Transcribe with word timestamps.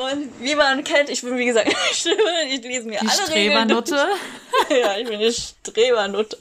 Und 0.00 0.40
wie 0.40 0.54
man 0.54 0.82
kennt, 0.82 1.10
ich 1.10 1.20
bin 1.20 1.36
wie 1.36 1.44
gesagt 1.44 1.66
eine 1.74 1.94
Stimme, 1.94 2.44
ich 2.48 2.62
lese 2.62 2.88
mir 2.88 3.00
die 3.00 3.06
alle 3.06 3.26
Strebernutte. 3.26 4.08
Regeln. 4.70 4.80
ja, 4.82 4.96
ich 4.96 5.06
bin 5.06 5.16
eine 5.16 5.32
Strebernutte. 5.32 6.38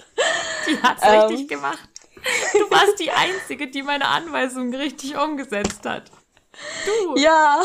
Die 0.65 0.81
hat's 0.81 1.03
ähm, 1.03 1.19
richtig 1.21 1.49
gemacht. 1.49 1.89
Du 2.53 2.71
warst 2.71 2.99
die 2.99 3.11
Einzige, 3.11 3.67
die 3.67 3.83
meine 3.83 4.07
Anweisungen 4.07 4.73
richtig 4.73 5.17
umgesetzt 5.17 5.85
hat. 5.85 6.03
Du. 6.85 7.17
Ja. 7.17 7.61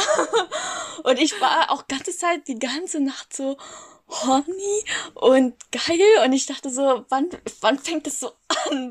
Und 1.04 1.21
ich 1.21 1.41
war 1.41 1.71
auch 1.71 1.87
ganze 1.87 2.17
Zeit, 2.17 2.49
die 2.49 2.59
ganze 2.59 2.99
Nacht 3.01 3.33
so 3.33 3.57
horny 4.09 4.85
und 5.15 5.55
geil. 5.73 6.25
Und 6.25 6.33
ich 6.33 6.47
dachte 6.47 6.71
so, 6.71 7.05
wann, 7.09 7.31
wann 7.61 7.79
fängt 7.79 8.07
es 8.07 8.21
so 8.21 8.33
an? 8.69 8.91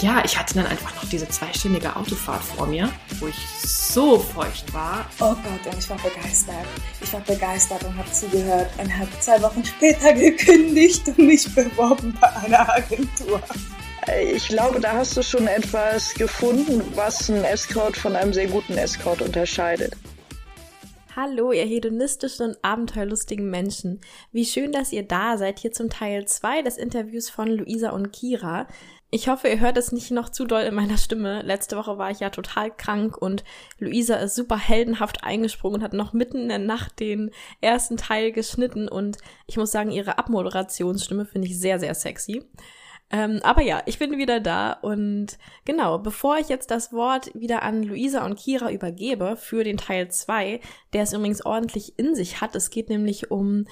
Ja, 0.00 0.22
ich 0.24 0.36
hatte 0.36 0.54
dann 0.54 0.66
einfach 0.66 0.94
noch 0.96 1.08
diese 1.08 1.28
zweistündige 1.28 1.94
Autofahrt 1.94 2.42
vor 2.42 2.66
mir, 2.66 2.92
wo 3.20 3.28
ich 3.28 3.46
so 3.58 4.18
feucht 4.18 4.72
war. 4.74 5.06
Oh 5.20 5.34
Gott, 5.34 5.72
und 5.72 5.78
ich 5.78 5.88
war 5.88 5.98
begeistert. 5.98 6.66
Ich 7.00 7.12
war 7.12 7.20
begeistert 7.20 7.84
und 7.84 7.96
habe 7.96 8.10
zugehört 8.10 8.70
und 8.78 8.98
habe 8.98 9.10
zwei 9.20 9.40
Wochen 9.42 9.64
später 9.64 10.12
gekündigt 10.14 11.06
und 11.06 11.18
mich 11.18 11.54
beworben 11.54 12.16
bei 12.20 12.34
einer 12.36 12.68
Agentur. 12.68 13.40
Ich 14.32 14.48
glaube, 14.48 14.80
da 14.80 14.94
hast 14.94 15.16
du 15.16 15.22
schon 15.22 15.46
etwas 15.46 16.12
gefunden, 16.14 16.82
was 16.96 17.30
einen 17.30 17.44
Escort 17.44 17.96
von 17.96 18.16
einem 18.16 18.32
sehr 18.32 18.48
guten 18.48 18.76
Escort 18.76 19.22
unterscheidet. 19.22 19.94
Hallo, 21.14 21.52
ihr 21.52 21.66
hedonistischen 21.66 22.46
und 22.46 22.58
abenteuerlustigen 22.62 23.50
Menschen. 23.50 24.00
Wie 24.32 24.46
schön, 24.46 24.72
dass 24.72 24.92
ihr 24.92 25.02
da 25.02 25.36
seid, 25.36 25.58
hier 25.58 25.70
zum 25.70 25.90
Teil 25.90 26.26
2 26.26 26.62
des 26.62 26.78
Interviews 26.78 27.28
von 27.28 27.48
Luisa 27.48 27.90
und 27.90 28.12
Kira. 28.12 28.66
Ich 29.14 29.28
hoffe, 29.28 29.46
ihr 29.48 29.60
hört 29.60 29.76
es 29.76 29.92
nicht 29.92 30.10
noch 30.10 30.30
zu 30.30 30.46
doll 30.46 30.62
in 30.62 30.74
meiner 30.74 30.96
Stimme. 30.96 31.42
Letzte 31.42 31.76
Woche 31.76 31.98
war 31.98 32.10
ich 32.10 32.20
ja 32.20 32.30
total 32.30 32.74
krank 32.74 33.18
und 33.18 33.44
Luisa 33.78 34.14
ist 34.16 34.34
super 34.34 34.56
heldenhaft 34.56 35.22
eingesprungen 35.22 35.80
und 35.80 35.84
hat 35.84 35.92
noch 35.92 36.14
mitten 36.14 36.38
in 36.38 36.48
der 36.48 36.58
Nacht 36.58 36.98
den 36.98 37.30
ersten 37.60 37.98
Teil 37.98 38.32
geschnitten 38.32 38.88
und 38.88 39.18
ich 39.46 39.58
muss 39.58 39.70
sagen, 39.70 39.90
ihre 39.90 40.16
Abmoderationsstimme 40.16 41.26
finde 41.26 41.48
ich 41.48 41.60
sehr, 41.60 41.78
sehr 41.78 41.94
sexy. 41.94 42.42
Ähm, 43.12 43.40
aber 43.42 43.60
ja, 43.60 43.82
ich 43.84 43.98
bin 43.98 44.16
wieder 44.16 44.40
da 44.40 44.72
und 44.72 45.38
genau, 45.66 45.98
bevor 45.98 46.38
ich 46.38 46.48
jetzt 46.48 46.70
das 46.70 46.94
Wort 46.94 47.30
wieder 47.34 47.62
an 47.62 47.82
Luisa 47.82 48.24
und 48.24 48.38
Kira 48.38 48.72
übergebe 48.72 49.36
für 49.36 49.64
den 49.64 49.76
Teil 49.76 50.10
2, 50.10 50.60
der 50.94 51.02
es 51.02 51.12
übrigens 51.12 51.44
ordentlich 51.44 51.98
in 51.98 52.14
sich 52.14 52.40
hat, 52.40 52.56
es 52.56 52.70
geht 52.70 52.88
nämlich 52.88 53.30
um 53.30 53.66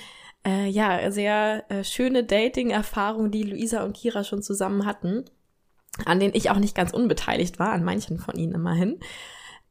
äh, 0.47 0.69
ja, 0.69 1.10
sehr 1.10 1.64
äh, 1.70 1.84
schöne 1.84 2.22
Dating-Erfahrungen, 2.22 3.30
die 3.30 3.44
Luisa 3.44 3.82
und 3.82 3.97
Kira 3.97 4.24
schon 4.24 4.42
zusammen 4.42 4.84
hatten, 4.84 5.24
an 6.04 6.20
denen 6.20 6.34
ich 6.34 6.50
auch 6.50 6.58
nicht 6.58 6.75
ganz 6.75 6.92
unbeteiligt 6.92 7.58
war, 7.58 7.72
an 7.72 7.82
manchen 7.82 8.19
von 8.19 8.36
ihnen 8.36 8.54
immerhin. 8.54 9.00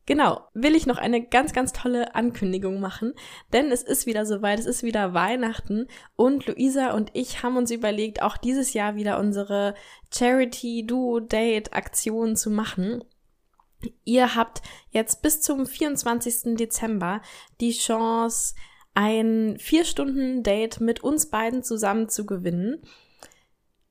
Genau, 0.09 0.41
will 0.55 0.75
ich 0.75 0.87
noch 0.87 0.97
eine 0.97 1.23
ganz, 1.23 1.53
ganz 1.53 1.71
tolle 1.71 2.15
Ankündigung 2.15 2.79
machen, 2.79 3.13
denn 3.53 3.71
es 3.71 3.83
ist 3.83 4.07
wieder 4.07 4.25
soweit, 4.25 4.57
es 4.57 4.65
ist 4.65 4.81
wieder 4.81 5.13
Weihnachten 5.13 5.85
und 6.15 6.47
Luisa 6.47 6.93
und 6.93 7.11
ich 7.13 7.43
haben 7.43 7.57
uns 7.57 7.69
überlegt, 7.69 8.23
auch 8.23 8.35
dieses 8.35 8.73
Jahr 8.73 8.95
wieder 8.95 9.19
unsere 9.19 9.75
Charity 10.11 10.83
Duo 10.87 11.19
Date 11.19 11.73
Aktion 11.73 12.35
zu 12.35 12.49
machen. 12.49 13.03
Ihr 14.03 14.33
habt 14.35 14.63
jetzt 14.89 15.21
bis 15.21 15.41
zum 15.41 15.67
24. 15.67 16.55
Dezember 16.55 17.21
die 17.61 17.73
Chance, 17.73 18.55
ein 18.95 19.57
vier 19.59 19.85
Stunden 19.85 20.41
Date 20.41 20.81
mit 20.81 21.03
uns 21.03 21.29
beiden 21.29 21.61
zusammen 21.61 22.09
zu 22.09 22.25
gewinnen. 22.25 22.81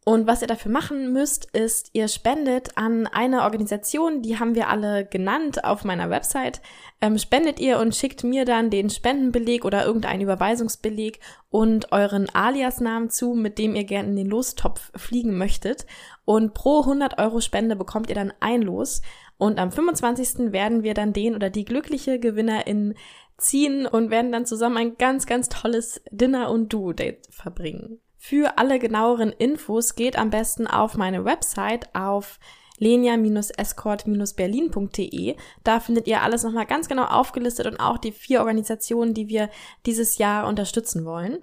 Und 0.08 0.26
was 0.26 0.40
ihr 0.40 0.48
dafür 0.48 0.72
machen 0.72 1.12
müsst, 1.12 1.54
ist, 1.54 1.90
ihr 1.92 2.08
spendet 2.08 2.78
an 2.78 3.06
eine 3.06 3.42
Organisation, 3.42 4.22
die 4.22 4.38
haben 4.38 4.54
wir 4.54 4.70
alle 4.70 5.04
genannt 5.04 5.64
auf 5.64 5.84
meiner 5.84 6.08
Website. 6.08 6.62
Ähm, 7.02 7.18
spendet 7.18 7.60
ihr 7.60 7.78
und 7.78 7.94
schickt 7.94 8.24
mir 8.24 8.46
dann 8.46 8.70
den 8.70 8.88
Spendenbeleg 8.88 9.66
oder 9.66 9.84
irgendeinen 9.84 10.22
Überweisungsbeleg 10.22 11.20
und 11.50 11.92
euren 11.92 12.26
Aliasnamen 12.30 13.10
zu, 13.10 13.34
mit 13.34 13.58
dem 13.58 13.74
ihr 13.74 13.84
gerne 13.84 14.08
in 14.08 14.16
den 14.16 14.30
Lostopf 14.30 14.92
fliegen 14.96 15.36
möchtet. 15.36 15.84
Und 16.24 16.54
pro 16.54 16.80
100 16.80 17.18
Euro 17.18 17.42
Spende 17.42 17.76
bekommt 17.76 18.08
ihr 18.08 18.14
dann 18.14 18.32
ein 18.40 18.62
Los. 18.62 19.02
Und 19.36 19.58
am 19.58 19.70
25. 19.70 20.52
werden 20.52 20.84
wir 20.84 20.94
dann 20.94 21.12
den 21.12 21.34
oder 21.34 21.50
die 21.50 21.66
glückliche 21.66 22.18
Gewinnerin 22.18 22.94
ziehen 23.36 23.86
und 23.86 24.10
werden 24.10 24.32
dann 24.32 24.46
zusammen 24.46 24.78
ein 24.78 24.96
ganz, 24.96 25.26
ganz 25.26 25.50
tolles 25.50 26.00
Dinner- 26.10 26.50
und 26.50 26.72
Duo-Date 26.72 27.26
verbringen. 27.28 28.00
Für 28.18 28.58
alle 28.58 28.78
genaueren 28.78 29.30
Infos 29.30 29.94
geht 29.94 30.18
am 30.18 30.28
besten 30.30 30.66
auf 30.66 30.96
meine 30.96 31.24
Website 31.24 31.94
auf 31.94 32.38
lenia-escort-berlin.de. 32.78 35.36
Da 35.64 35.80
findet 35.80 36.06
ihr 36.08 36.22
alles 36.22 36.42
nochmal 36.42 36.66
ganz 36.66 36.88
genau 36.88 37.04
aufgelistet 37.04 37.66
und 37.66 37.78
auch 37.78 37.98
die 37.98 38.12
vier 38.12 38.40
Organisationen, 38.40 39.12
die 39.14 39.28
wir 39.28 39.48
dieses 39.86 40.18
Jahr 40.18 40.46
unterstützen 40.46 41.04
wollen. 41.04 41.38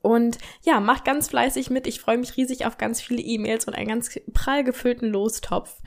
Und 0.00 0.38
ja, 0.62 0.80
macht 0.80 1.04
ganz 1.04 1.28
fleißig 1.28 1.70
mit. 1.70 1.86
Ich 1.86 2.00
freue 2.00 2.18
mich 2.18 2.36
riesig 2.36 2.66
auf 2.66 2.78
ganz 2.78 3.00
viele 3.00 3.22
E-Mails 3.22 3.66
und 3.66 3.74
einen 3.74 3.88
ganz 3.88 4.10
prall 4.32 4.64
gefüllten 4.64 5.08
Lostopf 5.08 5.80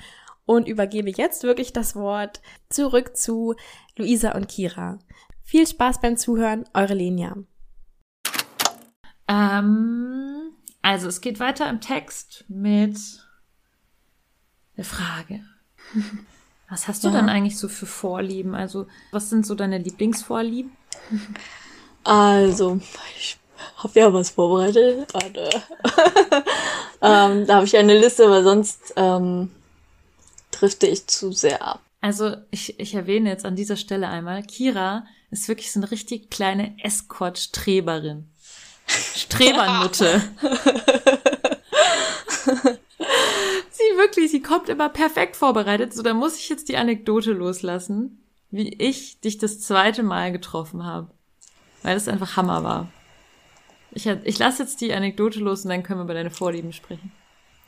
und 0.45 0.67
übergebe 0.67 1.09
jetzt 1.09 1.43
wirklich 1.43 1.73
das 1.73 1.95
Wort 1.95 2.41
zurück 2.69 3.17
zu 3.17 3.55
Luisa 3.95 4.33
und 4.33 4.49
Kira. 4.49 4.99
Viel 5.43 5.67
Spaß 5.67 6.01
beim 6.01 6.17
Zuhören, 6.17 6.65
eure 6.73 6.93
Lenia. 6.93 7.37
Ähm, 9.27 10.51
also 10.81 11.07
es 11.07 11.21
geht 11.21 11.39
weiter 11.39 11.69
im 11.69 11.81
Text 11.81 12.45
mit 12.47 12.97
der 14.77 14.85
Frage. 14.85 15.43
Was 16.69 16.87
hast 16.87 17.03
du 17.03 17.09
ja. 17.09 17.13
dann 17.13 17.29
eigentlich 17.29 17.57
so 17.57 17.67
für 17.67 17.85
Vorlieben? 17.85 18.55
Also, 18.55 18.87
was 19.11 19.29
sind 19.29 19.45
so 19.45 19.53
deine 19.55 19.77
Lieblingsvorlieben? 19.77 20.71
Also, 22.07 22.79
ich 23.17 23.39
habe 23.77 23.99
ja 23.99 24.13
was 24.13 24.29
vorbereitet. 24.29 25.11
ähm, 27.01 27.47
da 27.47 27.55
habe 27.55 27.65
ich 27.65 27.75
eine 27.75 27.97
Liste, 27.97 28.29
weil 28.29 28.43
sonst 28.43 28.93
ähm, 28.95 29.49
drifte 30.51 30.85
ich 30.85 31.07
zu 31.07 31.31
sehr 31.31 31.63
ab. 31.63 31.81
Also, 31.99 32.35
ich, 32.51 32.79
ich 32.79 32.93
erwähne 32.93 33.29
jetzt 33.29 33.43
an 33.43 33.55
dieser 33.55 33.75
Stelle 33.75 34.07
einmal, 34.07 34.43
Kira 34.43 35.07
ist 35.31 35.47
wirklich 35.47 35.71
so 35.71 35.79
eine 35.79 35.89
richtig 35.89 36.29
kleine 36.29 36.77
Escort-Streberin. 36.83 38.29
Strebernutte. 39.15 40.21
sie 43.69 43.97
wirklich, 43.97 44.31
sie 44.31 44.41
kommt 44.41 44.69
immer 44.69 44.89
perfekt 44.89 45.35
vorbereitet. 45.35 45.93
So, 45.93 46.03
da 46.03 46.13
muss 46.13 46.37
ich 46.37 46.49
jetzt 46.49 46.69
die 46.69 46.77
Anekdote 46.77 47.31
loslassen, 47.31 48.23
wie 48.51 48.69
ich 48.69 49.19
dich 49.19 49.37
das 49.37 49.61
zweite 49.61 50.03
Mal 50.03 50.31
getroffen 50.31 50.85
habe. 50.85 51.09
Weil 51.83 51.95
das 51.95 52.07
einfach 52.07 52.35
Hammer 52.35 52.63
war. 52.63 52.91
Ich, 53.91 54.07
ich 54.07 54.39
lasse 54.39 54.63
jetzt 54.63 54.81
die 54.81 54.93
Anekdote 54.93 55.39
los 55.39 55.63
und 55.63 55.69
dann 55.69 55.83
können 55.83 55.99
wir 55.99 56.05
über 56.05 56.13
deine 56.13 56.31
Vorlieben 56.31 56.73
sprechen. 56.73 57.11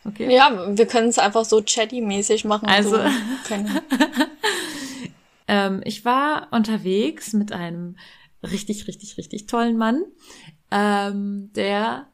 Okay. 0.03 0.33
Ja, 0.33 0.77
wir 0.77 0.85
können 0.85 1.09
es 1.09 1.19
einfach 1.19 1.45
so 1.45 1.57
chatty-mäßig 1.57 2.47
machen. 2.47 2.67
Also, 2.67 2.97
so. 2.97 2.97
ähm, 5.47 5.81
ich 5.83 6.05
war 6.05 6.47
unterwegs 6.51 7.33
mit 7.33 7.51
einem 7.51 7.97
richtig, 8.43 8.87
richtig, 8.87 9.17
richtig 9.17 9.47
tollen 9.47 9.77
Mann 9.77 10.03
ähm, 10.71 11.51
der 11.53 12.07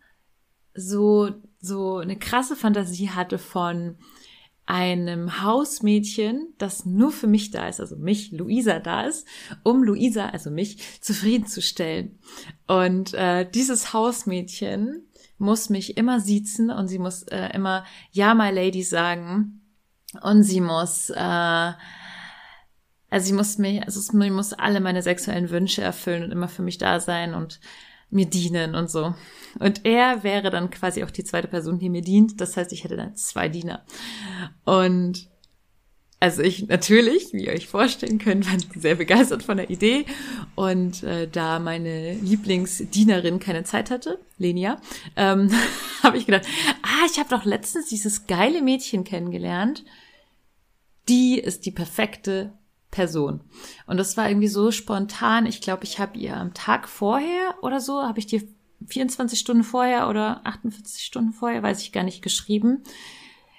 so, 0.75 1.31
so 1.59 1.97
eine 1.97 2.17
krasse 2.17 2.55
Fantasie 2.55 3.09
hatte 3.09 3.37
von 3.37 3.97
einem 4.65 5.43
Hausmädchen, 5.43 6.53
das 6.57 6.85
nur 6.85 7.11
für 7.11 7.27
mich 7.27 7.51
da 7.51 7.67
ist, 7.67 7.81
also 7.81 7.97
mich, 7.97 8.31
Luisa 8.31 8.79
da 8.79 9.05
ist, 9.05 9.27
um 9.63 9.83
Luisa, 9.83 10.27
also 10.29 10.51
mich, 10.51 11.01
zufriedenzustellen. 11.01 12.17
Und 12.65 13.13
äh, 13.13 13.49
dieses 13.49 13.93
Hausmädchen 13.93 15.05
muss 15.37 15.69
mich 15.69 15.97
immer 15.97 16.21
siezen 16.21 16.69
und 16.69 16.87
sie 16.87 16.99
muss 16.99 17.23
äh, 17.23 17.49
immer 17.53 17.85
Ja, 18.11 18.33
my 18.33 18.51
lady 18.51 18.83
sagen. 18.83 19.61
Und 20.21 20.43
sie 20.43 20.61
muss, 20.61 21.09
äh, 21.09 21.73
also 23.09 23.25
sie 23.27 23.33
muss 23.33 23.57
mich, 23.57 23.83
also 23.83 23.99
sie 23.99 24.29
muss 24.29 24.53
alle 24.53 24.79
meine 24.79 25.01
sexuellen 25.01 25.49
Wünsche 25.49 25.81
erfüllen 25.81 26.23
und 26.23 26.31
immer 26.31 26.47
für 26.47 26.61
mich 26.61 26.77
da 26.77 27.01
sein 27.01 27.33
und 27.33 27.59
mir 28.13 28.25
dienen 28.25 28.75
und 28.75 28.89
so. 28.89 29.13
Und 29.59 29.85
er 29.85 30.23
wäre 30.23 30.49
dann 30.49 30.69
quasi 30.69 31.03
auch 31.03 31.11
die 31.11 31.23
zweite 31.23 31.47
Person, 31.47 31.79
die 31.79 31.89
mir 31.89 32.01
dient. 32.01 32.39
Das 32.41 32.57
heißt, 32.57 32.73
ich 32.73 32.83
hätte 32.83 32.97
dann 32.97 33.15
zwei 33.15 33.49
Diener. 33.49 33.83
Und 34.65 35.27
also 36.19 36.41
ich 36.41 36.67
natürlich, 36.69 37.33
wie 37.33 37.47
ihr 37.47 37.51
euch 37.51 37.67
vorstellen 37.67 38.17
könnt, 38.17 38.49
war 38.49 38.57
sehr 38.79 38.95
begeistert 38.95 39.43
von 39.43 39.57
der 39.57 39.69
Idee. 39.69 40.05
Und 40.55 41.03
äh, 41.03 41.27
da 41.27 41.59
meine 41.59 42.13
Lieblingsdienerin 42.13 43.39
keine 43.39 43.65
Zeit 43.65 43.91
hatte, 43.91 44.19
Lenia, 44.37 44.81
ähm, 45.17 45.49
habe 46.03 46.17
ich 46.17 46.25
gedacht, 46.25 46.45
ah, 46.81 47.05
ich 47.11 47.19
habe 47.19 47.29
doch 47.29 47.43
letztens 47.43 47.87
dieses 47.87 48.25
geile 48.25 48.61
Mädchen 48.61 49.03
kennengelernt. 49.03 49.83
die 51.09 51.37
ist 51.37 51.65
die 51.65 51.71
perfekte 51.71 52.53
Person. 52.93 53.41
Und 53.87 53.97
das 53.97 54.15
war 54.17 54.29
irgendwie 54.29 54.47
so 54.47 54.69
spontan. 54.71 55.47
Ich 55.47 55.61
glaube, 55.61 55.83
ich 55.83 55.99
habe 55.99 56.15
ihr 56.17 56.37
am 56.37 56.53
Tag 56.53 56.87
vorher 56.87 57.55
oder 57.63 57.81
so, 57.81 58.03
habe 58.03 58.19
ich 58.19 58.27
dir 58.27 58.43
24 58.87 59.39
Stunden 59.39 59.63
vorher 59.63 60.07
oder 60.09 60.41
48 60.45 61.03
Stunden 61.03 61.33
vorher, 61.33 61.63
weiß 61.63 61.81
ich 61.81 61.91
gar 61.91 62.03
nicht, 62.03 62.21
geschrieben. 62.21 62.83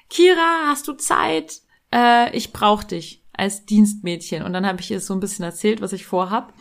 Kira, 0.08 0.66
hast 0.68 0.86
du 0.86 0.92
Zeit? 0.92 1.62
Äh, 1.92 2.34
ich 2.36 2.52
brauche 2.52 2.86
dich 2.86 3.24
als 3.32 3.66
Dienstmädchen. 3.66 4.44
Und 4.44 4.52
dann 4.52 4.66
habe 4.66 4.80
ich 4.80 4.92
ihr 4.92 5.00
so 5.00 5.14
ein 5.14 5.20
bisschen 5.20 5.44
erzählt, 5.44 5.80
was 5.80 5.92
ich 5.92 6.06
vorhab. 6.06 6.54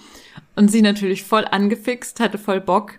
Und 0.55 0.69
sie 0.69 0.81
natürlich 0.81 1.21
voll 1.21 1.45
angefixt, 1.45 2.19
hatte 2.19 2.39
voll 2.39 2.59
Bock. 2.59 2.93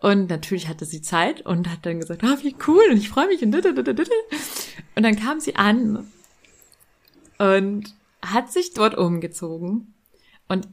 Und 0.00 0.30
natürlich 0.30 0.68
hatte 0.68 0.86
sie 0.86 1.02
Zeit 1.02 1.44
und 1.44 1.70
hat 1.70 1.84
dann 1.84 2.00
gesagt, 2.00 2.24
ah, 2.24 2.38
wie 2.40 2.56
cool 2.66 2.84
und 2.90 2.96
ich 2.96 3.10
freue 3.10 3.26
mich. 3.26 3.42
Und 3.42 3.52
dann 4.96 5.16
kam 5.16 5.40
sie 5.40 5.56
an 5.56 6.10
und 7.38 7.94
hat 8.24 8.52
sich 8.52 8.72
dort 8.74 8.96
umgezogen. 8.96 9.94
Und 10.48 10.68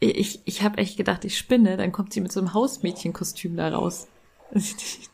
ich, 0.00 0.42
ich 0.44 0.62
habe 0.62 0.78
echt 0.78 0.96
gedacht, 0.96 1.24
ich 1.24 1.38
spinne. 1.38 1.76
Dann 1.76 1.92
kommt 1.92 2.12
sie 2.12 2.20
mit 2.20 2.32
so 2.32 2.40
einem 2.40 2.54
Hausmädchenkostüm 2.54 3.56
da 3.56 3.68
raus. 3.68 4.08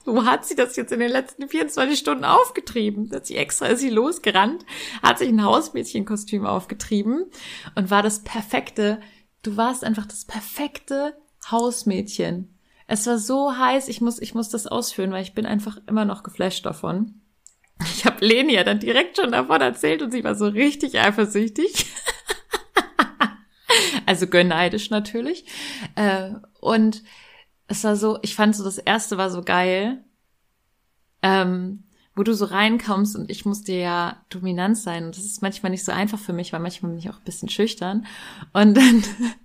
So 0.05 0.25
hat 0.25 0.45
sie 0.45 0.57
das 0.57 0.77
jetzt 0.77 0.93
in 0.93 1.01
den 1.01 1.11
letzten 1.11 1.49
24 1.49 1.99
Stunden 1.99 2.25
aufgetrieben. 2.25 3.11
Hat 3.13 3.27
sie 3.27 3.37
extra 3.37 3.67
ist 3.67 3.81
sie 3.81 3.91
losgerannt, 3.91 4.67
hat 5.03 5.19
sich 5.19 5.29
ein 5.29 5.45
Hausmädchenkostüm 5.45 6.47
aufgetrieben 6.47 7.27
und 7.75 7.91
war 7.91 8.03
das 8.03 8.23
perfekte. 8.23 9.01
Du 9.43 9.57
warst 9.57 9.85
einfach 9.85 10.07
das 10.07 10.25
perfekte 10.25 11.15
Hausmädchen. 11.51 12.55
Es 12.87 13.07
war 13.07 13.19
so 13.19 13.57
heiß, 13.57 13.89
ich 13.89 14.01
muss, 14.01 14.21
ich 14.21 14.35
muss 14.35 14.49
das 14.49 14.67
ausführen, 14.67 15.13
weil 15.13 15.23
ich 15.23 15.35
bin 15.35 15.47
einfach 15.47 15.79
immer 15.87 16.05
noch 16.05 16.23
geflasht 16.23 16.67
davon. 16.67 17.21
Ich 17.95 18.05
habe 18.05 18.25
Leni 18.25 18.55
ja 18.55 18.65
dann 18.65 18.79
direkt 18.79 19.17
schon 19.17 19.33
davon 19.33 19.61
erzählt 19.61 20.03
und 20.03 20.11
sie 20.11 20.25
war 20.25 20.35
so 20.35 20.47
richtig 20.47 20.99
eifersüchtig. 20.99 21.87
also 24.07 24.27
gönneidisch 24.27 24.91
natürlich. 24.91 25.45
Äh, 25.97 26.31
und 26.61 27.03
es 27.67 27.85
war 27.85 27.97
so, 27.97 28.19
ich 28.23 28.35
fand 28.35 28.57
so, 28.57 28.65
das 28.65 28.79
erste 28.79 29.17
war 29.19 29.31
so 29.31 29.43
geil, 29.43 30.05
ähm, 31.23 31.85
wo 32.17 32.23
du 32.23 32.35
so 32.35 32.47
reinkommst 32.47 33.17
und 33.17 33.31
ich 33.31 33.45
musste 33.45 33.73
ja 33.73 34.25
dominant 34.29 34.77
sein. 34.77 35.07
Und 35.07 35.17
das 35.17 35.25
ist 35.25 35.43
manchmal 35.43 35.71
nicht 35.71 35.85
so 35.85 35.93
einfach 35.93 36.19
für 36.19 36.33
mich, 36.33 36.53
weil 36.53 36.61
manchmal 36.61 36.91
bin 36.91 36.99
ich 36.99 37.09
auch 37.09 37.19
ein 37.19 37.25
bisschen 37.25 37.49
schüchtern. 37.49 38.07
Und 38.53 38.77
dann 38.77 39.05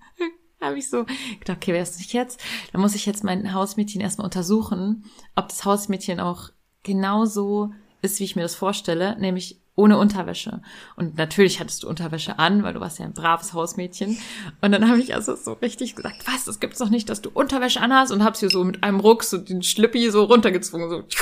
habe 0.61 0.79
ich 0.79 0.89
so 0.89 1.05
gedacht, 1.39 1.57
okay, 1.57 1.73
wer 1.73 1.83
ist 1.83 1.99
nicht 1.99 2.13
jetzt? 2.13 2.41
Dann 2.71 2.81
muss 2.81 2.95
ich 2.95 3.05
jetzt 3.05 3.23
mein 3.23 3.53
Hausmädchen 3.53 4.01
erstmal 4.01 4.25
untersuchen, 4.25 5.05
ob 5.35 5.49
das 5.49 5.63
Hausmädchen 5.63 6.19
auch 6.19 6.49
genauso 6.83 7.71
ist, 8.05 8.19
wie 8.19 8.23
ich 8.23 8.35
mir 8.35 8.43
das 8.43 8.55
vorstelle, 8.55 9.17
nämlich 9.19 9.59
ohne 9.75 9.97
Unterwäsche. 9.97 10.61
Und 10.95 11.17
natürlich 11.17 11.59
hattest 11.59 11.83
du 11.83 11.89
Unterwäsche 11.89 12.39
an, 12.39 12.63
weil 12.63 12.73
du 12.73 12.79
warst 12.79 12.99
ja 12.99 13.05
ein 13.05 13.13
braves 13.13 13.53
Hausmädchen. 13.53 14.17
Und 14.61 14.71
dann 14.71 14.87
habe 14.87 14.99
ich 14.99 15.13
also 15.13 15.35
so 15.35 15.53
richtig 15.53 15.95
gesagt, 15.95 16.25
was, 16.25 16.45
das 16.45 16.59
gibt's 16.59 16.79
doch 16.79 16.89
nicht, 16.89 17.09
dass 17.09 17.21
du 17.21 17.29
Unterwäsche 17.29 17.81
anhast 17.81 18.11
und 18.11 18.23
hab's 18.23 18.39
hier 18.39 18.49
so 18.49 18.63
mit 18.63 18.83
einem 18.83 18.99
Ruck 19.01 19.23
so 19.23 19.37
den 19.37 19.63
Schlippi 19.63 20.09
so 20.09 20.23
runtergezwungen, 20.23 20.89
so. 20.89 21.03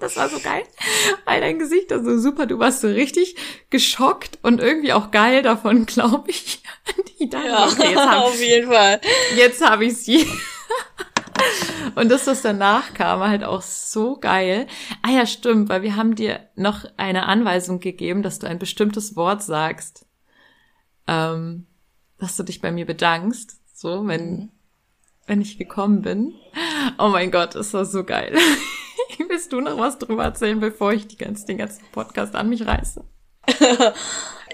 Das 0.00 0.16
war 0.16 0.28
so 0.28 0.38
geil, 0.40 0.62
weil 1.24 1.40
dein 1.40 1.58
Gesicht 1.58 1.90
also 1.90 2.18
super, 2.18 2.44
du 2.46 2.58
warst 2.58 2.82
so 2.82 2.88
richtig 2.88 3.34
geschockt 3.70 4.38
und 4.42 4.60
irgendwie 4.60 4.92
auch 4.92 5.10
geil 5.10 5.42
davon, 5.42 5.86
glaube 5.86 6.30
ich. 6.30 6.62
Die 7.18 7.30
ja, 7.32 7.66
okay, 7.66 7.90
jetzt 7.90 8.06
hab, 8.06 8.18
auf 8.24 8.40
jeden 8.40 8.70
Fall. 8.70 9.00
Jetzt 9.36 9.66
habe 9.66 9.86
ich 9.86 9.96
sie. 9.96 10.26
Und 11.94 12.10
das, 12.10 12.26
was 12.26 12.42
danach 12.42 12.94
kam, 12.94 13.20
war 13.20 13.28
halt 13.28 13.44
auch 13.44 13.62
so 13.62 14.16
geil. 14.16 14.66
Ah 15.02 15.10
ja, 15.10 15.26
stimmt, 15.26 15.68
weil 15.68 15.82
wir 15.82 15.96
haben 15.96 16.14
dir 16.14 16.40
noch 16.54 16.84
eine 16.96 17.26
Anweisung 17.26 17.80
gegeben, 17.80 18.22
dass 18.22 18.38
du 18.38 18.46
ein 18.46 18.58
bestimmtes 18.58 19.16
Wort 19.16 19.42
sagst. 19.42 20.06
Ähm, 21.06 21.66
dass 22.18 22.36
du 22.36 22.42
dich 22.42 22.60
bei 22.60 22.72
mir 22.72 22.86
bedankst. 22.86 23.60
So, 23.74 24.06
wenn, 24.06 24.30
mhm. 24.30 24.48
wenn 25.26 25.40
ich 25.40 25.58
gekommen 25.58 26.02
bin. 26.02 26.34
Oh 26.98 27.08
mein 27.08 27.30
Gott, 27.30 27.54
das 27.54 27.72
war 27.74 27.84
so 27.84 28.04
geil. 28.04 28.34
Willst 29.28 29.52
du 29.52 29.60
noch 29.60 29.78
was 29.78 29.98
drüber 29.98 30.24
erzählen, 30.24 30.60
bevor 30.60 30.92
ich 30.92 31.06
die 31.08 31.16
ganze, 31.16 31.46
den 31.46 31.58
ganzen 31.58 31.84
Podcast 31.92 32.34
an 32.34 32.48
mich 32.48 32.66
reiße? 32.66 33.04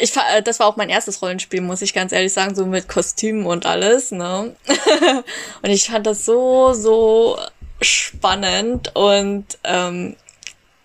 ich, 0.03 0.17
äh, 0.17 0.43
das 0.43 0.59
war 0.59 0.67
auch 0.67 0.77
mein 0.77 0.91
erstes 0.91 1.23
Rollenspiel, 1.23 1.61
muss 1.61 1.81
ich 1.81 1.95
ganz 1.95 2.11
ehrlich 2.11 2.33
sagen, 2.33 2.57
so 2.57 2.67
mit 2.67 2.89
Kostümen 2.89 3.47
und 3.47 3.67
alles, 3.67 4.11
ne? 4.11 4.57
und 5.63 5.71
ich 5.71 5.87
fand 5.87 6.07
das 6.07 6.25
so, 6.25 6.73
so 6.73 7.39
spannend 7.81 8.95
und, 8.97 9.47
ähm, 9.63 10.17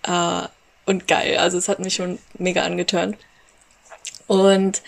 äh, 0.04 0.42
und 0.86 1.08
geil. 1.08 1.38
Also 1.38 1.58
es 1.58 1.68
hat 1.68 1.80
mich 1.80 1.96
schon 1.96 2.20
mega 2.38 2.62
angeturnt. 2.64 3.18
Und 4.28 4.84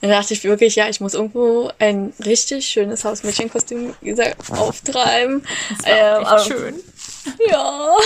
dann 0.00 0.10
dachte 0.10 0.34
ich 0.34 0.44
wirklich, 0.44 0.76
ja, 0.76 0.88
ich 0.88 1.00
muss 1.00 1.14
irgendwo 1.14 1.72
ein 1.80 2.12
richtig 2.24 2.66
schönes 2.66 3.04
Hausmädchenkostüm 3.04 3.94
gesagt, 4.02 4.48
auftreiben. 4.50 5.44
Das 5.70 5.86
war 5.86 6.38
ähm, 6.38 6.52
schön. 6.52 6.74
Ja. 7.48 7.96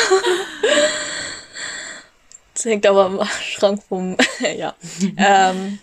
Das 2.57 2.65
hängt 2.65 2.87
aber 2.87 3.07
im 3.07 3.21
Schrank 3.43 3.83
rum. 3.91 4.17
ja. 4.57 4.75
ähm, 5.19 5.79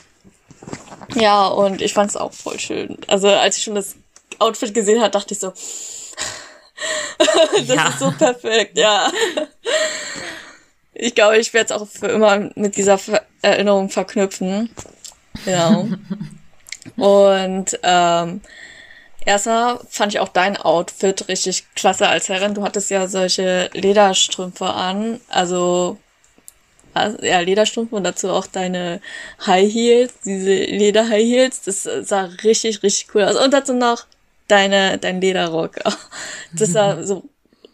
ja, 1.13 1.45
und 1.47 1.83
ich 1.83 1.93
fand 1.93 2.09
es 2.09 2.17
auch 2.17 2.33
voll 2.33 2.59
schön. 2.59 2.97
Also 3.07 3.27
als 3.29 3.57
ich 3.57 3.63
schon 3.63 3.75
das 3.75 3.95
Outfit 4.39 4.73
gesehen 4.73 4.99
habe, 4.99 5.11
dachte 5.11 5.35
ich 5.35 5.39
so, 5.39 5.53
das 7.19 7.67
ja. 7.67 7.89
ist 7.89 7.99
so 7.99 8.11
perfekt, 8.11 8.75
ja. 8.75 9.11
Ich 10.95 11.13
glaube, 11.13 11.37
ich 11.37 11.53
werde 11.53 11.75
es 11.75 11.79
auch 11.79 11.87
für 11.87 12.07
immer 12.07 12.49
mit 12.55 12.75
dieser 12.75 12.99
Erinnerung 13.43 13.89
verknüpfen. 13.89 14.71
Genau. 15.45 15.89
und 16.97 17.79
ähm, 17.83 18.41
erstmal 19.25 19.79
fand 19.89 20.13
ich 20.13 20.19
auch 20.19 20.29
dein 20.29 20.57
Outfit 20.57 21.27
richtig 21.27 21.65
klasse 21.75 22.07
als 22.07 22.29
Herrin. 22.29 22.55
Du 22.55 22.63
hattest 22.63 22.89
ja 22.89 23.05
solche 23.07 23.69
Lederstrümpfe 23.73 24.65
an, 24.65 25.21
also 25.29 25.99
ja, 27.21 27.39
Lederstrumpf 27.39 27.91
und 27.91 28.03
dazu 28.03 28.29
auch 28.29 28.47
deine 28.47 29.01
High 29.45 29.71
Heels, 29.71 30.13
diese 30.25 30.53
Leder 30.53 31.09
High 31.09 31.23
Heels, 31.23 31.61
das 31.61 31.83
sah 31.83 32.25
richtig, 32.43 32.83
richtig 32.83 33.07
cool 33.13 33.23
aus. 33.23 33.35
Und 33.35 33.53
dazu 33.53 33.73
noch 33.73 34.05
deine, 34.47 34.97
dein 34.97 35.21
Lederrock. 35.21 35.75
Das 36.55 36.71
sah 36.71 37.03
so 37.03 37.23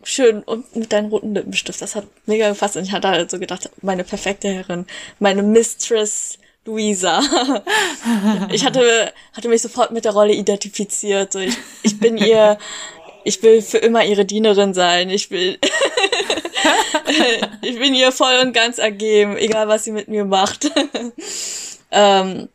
schön 0.04 0.42
und 0.44 0.74
mit 0.76 0.94
deinem 0.94 1.10
roten 1.10 1.36
Lippenstift. 1.36 1.82
Das 1.82 1.96
hat 1.96 2.06
mega 2.26 2.48
gefasst 2.48 2.78
und 2.78 2.84
ich 2.84 2.94
hatte 2.94 3.10
halt 3.10 3.30
so 3.30 3.40
gedacht, 3.40 3.70
meine 3.82 4.06
perfekte 4.06 4.48
Herrin, 4.48 4.86
meine 5.20 5.44
Mistress 5.44 6.40
Luisa. 6.66 7.22
Ich 8.52 8.66
hatte, 8.66 9.14
hatte 9.34 9.50
mich 9.50 9.62
sofort 9.62 9.92
mit 9.92 10.06
der 10.06 10.14
Rolle 10.14 10.34
identifiziert. 10.34 11.34
So 11.34 11.40
ich, 11.40 11.58
ich 11.84 12.00
bin 12.00 12.18
ihr, 12.18 12.58
ich 13.24 13.42
will 13.44 13.62
für 13.62 13.78
immer 13.78 14.04
ihre 14.06 14.26
Dienerin 14.26 14.74
sein. 14.74 15.10
Ich 15.10 15.30
will, 15.30 15.60
ich 17.62 17.80
bin 17.80 17.94
ihr 17.94 18.12
voll 18.12 18.40
und 18.42 18.54
ganz 18.54 18.78
ergeben, 18.78 19.38
egal 19.38 19.68
was 19.68 19.84
sie 19.84 19.92
mit 19.92 20.08
mir 20.08 20.26
macht. 20.26 20.72
ähm, 21.92 22.50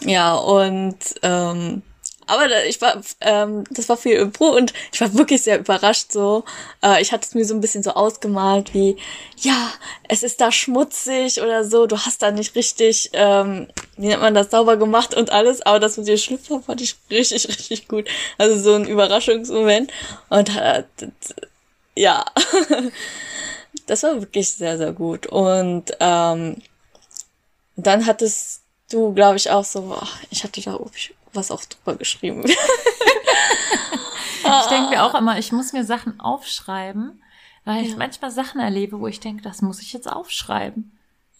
ja, 0.00 0.34
und 0.34 0.98
ähm, 1.22 1.82
aber 2.26 2.64
ich 2.66 2.80
war, 2.80 3.02
ähm, 3.20 3.64
das 3.70 3.88
war 3.88 3.96
viel 3.96 4.16
Impro 4.16 4.46
und 4.46 4.72
ich 4.92 5.00
war 5.00 5.12
wirklich 5.14 5.42
sehr 5.42 5.58
überrascht 5.58 6.10
so. 6.10 6.44
Äh, 6.82 7.02
ich 7.02 7.12
hatte 7.12 7.26
es 7.26 7.34
mir 7.34 7.44
so 7.44 7.54
ein 7.54 7.60
bisschen 7.60 7.82
so 7.82 7.90
ausgemalt 7.90 8.72
wie, 8.72 8.96
ja, 9.38 9.72
es 10.08 10.22
ist 10.22 10.40
da 10.40 10.50
schmutzig 10.50 11.42
oder 11.42 11.64
so, 11.64 11.86
du 11.86 11.98
hast 11.98 12.22
da 12.22 12.30
nicht 12.30 12.54
richtig, 12.54 13.10
ähm, 13.12 13.68
wie 13.96 14.08
nennt 14.08 14.22
man 14.22 14.34
das, 14.34 14.50
sauber 14.50 14.76
gemacht 14.76 15.14
und 15.14 15.30
alles, 15.30 15.62
aber 15.62 15.80
das 15.80 15.96
mit 15.96 16.08
dir 16.08 16.18
Schlüpfer 16.18 16.62
fand 16.62 16.80
ich 16.80 16.96
richtig, 17.10 17.48
richtig 17.48 17.88
gut. 17.88 18.08
Also 18.38 18.58
so 18.58 18.74
ein 18.74 18.86
Überraschungsmoment. 18.86 19.92
Und 20.30 20.56
äh, 20.56 20.84
ja, 21.96 22.24
das 23.86 24.02
war 24.02 24.20
wirklich 24.20 24.52
sehr, 24.52 24.78
sehr 24.78 24.92
gut. 24.92 25.26
Und 25.26 25.96
ähm, 26.00 26.56
dann 27.76 28.06
hattest 28.06 28.62
du, 28.90 29.12
glaube 29.14 29.36
ich, 29.36 29.50
auch 29.50 29.64
so, 29.64 29.96
ach, 30.00 30.18
ich 30.30 30.44
hatte 30.44 30.60
da 30.60 30.78
was 31.32 31.50
auch 31.50 31.64
drüber 31.64 31.96
geschrieben. 31.96 32.44
ich 32.46 32.54
denke 34.68 34.90
mir 34.90 35.02
auch 35.04 35.14
immer, 35.14 35.38
ich 35.38 35.52
muss 35.52 35.72
mir 35.72 35.84
Sachen 35.84 36.20
aufschreiben, 36.20 37.22
weil 37.64 37.82
ja. 37.82 37.88
ich 37.88 37.96
manchmal 37.96 38.30
Sachen 38.30 38.60
erlebe, 38.60 39.00
wo 39.00 39.06
ich 39.06 39.20
denke, 39.20 39.42
das 39.42 39.62
muss 39.62 39.80
ich 39.80 39.92
jetzt 39.92 40.10
aufschreiben. 40.10 40.96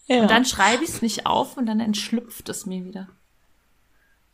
Ja. 0.07 0.21
Und 0.21 0.29
dann 0.29 0.45
schreibe 0.45 0.83
ich 0.83 0.89
es 0.89 1.01
nicht 1.01 1.25
auf 1.25 1.57
und 1.57 1.65
dann 1.65 1.79
entschlüpft 1.79 2.49
es 2.49 2.65
mir 2.65 2.85
wieder. 2.85 3.07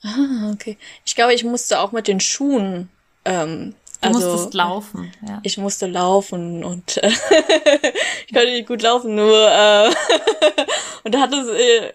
Ah, 0.03 0.51
okay. 0.51 0.77
Ich 1.05 1.15
glaube, 1.15 1.33
ich 1.33 1.43
musste 1.43 1.79
auch 1.79 1.91
mit 1.91 2.07
den 2.07 2.19
Schuhen 2.19 2.89
ähm, 3.23 3.75
Du 4.01 4.07
also, 4.07 4.31
musstest 4.31 4.53
laufen, 4.55 5.11
ja. 5.27 5.39
Ich 5.43 5.57
musste 5.57 5.85
laufen 5.85 6.63
und 6.63 6.97
äh, 6.97 7.07
ich 8.27 8.33
konnte 8.33 8.51
nicht 8.51 8.67
gut 8.67 8.81
laufen, 8.81 9.13
nur 9.13 9.47
äh, 9.47 9.89
und 11.03 11.13
da 11.13 11.21
hatte 11.21 11.37
es, 11.37 11.47
äh, 11.47 11.93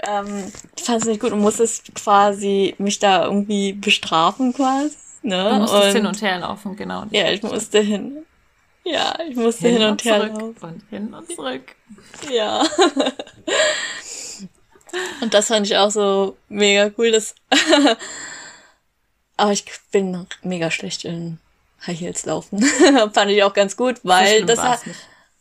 ähm, 0.00 0.50
fand 0.82 1.02
es 1.02 1.08
nicht 1.08 1.20
gut 1.20 1.32
und 1.32 1.40
musstest 1.40 1.94
quasi 1.94 2.74
mich 2.78 2.98
da 2.98 3.24
irgendwie 3.24 3.74
bestrafen 3.74 4.54
quasi. 4.54 4.96
Ne? 5.22 5.50
Du 5.50 5.56
musstest 5.56 5.84
und, 5.84 5.92
hin 5.92 6.06
und 6.06 6.22
her 6.22 6.38
laufen, 6.38 6.74
genau. 6.74 7.04
Ja, 7.10 7.30
ich 7.30 7.42
musste 7.42 7.80
hin. 7.80 8.24
Ja, 8.84 9.14
ich 9.28 9.36
musste 9.36 9.68
hin, 9.68 9.76
hin 9.76 9.84
und, 9.84 9.90
und 9.92 10.04
her 10.04 10.18
laufen. 10.28 10.56
Und 10.60 10.82
hin 10.90 11.14
und 11.14 11.30
zurück. 11.32 11.76
Ja. 12.32 12.64
Und 15.22 15.32
das 15.32 15.48
fand 15.48 15.66
ich 15.66 15.76
auch 15.76 15.90
so 15.90 16.36
mega 16.48 16.90
cool. 16.98 17.12
Das 17.12 17.34
Aber 19.42 19.50
ich 19.52 19.64
bin 19.90 20.24
mega 20.42 20.70
schlecht 20.70 21.04
in 21.04 21.38
High 21.84 21.98
Heels 21.98 22.24
laufen. 22.26 22.62
fand 23.12 23.28
ich 23.32 23.42
auch 23.42 23.52
ganz 23.54 23.76
gut, 23.76 23.96
weil 24.04 24.36
schlimm 24.36 24.46
das 24.46 24.60
hat. 24.62 24.86
nicht. 24.86 25.00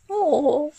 Oh. 0.09 0.71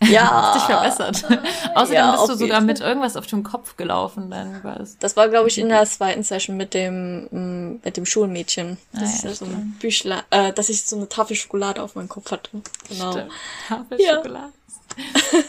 Hast 0.00 0.08
dich 0.08 0.12
Ja, 0.12 0.90
verbessert. 0.90 1.24
Außerdem 1.74 1.94
Ja, 1.94 2.12
bist 2.16 2.28
du 2.28 2.34
sogar 2.36 2.60
mit 2.62 2.80
irgendwas 2.80 3.16
auf 3.16 3.26
dem 3.26 3.42
Kopf 3.42 3.76
gelaufen, 3.76 4.30
dann 4.30 4.64
war 4.64 4.80
es. 4.80 4.96
das 4.98 5.14
war, 5.16 5.28
glaube 5.28 5.48
ich, 5.48 5.58
in 5.58 5.68
der 5.68 5.84
zweiten 5.84 6.22
Session 6.22 6.56
mit 6.56 6.72
dem, 6.74 7.24
mm, 7.30 7.80
mit 7.84 7.96
dem 7.98 8.06
Schulmädchen. 8.06 8.78
Ah, 8.94 9.00
Das 9.00 9.22
ja, 9.22 9.30
ist 9.30 9.38
so 9.40 9.44
ein 9.44 9.76
Büchlein, 9.78 10.22
äh, 10.30 10.52
dass 10.54 10.70
ich 10.70 10.84
so 10.84 10.96
eine 10.96 11.08
Tafel 11.08 11.36
Schokolade 11.36 11.82
auf 11.82 11.94
meinem 11.96 12.08
Kopf 12.08 12.30
hatte. 12.30 12.50
Genau. 12.88 13.12
Stimmt. 13.12 13.32
Tafel 13.68 14.00
Ja. 14.00 14.16
Schokolade. 14.16 14.52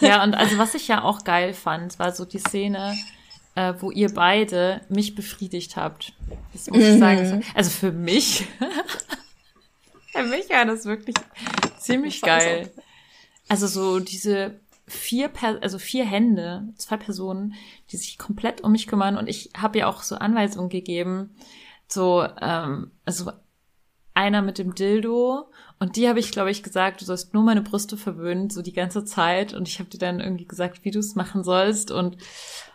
Ja, 0.01 0.23
und 0.23 0.33
also 0.35 0.57
was 0.57 0.73
ich 0.75 0.87
ja 0.89 1.03
auch 1.03 1.23
geil 1.23 1.53
fand, 1.53 1.97
war 1.99 2.11
so 2.13 2.25
die 2.25 2.39
Szene, 2.39 2.97
äh, 3.57 3.73
wo 3.81 3.89
ihr 3.91 4.13
beide 4.13 4.81
mich 4.87 5.15
befriedigt 5.15 5.75
habt. 5.75 6.13
Das 6.53 6.67
muss 6.69 6.77
ich 6.83 6.99
sagen. 6.99 7.19
das 7.19 7.31
war- 7.33 7.55
Also 7.55 7.69
für 7.71 7.91
mich, 7.91 8.45
für 10.13 10.23
mich 10.23 10.49
war 10.49 10.65
das 10.65 10.85
wirklich 10.85 11.15
ziemlich 11.79 12.21
geil. 12.21 12.71
Also 13.49 13.67
so 13.67 13.99
diese 13.99 14.59
vier, 14.87 15.27
per 15.27 15.61
also 15.61 15.79
vier 15.79 16.05
Hände, 16.05 16.69
zwei 16.75 16.97
Personen, 16.97 17.55
die 17.91 17.97
sich 17.97 18.17
komplett 18.17 18.61
um 18.61 18.71
mich 18.71 18.87
kümmern 18.87 19.17
und 19.17 19.27
ich 19.27 19.49
habe 19.57 19.79
ja 19.79 19.87
auch 19.87 20.03
so 20.03 20.15
Anweisungen 20.15 20.69
gegeben, 20.69 21.35
so 21.87 22.25
ähm, 22.41 22.91
also 23.05 23.31
einer 24.13 24.41
mit 24.41 24.57
dem 24.57 24.75
Dildo 24.75 25.49
und 25.79 25.95
die 25.95 26.07
habe 26.09 26.19
ich, 26.19 26.31
glaube 26.31 26.51
ich, 26.51 26.63
gesagt, 26.63 27.01
du 27.01 27.05
sollst 27.05 27.33
nur 27.33 27.43
meine 27.43 27.61
Brüste 27.61 27.97
verwöhnen, 27.97 28.49
so 28.49 28.61
die 28.63 28.73
ganze 28.73 29.05
Zeit. 29.05 29.53
Und 29.53 29.67
ich 29.67 29.77
habe 29.77 29.91
dir 29.91 29.99
dann 29.99 30.19
irgendwie 30.19 30.47
gesagt, 30.47 30.83
wie 30.83 30.89
du 30.89 30.97
es 30.97 31.13
machen 31.13 31.43
sollst. 31.43 31.91
Und 31.91 32.17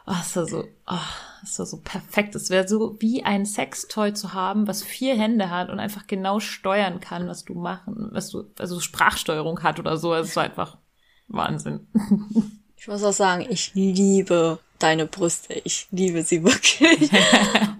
oh, 0.07 0.15
es 0.21 0.37
war 0.37 0.47
so, 0.47 0.65
oh, 0.87 0.99
es 1.43 1.59
war 1.59 1.67
so 1.67 1.79
perfekt. 1.79 2.35
Es 2.35 2.51
wäre 2.51 2.67
so 2.69 2.97
wie 3.01 3.25
ein 3.25 3.47
Sextoy 3.47 4.13
zu 4.13 4.33
haben, 4.35 4.67
was 4.67 4.83
vier 4.83 5.17
Hände 5.17 5.51
hat 5.51 5.71
und 5.71 5.79
einfach 5.81 6.07
genau 6.07 6.41
steuern 6.41 7.01
kann, 7.01 7.29
was 7.29 7.45
du 7.45 7.55
machen, 7.55 8.11
was 8.13 8.31
du, 8.31 8.45
also 8.59 8.81
Sprachsteuerung 8.81 9.63
hat 9.63 9.79
oder 9.79 9.97
so. 9.97 10.15
Es 10.15 10.37
war 10.37 10.45
einfach 10.45 10.79
Wahnsinn. 11.29 11.87
Ich 12.83 12.89
muss 12.89 13.05
auch 13.05 13.13
sagen, 13.13 13.47
ich 13.49 13.77
liebe 13.77 14.59
deine 14.81 15.07
Brüste. 15.07 15.55
Ich 15.63 15.87
liebe 15.93 16.25
sie 16.25 16.43
wirklich. 16.43 17.11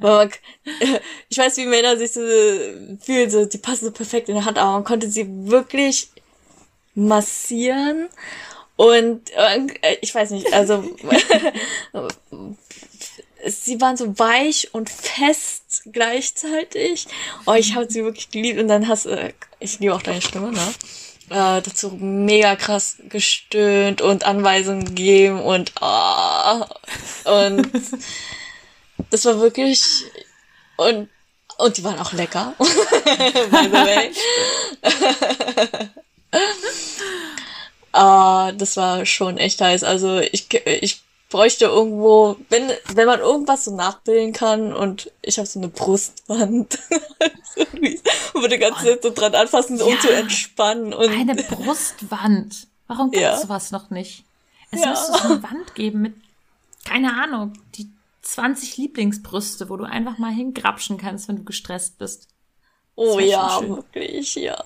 Ich 1.29 1.39
weiß, 1.39 1.57
wie 1.57 1.67
Männer 1.67 1.97
sich 1.97 2.13
so 2.13 2.21
fühlen, 2.21 3.31
so, 3.31 3.45
die 3.45 3.59
passen 3.59 3.87
so 3.87 3.91
perfekt 3.91 4.29
in 4.29 4.37
der 4.37 4.45
Hand, 4.45 4.59
aber 4.59 4.73
man 4.73 4.85
konnte 4.85 5.09
sie 5.09 5.27
wirklich 5.49 6.11
massieren. 6.95 8.09
Und 8.77 9.31
äh, 9.31 9.97
ich 10.01 10.15
weiß 10.15 10.31
nicht, 10.31 10.53
also 10.53 10.83
sie 13.47 13.81
waren 13.81 13.97
so 13.97 14.19
weich 14.19 14.69
und 14.73 14.91
fest 14.91 15.83
gleichzeitig. 15.93 17.07
Oh, 17.47 17.55
ich 17.55 17.75
habe 17.75 17.91
sie 17.91 18.05
wirklich 18.05 18.31
geliebt. 18.31 18.59
Und 18.61 18.69
dann 18.69 18.89
hast 18.89 19.07
du, 19.07 19.35
ich 19.61 19.79
liebe 19.79 19.95
auch 19.95 20.03
deine 20.03 20.23
Stimme, 20.23 20.53
ne? 20.53 20.75
Äh, 21.31 21.63
dazu 21.63 21.91
mega 21.99 22.57
krass 22.57 22.97
gestöhnt 23.09 24.03
und 24.03 24.25
Anweisungen 24.25 24.85
gegeben 24.85 25.41
und 25.41 25.73
ah 25.81 26.69
und 27.25 27.71
das 29.11 29.25
war 29.25 29.41
wirklich 29.41 29.83
und 30.77 31.09
und 31.57 31.77
die 31.77 31.85
waren 31.85 31.99
auch 32.01 32.13
lecker. 32.13 32.55
By 32.59 33.65
the 33.65 33.73
way. 33.73 34.13
Ah, 37.93 38.53
das 38.53 38.77
war 38.77 39.05
schon 39.07 39.37
echt 39.39 39.61
heiß. 39.61 39.85
Also 39.85 40.19
ich, 40.19 40.53
ich 40.67 41.03
bräuchte 41.29 41.67
irgendwo, 41.67 42.37
wenn, 42.49 42.71
wenn 42.95 43.07
man 43.07 43.21
irgendwas 43.21 43.65
so 43.65 43.75
nachbilden 43.75 44.33
kann 44.33 44.73
und 44.75 45.11
ich 45.23 45.39
habe 45.39 45.47
so 45.47 45.59
eine 45.59 45.69
Brustwand, 45.69 46.79
so, 47.55 47.61
und 48.35 48.43
würde 48.43 48.59
ganz 48.59 48.83
Zeit 48.83 49.03
so 49.03 49.11
dran 49.11 49.35
anfassen, 49.35 49.81
um 49.81 49.93
Ja. 49.93 49.99
zu 50.01 50.11
entspannen. 50.13 50.93
Und 50.93 51.09
Eine 51.11 51.35
Brustwand. 51.35 52.67
Warum 52.87 53.11
gibt's 53.11 53.23
Ja. 53.23 53.37
sowas 53.39 53.71
noch 53.71 53.91
nicht? 53.91 54.25
Es 54.71 54.81
Ja. 54.83 54.91
müsste 54.91 55.13
so 55.13 55.19
eine 55.29 55.43
Wand 55.43 55.75
geben 55.75 56.03
mit, 56.03 56.15
keine 56.85 57.15
Ahnung, 57.23 57.55
die 57.77 57.91
20 58.23 58.77
Lieblingsbrüste, 58.77 59.69
wo 59.69 59.77
du 59.77 59.85
einfach 59.85 60.19
mal 60.19 60.33
hingrapschen 60.33 60.97
kannst, 60.99 61.29
wenn 61.29 61.37
du 61.37 61.45
gestresst 61.45 61.99
bist. 61.99 62.29
oh 62.95 63.19
ja, 63.19 63.61
wirklich, 63.67 64.35
ja. 64.35 64.65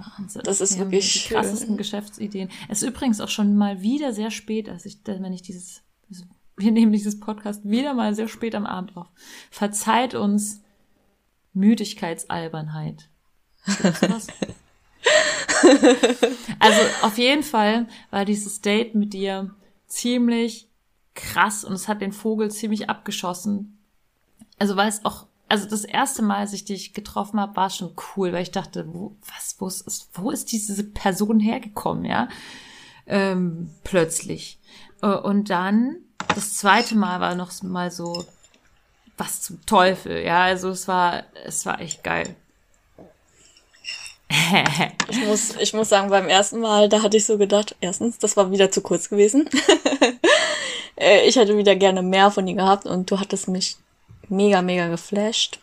Wahnsinn. 0.00 0.42
Das 0.44 0.60
ist 0.60 0.78
Wir 0.78 0.86
wirklich 0.86 1.24
die 1.24 1.28
krassesten 1.34 1.68
schön. 1.68 1.76
Geschäftsideen. 1.76 2.48
Es 2.68 2.82
ist 2.82 2.88
übrigens 2.88 3.20
auch 3.20 3.28
schon 3.28 3.56
mal 3.56 3.82
wieder 3.82 4.12
sehr 4.12 4.30
spät, 4.30 4.68
als 4.68 4.86
ich, 4.86 4.98
wenn 5.04 5.32
ich 5.32 5.42
dieses, 5.42 5.82
wir 6.56 6.72
nehmen 6.72 6.92
dieses 6.92 7.20
Podcast 7.20 7.68
wieder 7.68 7.94
mal 7.94 8.14
sehr 8.14 8.28
spät 8.28 8.54
am 8.54 8.66
Abend 8.66 8.96
auf. 8.96 9.06
Verzeiht 9.50 10.14
uns 10.14 10.62
Müdigkeitsalbernheit. 11.52 13.08
Also 16.58 16.80
auf 17.02 17.18
jeden 17.18 17.42
Fall 17.42 17.86
war 18.10 18.24
dieses 18.24 18.60
Date 18.60 18.94
mit 18.94 19.12
dir 19.12 19.54
ziemlich 19.86 20.68
krass 21.14 21.64
und 21.64 21.72
es 21.72 21.88
hat 21.88 22.02
den 22.02 22.12
Vogel 22.12 22.50
ziemlich 22.50 22.88
abgeschossen. 22.88 23.78
Also 24.58 24.76
weil 24.76 24.88
es 24.88 25.04
auch, 25.04 25.26
also 25.50 25.68
das 25.68 25.84
erste 25.84 26.22
Mal, 26.22 26.38
als 26.38 26.52
ich 26.52 26.64
dich 26.64 26.94
getroffen 26.94 27.40
habe, 27.40 27.56
war 27.56 27.70
schon 27.70 27.94
cool, 28.16 28.32
weil 28.32 28.42
ich 28.42 28.52
dachte, 28.52 28.86
wo, 28.86 29.16
was, 29.34 29.56
wo 29.58 29.66
ist, 29.66 30.08
wo 30.14 30.30
ist 30.30 30.52
diese 30.52 30.84
Person 30.84 31.40
hergekommen, 31.40 32.04
ja? 32.04 32.28
Ähm, 33.06 33.70
plötzlich. 33.82 34.58
Äh, 35.02 35.08
Und 35.08 35.50
dann, 35.50 35.96
das 36.34 36.54
zweite 36.54 36.94
Mal 36.94 37.20
war 37.20 37.34
noch 37.34 37.50
mal 37.62 37.90
so, 37.90 38.24
was 39.18 39.42
zum 39.42 39.64
Teufel, 39.66 40.22
ja? 40.24 40.44
Also 40.44 40.68
es 40.68 40.86
war, 40.86 41.24
es 41.44 41.66
war 41.66 41.80
echt 41.80 42.04
geil. 42.04 42.36
Ich 45.08 45.26
muss, 45.26 45.56
ich 45.56 45.72
muss 45.74 45.88
sagen, 45.88 46.08
beim 46.08 46.28
ersten 46.28 46.60
Mal, 46.60 46.88
da 46.88 47.02
hatte 47.02 47.16
ich 47.16 47.26
so 47.26 47.36
gedacht, 47.36 47.74
erstens, 47.80 48.18
das 48.18 48.36
war 48.36 48.52
wieder 48.52 48.70
zu 48.70 48.80
kurz 48.80 49.08
gewesen. 49.08 49.48
Äh, 50.96 51.26
ich 51.26 51.36
hätte 51.36 51.56
wieder 51.56 51.76
gerne 51.76 52.02
mehr 52.02 52.30
von 52.30 52.44
dir 52.44 52.54
gehabt 52.54 52.84
und 52.84 53.10
du 53.10 53.18
hattest 53.18 53.48
mich 53.48 53.78
mega, 54.30 54.62
mega 54.62 54.88
geflasht. 54.88 55.58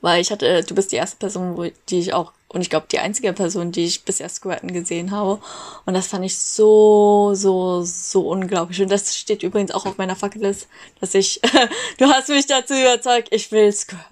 Weil 0.00 0.20
ich 0.20 0.32
hatte, 0.32 0.64
du 0.64 0.74
bist 0.74 0.90
die 0.90 0.96
erste 0.96 1.16
Person, 1.16 1.56
wo, 1.56 1.66
die 1.88 2.00
ich 2.00 2.12
auch, 2.12 2.32
und 2.48 2.60
ich 2.60 2.70
glaube 2.70 2.86
die 2.90 2.98
einzige 2.98 3.32
Person, 3.32 3.70
die 3.70 3.84
ich 3.84 4.04
bisher 4.04 4.28
squirten 4.28 4.72
gesehen 4.72 5.12
habe. 5.12 5.40
Und 5.86 5.94
das 5.94 6.08
fand 6.08 6.24
ich 6.24 6.36
so, 6.36 7.34
so, 7.34 7.82
so 7.84 8.28
unglaublich. 8.28 8.82
Und 8.82 8.90
das 8.90 9.16
steht 9.16 9.44
übrigens 9.44 9.70
auch 9.70 9.86
auf 9.86 9.98
meiner 9.98 10.16
Fackelist, 10.16 10.66
dass 11.00 11.14
ich, 11.14 11.40
du 11.98 12.06
hast 12.06 12.28
mich 12.28 12.46
dazu 12.46 12.74
überzeugt, 12.74 13.28
ich 13.30 13.52
will 13.52 13.72
squirten. 13.72 14.06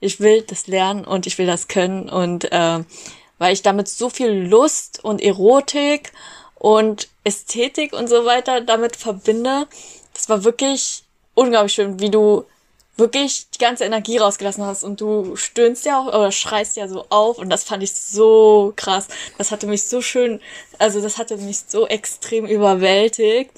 Ich 0.00 0.20
will 0.20 0.42
das 0.42 0.66
lernen 0.66 1.04
und 1.04 1.26
ich 1.26 1.38
will 1.38 1.46
das 1.46 1.68
können. 1.68 2.08
Und 2.08 2.50
äh, 2.50 2.84
weil 3.38 3.52
ich 3.52 3.62
damit 3.62 3.88
so 3.88 4.10
viel 4.10 4.30
Lust 4.30 5.04
und 5.04 5.22
Erotik 5.22 6.12
und 6.56 7.08
Ästhetik 7.24 7.92
und 7.92 8.08
so 8.08 8.24
weiter 8.24 8.60
damit 8.60 8.96
verbinde. 8.96 9.66
Das 10.14 10.28
war 10.28 10.44
wirklich 10.44 11.04
unglaublich 11.34 11.74
schön, 11.74 12.00
wie 12.00 12.10
du 12.10 12.44
wirklich 12.96 13.50
die 13.50 13.58
ganze 13.58 13.84
Energie 13.84 14.16
rausgelassen 14.18 14.64
hast 14.64 14.82
und 14.84 15.00
du 15.00 15.36
stöhnst 15.36 15.84
ja 15.84 16.00
auch 16.00 16.06
oder 16.08 16.32
schreist 16.32 16.76
ja 16.76 16.88
so 16.88 17.04
auf 17.10 17.38
und 17.38 17.50
das 17.50 17.64
fand 17.64 17.82
ich 17.82 17.94
so 17.94 18.72
krass. 18.76 19.08
Das 19.38 19.50
hatte 19.50 19.66
mich 19.66 19.82
so 19.84 20.00
schön, 20.00 20.40
also 20.78 21.00
das 21.02 21.18
hatte 21.18 21.36
mich 21.36 21.58
so 21.66 21.86
extrem 21.86 22.46
überwältigt 22.46 23.50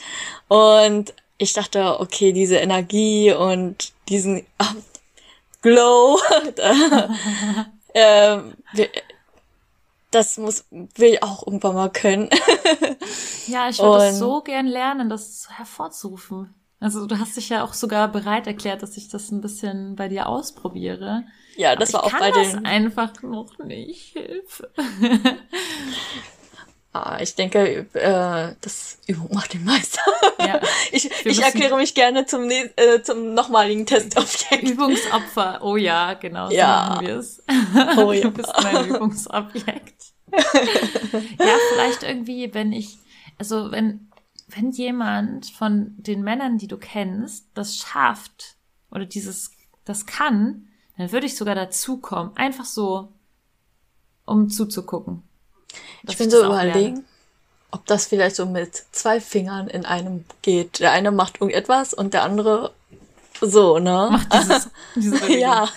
und 0.49 1.15
ich 1.39 1.53
dachte, 1.53 2.01
okay, 2.01 2.33
diese 2.33 2.57
Energie 2.57 3.33
und 3.33 3.93
diesen 4.09 4.45
ah, 4.59 4.75
Glow, 5.63 6.19
ähm, 7.95 8.55
wir- 8.73 8.91
das 10.11 10.39
muss, 10.39 10.65
will 10.71 11.13
ich 11.15 11.23
auch 11.23 11.47
irgendwann 11.47 11.75
mal 11.75 11.91
können. 11.91 12.31
Ja, 13.47 13.69
ich 13.69 13.79
würde 13.79 14.09
Und- 14.09 14.15
so 14.15 14.41
gern 14.41 14.67
lernen, 14.67 15.11
das 15.11 15.49
hervorzurufen. 15.51 16.55
Also 16.81 17.07
du 17.07 17.19
hast 17.19 17.37
dich 17.37 17.49
ja 17.49 17.65
auch 17.65 17.73
sogar 17.75 18.09
bereit 18.09 18.47
erklärt, 18.47 18.83
dass 18.83 18.97
ich 18.97 19.09
das 19.09 19.31
ein 19.33 19.41
bisschen 19.41 19.97
bei 19.97 20.09
dir 20.09 20.29
ausprobiere. 20.29 21.25
ja, 21.57 21.75
das 21.75 21.93
Aber 21.95 22.05
war 22.05 22.09
ich 22.09 22.15
auch 22.15 22.19
kann 22.21 22.33
bei 22.33 22.43
das 22.43 22.53
den, 22.53 22.67
einfach 22.67 23.23
noch 23.23 23.59
nicht. 23.59 24.13
Hilfe. 24.13 24.71
ah, 26.93 27.19
ich 27.21 27.35
denke, 27.35 27.87
äh, 27.93 28.55
das 28.61 28.99
Übung 29.07 29.29
macht 29.35 29.55
den 29.55 29.65
Meister. 29.65 30.01
Ja. 30.39 30.61
Ich, 30.91 31.11
ich 31.27 31.43
erkläre 31.43 31.77
mich 31.77 31.95
gerne 31.95 32.25
zum, 32.25 32.49
äh, 32.51 33.03
zum 33.03 33.35
nochmaligen 33.35 33.85
Testobjekt. 33.85 34.63
Übungsopfer. 34.71 35.61
Oh 35.63 35.77
ja, 35.77 36.15
genau, 36.15 36.49
so 36.49 36.55
Ja. 36.55 36.87
machen 36.91 37.07
wir 37.07 37.17
es. 37.19 37.43
Oh 37.99 38.13
ja. 38.13 38.23
Du 38.23 38.31
bist 38.31 38.53
mein 38.63 38.89
Übungsobjekt. 38.89 40.03
ja, 40.33 41.55
vielleicht 41.73 42.03
irgendwie, 42.05 42.53
wenn 42.55 42.73
ich, 42.73 42.97
also 43.39 43.71
wenn, 43.71 44.08
wenn 44.49 44.71
jemand 44.71 45.47
von 45.47 45.95
den 45.97 46.23
Männern, 46.23 46.59
die 46.59 46.69
du 46.69 46.79
kennst, 46.79 47.47
das 47.55 47.77
schafft 47.77 48.57
oder 48.91 49.05
dieses, 49.05 49.51
das 49.85 50.07
kann, 50.07 50.69
dann 50.97 51.13
würde 51.13 51.27
ich 51.27 51.37
sogar 51.37 51.55
dazukommen. 51.55 52.37
Einfach 52.37 52.65
so, 52.65 53.13
um 54.25 54.49
zuzugucken. 54.51 55.23
Ich 56.07 56.17
bin 56.17 56.31
das 56.31 56.41
so 56.41 56.47
überlegen. 56.47 57.05
ob 57.71 57.85
das 57.87 58.07
vielleicht 58.07 58.37
so 58.37 58.47
mit 58.47 58.85
zwei 58.93 59.21
Fingern 59.21 59.69
in 59.69 59.85
einem 59.85 60.25
geht. 60.43 60.81
Der 60.81 60.93
eine 60.93 61.11
macht 61.11 61.41
irgendetwas 61.41 61.93
und 61.93 62.15
der 62.15 62.23
andere 62.23 62.73
so, 63.41 63.79
ne? 63.79 64.09
Macht 64.11 64.33
dieses, 64.33 64.71
diese 64.97 65.19
Bewegung. 65.19 65.39
ja. 65.41 65.69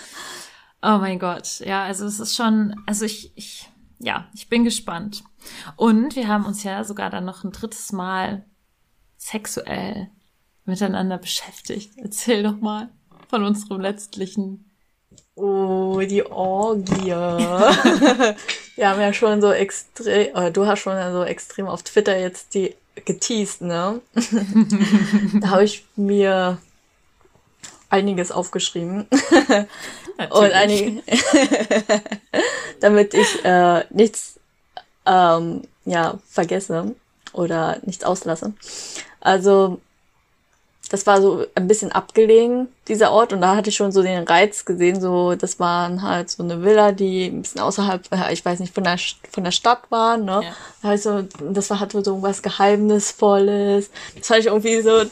Oh 0.82 0.98
mein 0.98 1.18
Gott. 1.18 1.60
Ja, 1.60 1.84
also 1.84 2.06
es 2.06 2.18
ist 2.18 2.34
schon, 2.34 2.74
also 2.86 3.04
ich, 3.04 3.30
ich, 3.36 3.70
ja, 3.98 4.28
ich 4.34 4.48
bin 4.48 4.64
gespannt. 4.64 5.22
Und 5.76 6.16
wir 6.16 6.26
haben 6.26 6.46
uns 6.46 6.64
ja 6.64 6.82
sogar 6.82 7.10
dann 7.10 7.24
noch 7.24 7.44
ein 7.44 7.52
drittes 7.52 7.92
Mal 7.92 8.44
sexuell 9.22 10.08
miteinander 10.64 11.18
beschäftigt. 11.18 11.92
Erzähl 11.96 12.42
doch 12.42 12.60
mal 12.60 12.88
von 13.28 13.44
unserem 13.44 13.80
letztlichen. 13.80 14.70
Oh, 15.34 16.00
die 16.00 16.24
Orgie. 16.26 17.06
Wir 18.76 18.88
haben 18.88 19.00
ja 19.00 19.12
schon 19.12 19.40
so 19.40 19.52
extrem, 19.52 20.34
oder 20.34 20.50
du 20.50 20.66
hast 20.66 20.80
schon 20.80 21.12
so 21.12 21.24
extrem 21.24 21.66
auf 21.66 21.82
Twitter 21.82 22.18
jetzt 22.18 22.54
die 22.54 22.74
geteased, 23.04 23.62
ne? 23.62 24.00
da 25.40 25.50
habe 25.50 25.64
ich 25.64 25.86
mir 25.96 26.58
einiges 27.88 28.30
aufgeschrieben. 28.30 29.06
Und 30.30 30.52
einige, 30.52 31.02
damit 32.80 33.14
ich 33.14 33.44
äh, 33.44 33.84
nichts 33.90 34.38
ähm, 35.06 35.62
ja, 35.84 36.18
vergesse 36.28 36.94
oder 37.32 37.78
nichts 37.84 38.04
auslasse. 38.04 38.52
Also 39.22 39.80
das 40.92 41.06
war 41.06 41.22
so 41.22 41.46
ein 41.54 41.68
bisschen 41.68 41.90
abgelegen, 41.90 42.68
dieser 42.86 43.12
Ort, 43.12 43.32
und 43.32 43.40
da 43.40 43.56
hatte 43.56 43.70
ich 43.70 43.76
schon 43.76 43.92
so 43.92 44.02
den 44.02 44.24
Reiz 44.24 44.66
gesehen, 44.66 45.00
so, 45.00 45.34
das 45.34 45.58
waren 45.58 46.02
halt 46.02 46.28
so 46.28 46.42
eine 46.42 46.62
Villa, 46.62 46.92
die 46.92 47.28
ein 47.28 47.40
bisschen 47.40 47.62
außerhalb, 47.62 48.02
äh, 48.12 48.32
ich 48.32 48.44
weiß 48.44 48.60
nicht, 48.60 48.74
von 48.74 48.84
der, 48.84 48.98
von 49.30 49.42
der 49.42 49.52
Stadt 49.52 49.84
war, 49.88 50.18
ne? 50.18 50.42
Ja. 50.44 50.52
Also, 50.82 51.22
das 51.22 51.70
war, 51.70 51.80
hatte 51.80 52.04
so 52.04 52.20
was 52.20 52.42
Geheimnisvolles. 52.42 53.90
Das 54.18 54.26
fand 54.26 54.40
ich 54.40 54.46
irgendwie 54.46 54.82
so 54.82 55.04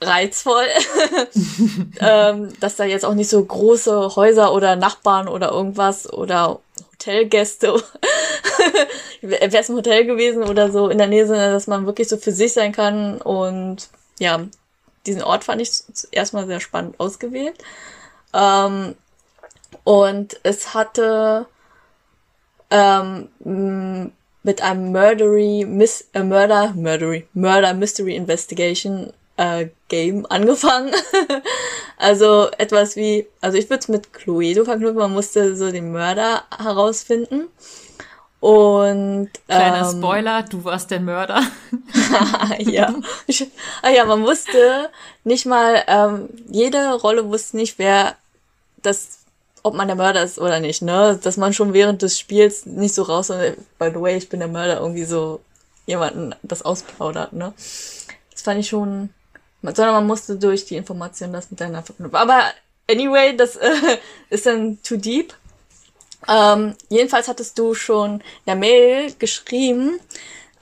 reizvoll, 0.00 0.66
ähm, 2.00 2.52
dass 2.58 2.74
da 2.74 2.84
jetzt 2.84 3.04
auch 3.04 3.14
nicht 3.14 3.30
so 3.30 3.44
große 3.44 4.16
Häuser 4.16 4.52
oder 4.52 4.74
Nachbarn 4.74 5.28
oder 5.28 5.52
irgendwas 5.52 6.12
oder 6.12 6.58
Hotelgäste, 7.06 7.74
wäre 9.20 9.56
es 9.56 9.70
ein 9.70 9.76
Hotel 9.76 10.04
gewesen 10.04 10.42
oder 10.42 10.70
so 10.70 10.88
in 10.88 10.98
der 10.98 11.06
Nähe 11.06 11.26
sind, 11.26 11.36
dass 11.36 11.66
man 11.66 11.86
wirklich 11.86 12.08
so 12.08 12.16
für 12.16 12.32
sich 12.32 12.52
sein 12.52 12.72
kann 12.72 13.20
und 13.20 13.88
ja, 14.18 14.46
diesen 15.06 15.22
Ort 15.22 15.44
fand 15.44 15.62
ich 15.62 15.70
erstmal 16.10 16.46
sehr 16.46 16.60
spannend 16.60 16.98
ausgewählt. 16.98 17.56
Ähm, 18.34 18.96
und 19.84 20.40
es 20.42 20.74
hatte 20.74 21.46
ähm, 22.70 23.28
mit 24.42 24.62
einem 24.62 24.92
Murdery, 24.92 25.64
Miss, 25.68 26.08
äh, 26.12 26.22
Murder, 26.22 26.72
Murdery, 26.74 27.26
Murder 27.34 27.74
Mystery 27.74 28.16
Investigation 28.16 29.12
äh, 29.36 29.68
Game 29.88 30.26
angefangen. 30.26 30.92
also 31.96 32.48
etwas 32.58 32.96
wie, 32.96 33.26
also 33.40 33.58
ich 33.58 33.68
würde 33.70 33.80
es 33.80 33.88
mit 33.88 34.12
Cluedo 34.12 34.64
verknüpfen, 34.64 34.96
man 34.96 35.12
musste 35.12 35.56
so 35.56 35.70
den 35.70 35.92
Mörder 35.92 36.44
herausfinden. 36.56 37.48
Und 38.40 39.30
Kleiner 39.48 39.90
ähm, 39.90 39.98
Spoiler, 39.98 40.42
du 40.42 40.62
warst 40.62 40.90
der 40.90 41.00
Mörder. 41.00 41.42
ja. 42.58 42.94
Ich, 43.26 43.46
ah 43.82 43.90
ja, 43.90 44.04
man 44.04 44.22
wusste 44.22 44.90
nicht 45.24 45.46
mal, 45.46 45.82
ähm, 45.86 46.28
jede 46.48 46.94
Rolle 46.94 47.28
wusste 47.28 47.56
nicht, 47.56 47.78
wer 47.78 48.14
das, 48.82 49.20
ob 49.62 49.74
man 49.74 49.88
der 49.88 49.96
Mörder 49.96 50.22
ist 50.22 50.38
oder 50.38 50.60
nicht, 50.60 50.82
ne? 50.82 51.18
Dass 51.20 51.36
man 51.38 51.54
schon 51.54 51.72
während 51.72 52.02
des 52.02 52.18
Spiels 52.18 52.66
nicht 52.66 52.94
so 52.94 53.02
raus, 53.02 53.30
und, 53.30 53.56
by 53.78 53.90
the 53.92 54.00
way, 54.00 54.16
ich 54.16 54.28
bin 54.28 54.40
der 54.40 54.48
Mörder, 54.48 54.80
irgendwie 54.80 55.04
so 55.04 55.40
jemanden 55.86 56.34
das 56.42 56.62
ausplaudert, 56.62 57.32
ne? 57.32 57.52
Das 58.30 58.42
fand 58.42 58.60
ich 58.60 58.68
schon, 58.68 59.08
sondern 59.62 59.94
man 59.94 60.06
musste 60.06 60.36
durch 60.36 60.64
die 60.64 60.76
Information 60.76 61.32
das 61.32 61.50
miteinander 61.50 61.82
verknüpfen. 61.82 62.16
Aber 62.16 62.42
anyway, 62.90 63.36
das 63.36 63.56
äh, 63.56 63.98
ist 64.30 64.46
dann 64.46 64.78
too 64.82 64.96
deep. 64.96 65.34
Ähm, 66.28 66.74
jedenfalls 66.88 67.28
hattest 67.28 67.58
du 67.58 67.74
schon 67.74 68.14
in 68.20 68.22
der 68.46 68.56
Mail 68.56 69.12
geschrieben, 69.18 70.00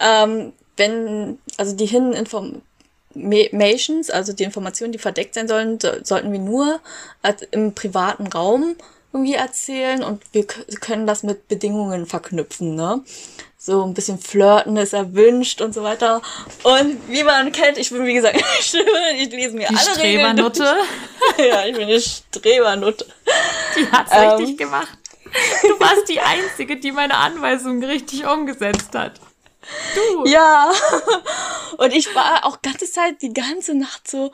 ähm, 0.01 0.53
wenn, 0.77 1.39
also 1.57 1.75
die 1.77 1.87
Hidden 1.87 2.13
Informations, 2.13 4.11
also 4.11 4.33
die 4.33 4.43
Informationen, 4.43 4.93
die 4.93 4.99
verdeckt 4.99 5.35
sein 5.35 5.49
sollen, 5.49 5.79
so, 5.81 5.89
sollten 6.03 6.33
wir 6.33 6.41
nur 6.41 6.81
als 7.23 7.43
im 7.43 7.75
privaten 7.75 8.27
Raum 8.27 8.77
irgendwie 9.15 9.35
erzählen 9.35 10.03
und 10.03 10.23
wir 10.33 10.45
können 10.47 11.07
das 11.07 11.23
mit 11.23 11.47
Bedingungen 11.49 12.05
verknüpfen, 12.07 12.75
ne? 12.75 13.03
So 13.57 13.83
ein 13.85 13.95
bisschen 13.95 14.19
flirten 14.19 14.77
ist 14.77 14.93
erwünscht 14.93 15.63
und 15.63 15.73
so 15.73 15.83
weiter. 15.85 16.21
Und 16.65 16.99
wie 17.09 17.23
man 17.25 17.51
kennt, 17.53 17.79
ich 17.79 17.89
bin 17.89 18.05
wie 18.05 18.13
gesagt, 18.15 18.37
ich, 18.61 18.75
ich 18.75 19.31
lese 19.31 19.55
mir 19.57 19.69
Die 19.69 19.77
alle 19.77 19.97
Regeln. 19.97 20.37
Strebernutte, 20.37 20.77
Ja, 21.39 21.65
ich 21.65 21.73
bin 21.75 21.85
eine 21.85 22.01
Strebernutte. 22.01 23.07
die 23.77 23.87
hat's 23.91 24.11
Ähm. 24.13 24.31
richtig 24.33 24.59
gemacht. 24.59 24.99
Du 25.63 25.81
warst 25.81 26.09
die 26.09 26.21
Einzige, 26.21 26.77
die 26.77 26.93
meine 26.93 27.15
Anweisungen 27.17 27.83
richtig 27.83 28.27
umgesetzt 28.27 28.95
hat. 28.95 29.15
Du. 29.95 30.27
Ja. 30.27 30.71
Und 31.79 31.93
ich 31.95 32.15
war 32.15 32.45
auch 32.45 32.61
ganze 32.63 32.91
Zeit, 32.91 33.23
die 33.23 33.33
ganze 33.33 33.75
Nacht 33.75 34.09
so 34.09 34.31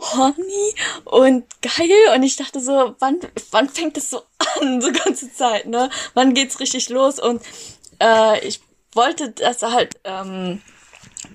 horny 0.00 0.74
und 1.04 1.44
geil. 1.62 2.14
Und 2.14 2.22
ich 2.22 2.36
dachte 2.36 2.60
so, 2.60 2.94
wann, 2.98 3.18
wann 3.50 3.68
fängt 3.68 3.96
es 3.96 4.10
so 4.10 4.22
an, 4.60 4.80
so 4.80 4.90
ganze 4.92 5.32
Zeit, 5.32 5.66
ne? 5.66 5.90
Wann 6.14 6.34
geht's 6.34 6.60
richtig 6.60 6.88
los? 6.88 7.18
Und 7.18 7.42
äh, 8.00 8.46
ich 8.46 8.60
wollte 8.92 9.30
das 9.30 9.62
halt, 9.62 10.00
ähm, 10.04 10.62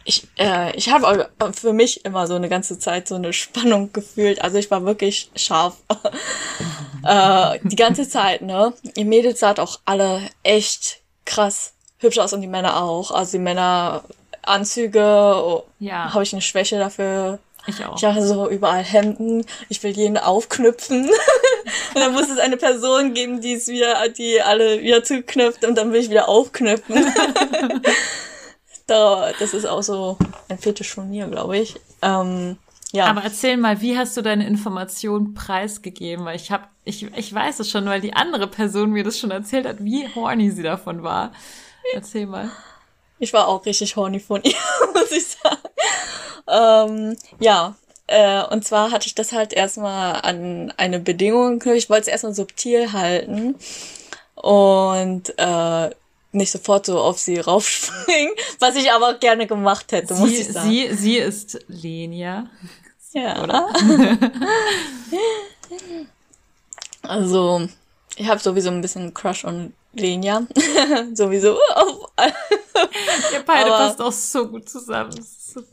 ich, 0.03 0.27
äh, 0.37 0.75
ich 0.75 0.89
habe 0.89 1.29
für 1.53 1.73
mich 1.73 2.03
immer 2.05 2.27
so 2.27 2.35
eine 2.35 2.49
ganze 2.49 2.79
Zeit 2.79 3.07
so 3.07 3.15
eine 3.15 3.33
Spannung 3.33 3.93
gefühlt. 3.93 4.41
Also 4.41 4.57
ich 4.57 4.69
war 4.71 4.85
wirklich 4.85 5.31
scharf. 5.35 5.77
äh, 7.05 7.59
die 7.63 7.75
ganze 7.75 8.07
Zeit, 8.07 8.41
ne? 8.41 8.73
Die 8.95 9.05
Mädels 9.05 9.39
sahen 9.39 9.59
auch 9.59 9.79
alle 9.85 10.21
echt 10.43 10.99
krass 11.25 11.73
hübsch 11.99 12.17
aus 12.19 12.33
und 12.33 12.41
die 12.41 12.47
Männer 12.47 12.81
auch. 12.81 13.11
Also 13.11 13.33
die 13.33 13.43
Männer 13.43 14.03
Anzüge, 14.43 15.01
oh, 15.01 15.63
Ja. 15.79 16.13
habe 16.13 16.23
ich 16.23 16.33
eine 16.33 16.41
Schwäche 16.41 16.77
dafür. 16.77 17.39
Ich 17.67 17.83
auch. 17.85 17.97
Ich 17.97 18.05
habe 18.05 18.21
so 18.21 18.49
überall 18.49 18.83
Hemden, 18.83 19.45
ich 19.69 19.81
will 19.83 19.91
jeden 19.91 20.17
aufknüpfen. 20.17 21.05
und 21.93 21.99
dann 21.99 22.13
muss 22.13 22.29
es 22.29 22.37
eine 22.37 22.57
Person 22.57 23.13
geben, 23.13 23.41
die 23.41 23.53
es 23.53 23.67
wieder, 23.67 24.07
die 24.09 24.41
alle 24.41 24.81
wieder 24.81 25.03
zuknüpft 25.03 25.65
und 25.65 25.75
dann 25.75 25.91
will 25.91 26.01
ich 26.01 26.09
wieder 26.09 26.29
aufknüpfen. 26.29 26.95
da, 28.87 29.31
das 29.39 29.53
ist 29.53 29.65
auch 29.65 29.81
so 29.81 30.17
ein 30.49 30.57
Fetisch 30.57 30.93
von 30.93 31.09
mir, 31.09 31.27
glaube 31.27 31.57
ich. 31.57 31.75
Ähm, 32.01 32.57
ja. 32.91 33.07
Aber 33.07 33.23
erzähl 33.23 33.57
mal, 33.57 33.81
wie 33.81 33.97
hast 33.97 34.15
du 34.15 34.21
deine 34.21 34.47
Information 34.47 35.33
preisgegeben? 35.33 36.23
Weil 36.25 36.37
ich 36.37 36.51
hab, 36.51 36.69
ich, 36.85 37.03
ich 37.15 37.33
weiß 37.33 37.59
es 37.59 37.69
schon, 37.69 37.85
weil 37.85 37.99
die 37.99 38.13
andere 38.13 38.47
Person 38.47 38.91
mir 38.91 39.03
das 39.03 39.19
schon 39.19 39.31
erzählt 39.31 39.67
hat, 39.67 39.83
wie 39.83 40.07
horny 40.15 40.51
sie 40.51 40.63
davon 40.63 41.03
war. 41.03 41.33
Erzähl 41.93 42.25
mal. 42.25 42.49
Ich 43.19 43.33
war 43.33 43.47
auch 43.47 43.65
richtig 43.65 43.95
horny 43.95 44.19
von 44.19 44.41
ihr, 44.43 44.53
muss 44.93 45.11
ich 45.11 45.25
sagen. 45.27 45.57
Ähm, 46.47 47.17
ja, 47.39 47.75
äh, 48.07 48.43
und 48.43 48.65
zwar 48.65 48.91
hatte 48.91 49.07
ich 49.07 49.15
das 49.15 49.31
halt 49.31 49.53
erstmal 49.53 50.21
an 50.21 50.73
eine 50.77 50.99
Bedingung 50.99 51.59
geknüpft. 51.59 51.77
Ich 51.77 51.89
wollte 51.89 52.01
es 52.03 52.07
erstmal 52.07 52.33
subtil 52.35 52.91
halten 52.93 53.55
und 54.35 55.33
äh, 55.37 55.89
nicht 56.33 56.51
sofort 56.51 56.85
so 56.85 56.99
auf 56.99 57.17
sie 57.17 57.39
raufspringen, 57.39 58.33
was 58.59 58.75
ich 58.75 58.91
aber 58.91 59.15
gerne 59.15 59.47
gemacht 59.47 59.91
hätte, 59.91 60.13
muss 60.15 60.29
Sie, 60.29 60.35
ich 60.41 60.51
sagen. 60.51 60.69
sie, 60.69 60.93
sie 60.93 61.17
ist 61.17 61.59
Lenia. 61.67 62.47
ja, 63.13 63.41
oder? 63.41 63.69
also, 67.01 67.67
ich 68.17 68.27
habe 68.27 68.39
sowieso 68.41 68.69
ein 68.69 68.81
bisschen 68.81 69.13
Crush 69.13 69.45
on 69.45 69.73
Lenia. 69.93 70.45
sowieso 71.13 71.57
auf 71.73 72.09
Ihr 73.33 73.43
beide 73.45 73.73
Aber- 73.73 73.87
passt 73.87 74.01
auch 74.01 74.11
so 74.11 74.47
gut 74.47 74.67
zusammen. 74.69 75.11
Das 75.15 75.25
ist 75.25 75.53
so 75.53 75.63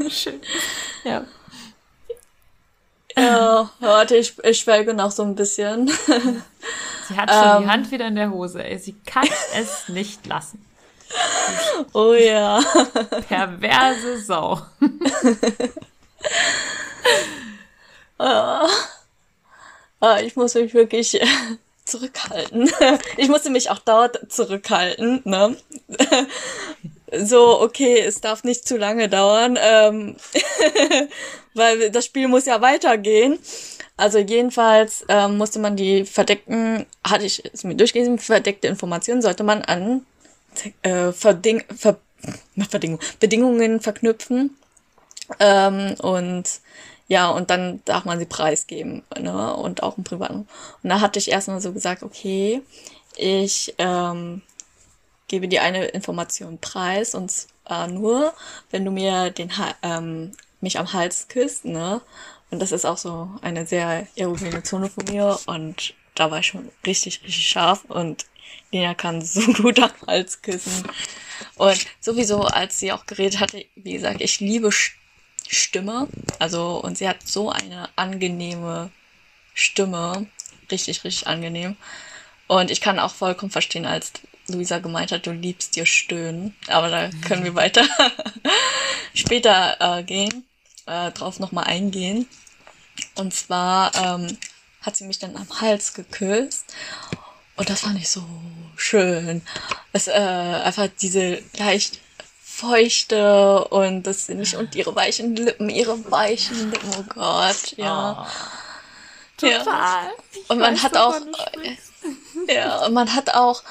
schön. 0.10 0.40
Ja. 1.04 1.24
Ja, 3.16 3.70
warte, 3.80 4.16
ich, 4.16 4.38
ich 4.44 4.60
schwelge 4.60 4.94
noch 4.94 5.10
so 5.10 5.22
ein 5.24 5.34
bisschen. 5.34 5.88
Sie 7.08 7.16
hat 7.16 7.28
schon 7.30 7.56
Ähm. 7.56 7.62
die 7.64 7.68
Hand 7.68 7.90
wieder 7.90 8.06
in 8.06 8.14
der 8.14 8.30
Hose. 8.30 8.62
Ey. 8.64 8.78
Sie 8.78 8.94
kann 9.04 9.28
es 9.56 9.88
nicht 9.88 10.26
lassen. 10.26 10.64
Oh 11.92 12.12
ja. 12.14 12.60
Perverse 13.28 14.20
Sau. 14.20 14.60
Ah, 18.18 18.68
ich 20.22 20.36
muss 20.36 20.54
mich 20.54 20.72
wirklich 20.74 21.20
zurückhalten. 21.90 22.70
Ich 23.16 23.28
musste 23.28 23.50
mich 23.50 23.70
auch 23.70 23.78
dort 23.78 24.32
zurückhalten, 24.32 25.22
ne? 25.24 25.56
So, 27.12 27.60
okay, 27.60 27.98
es 27.98 28.20
darf 28.20 28.44
nicht 28.44 28.68
zu 28.68 28.76
lange 28.76 29.08
dauern, 29.08 29.58
ähm, 29.60 30.16
weil 31.54 31.90
das 31.90 32.04
Spiel 32.04 32.28
muss 32.28 32.46
ja 32.46 32.60
weitergehen. 32.60 33.40
Also 33.96 34.18
jedenfalls 34.18 35.04
ähm, 35.08 35.36
musste 35.36 35.58
man 35.58 35.74
die 35.74 36.04
verdeckten, 36.04 36.86
hatte 37.04 37.26
ich 37.26 37.42
es 37.52 37.64
mir 37.64 37.74
durchgelesen, 37.74 38.20
verdeckte 38.20 38.68
Informationen 38.68 39.22
sollte 39.22 39.42
man 39.42 39.62
an 39.62 40.06
äh, 40.82 41.12
verding, 41.12 41.64
ver, 41.76 41.98
Bedingungen, 43.18 43.80
verknüpfen. 43.80 44.56
Ähm, 45.38 45.94
und 46.00 46.44
ja, 47.10 47.28
und 47.28 47.50
dann 47.50 47.82
darf 47.86 48.04
man 48.04 48.20
sie 48.20 48.24
preisgeben, 48.24 49.02
ne? 49.18 49.56
Und 49.56 49.82
auch 49.82 49.98
im 49.98 50.04
Privaten. 50.04 50.46
Und 50.82 50.90
da 50.90 51.00
hatte 51.00 51.18
ich 51.18 51.28
erstmal 51.28 51.60
so 51.60 51.72
gesagt, 51.72 52.04
okay, 52.04 52.62
ich 53.16 53.74
ähm, 53.78 54.42
gebe 55.26 55.48
dir 55.48 55.62
eine 55.64 55.86
Information 55.86 56.58
preis 56.58 57.16
und 57.16 57.32
zwar 57.32 57.88
nur, 57.88 58.32
wenn 58.70 58.84
du 58.84 58.92
mir 58.92 59.30
den 59.30 59.50
ähm, 59.82 60.30
mich 60.60 60.78
am 60.78 60.92
Hals 60.92 61.26
küsst, 61.26 61.64
ne? 61.64 62.00
Und 62.52 62.62
das 62.62 62.70
ist 62.70 62.84
auch 62.84 62.98
so 62.98 63.28
eine 63.42 63.66
sehr 63.66 64.06
erogene 64.14 64.62
Zone 64.62 64.88
von 64.88 65.04
mir 65.12 65.36
und 65.46 65.94
da 66.14 66.30
war 66.30 66.38
ich 66.38 66.46
schon 66.46 66.70
richtig, 66.86 67.24
richtig 67.24 67.48
scharf 67.48 67.86
und 67.88 68.26
Lena 68.70 68.94
kann 68.94 69.20
so 69.24 69.52
gut 69.54 69.80
am 69.80 69.90
Hals 70.06 70.42
küssen. 70.42 70.88
Und 71.56 71.86
sowieso, 71.98 72.42
als 72.42 72.78
sie 72.78 72.92
auch 72.92 73.04
geredet 73.06 73.40
hatte, 73.40 73.64
wie 73.74 73.94
gesagt, 73.94 74.20
ich 74.20 74.38
liebe 74.38 74.70
Stimme. 75.50 76.08
Also, 76.38 76.76
und 76.80 76.96
sie 76.96 77.08
hat 77.08 77.26
so 77.26 77.50
eine 77.50 77.88
angenehme 77.96 78.90
Stimme. 79.52 80.26
Richtig, 80.70 81.02
richtig 81.04 81.26
angenehm. 81.26 81.76
Und 82.46 82.70
ich 82.70 82.80
kann 82.80 82.98
auch 82.98 83.12
vollkommen 83.12 83.50
verstehen, 83.50 83.84
als 83.84 84.12
Luisa 84.48 84.78
gemeint 84.78 85.12
hat, 85.12 85.26
du 85.26 85.32
liebst 85.32 85.76
dir 85.76 85.86
stöhnen. 85.86 86.54
Aber 86.68 86.88
da 86.88 87.10
können 87.26 87.44
wir 87.44 87.54
weiter 87.54 87.84
später 89.14 89.76
äh, 89.80 90.02
gehen, 90.04 90.44
äh, 90.86 91.10
drauf 91.10 91.40
nochmal 91.40 91.64
eingehen. 91.64 92.28
Und 93.16 93.34
zwar 93.34 93.94
ähm, 93.94 94.38
hat 94.82 94.96
sie 94.96 95.04
mich 95.04 95.18
dann 95.18 95.36
am 95.36 95.48
Hals 95.60 95.94
geküsst. 95.94 96.74
Und 97.56 97.68
das 97.68 97.80
fand 97.80 97.98
ich 97.98 98.08
so 98.08 98.24
schön. 98.76 99.42
Es, 99.92 100.06
äh, 100.06 100.12
einfach 100.12 100.88
diese 101.00 101.42
leicht 101.56 102.00
feuchte 102.60 103.64
und 103.68 104.02
das 104.02 104.28
nicht 104.28 104.56
und 104.56 104.74
ihre 104.74 104.94
weichen 104.94 105.34
Lippen, 105.34 105.70
ihre 105.70 106.10
weichen 106.10 106.70
Lippen, 106.70 106.90
oh 106.98 107.04
Gott, 107.08 107.74
ja. 107.76 108.26
Oh, 108.26 109.40
total. 109.40 109.64
Ja. 109.64 110.10
Und 110.48 110.58
man 110.58 110.82
hat 110.82 110.96
auch, 110.96 111.14
ja, 112.48 112.86
und 112.86 112.92
man 112.92 113.14
hat 113.14 113.34
auch, 113.34 113.62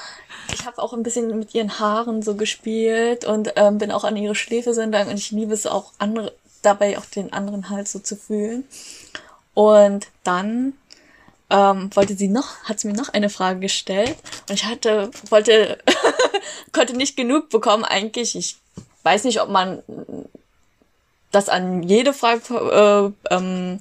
ich 0.52 0.66
habe 0.66 0.82
auch 0.82 0.92
ein 0.92 1.04
bisschen 1.04 1.38
mit 1.38 1.54
ihren 1.54 1.78
Haaren 1.78 2.22
so 2.22 2.34
gespielt 2.34 3.24
und 3.24 3.52
ähm, 3.56 3.78
bin 3.78 3.92
auch 3.92 4.04
an 4.04 4.16
ihre 4.16 4.34
Schläfe 4.34 4.74
so 4.74 4.80
entlang 4.80 5.08
und 5.08 5.18
ich 5.18 5.30
liebe 5.30 5.54
es 5.54 5.66
auch 5.66 5.92
andere, 5.98 6.32
dabei 6.62 6.98
auch 6.98 7.06
den 7.06 7.32
anderen 7.32 7.70
Hals 7.70 7.92
so 7.92 8.00
zu 8.00 8.16
fühlen. 8.16 8.64
Und 9.54 10.08
dann 10.24 10.74
ähm, 11.50 11.90
wollte 11.94 12.14
sie 12.16 12.28
noch, 12.28 12.64
hat 12.64 12.80
sie 12.80 12.88
mir 12.88 12.94
noch 12.94 13.10
eine 13.10 13.28
Frage 13.28 13.60
gestellt 13.60 14.16
und 14.48 14.54
ich 14.54 14.64
hatte, 14.64 15.10
wollte, 15.28 15.78
konnte 16.72 16.96
nicht 16.96 17.16
genug 17.16 17.48
bekommen 17.50 17.84
eigentlich. 17.84 18.36
Ich 18.36 18.56
weiß 19.02 19.24
nicht, 19.24 19.40
ob 19.40 19.48
man 19.48 19.82
das 21.30 21.48
an 21.48 21.82
jede 21.82 22.12
Frage 22.12 23.14
äh, 23.30 23.34
ähm, 23.34 23.80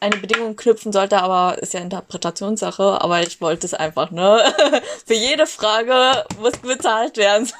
eine 0.00 0.16
Bedingung 0.16 0.56
knüpfen 0.56 0.92
sollte, 0.92 1.20
aber 1.20 1.58
ist 1.58 1.74
ja 1.74 1.80
Interpretationssache. 1.80 3.00
Aber 3.02 3.22
ich 3.22 3.40
wollte 3.40 3.66
es 3.66 3.74
einfach, 3.74 4.10
ne? 4.10 4.42
Für 5.06 5.14
jede 5.14 5.46
Frage 5.46 6.24
muss 6.40 6.56
bezahlt 6.56 7.16
werden. 7.18 7.50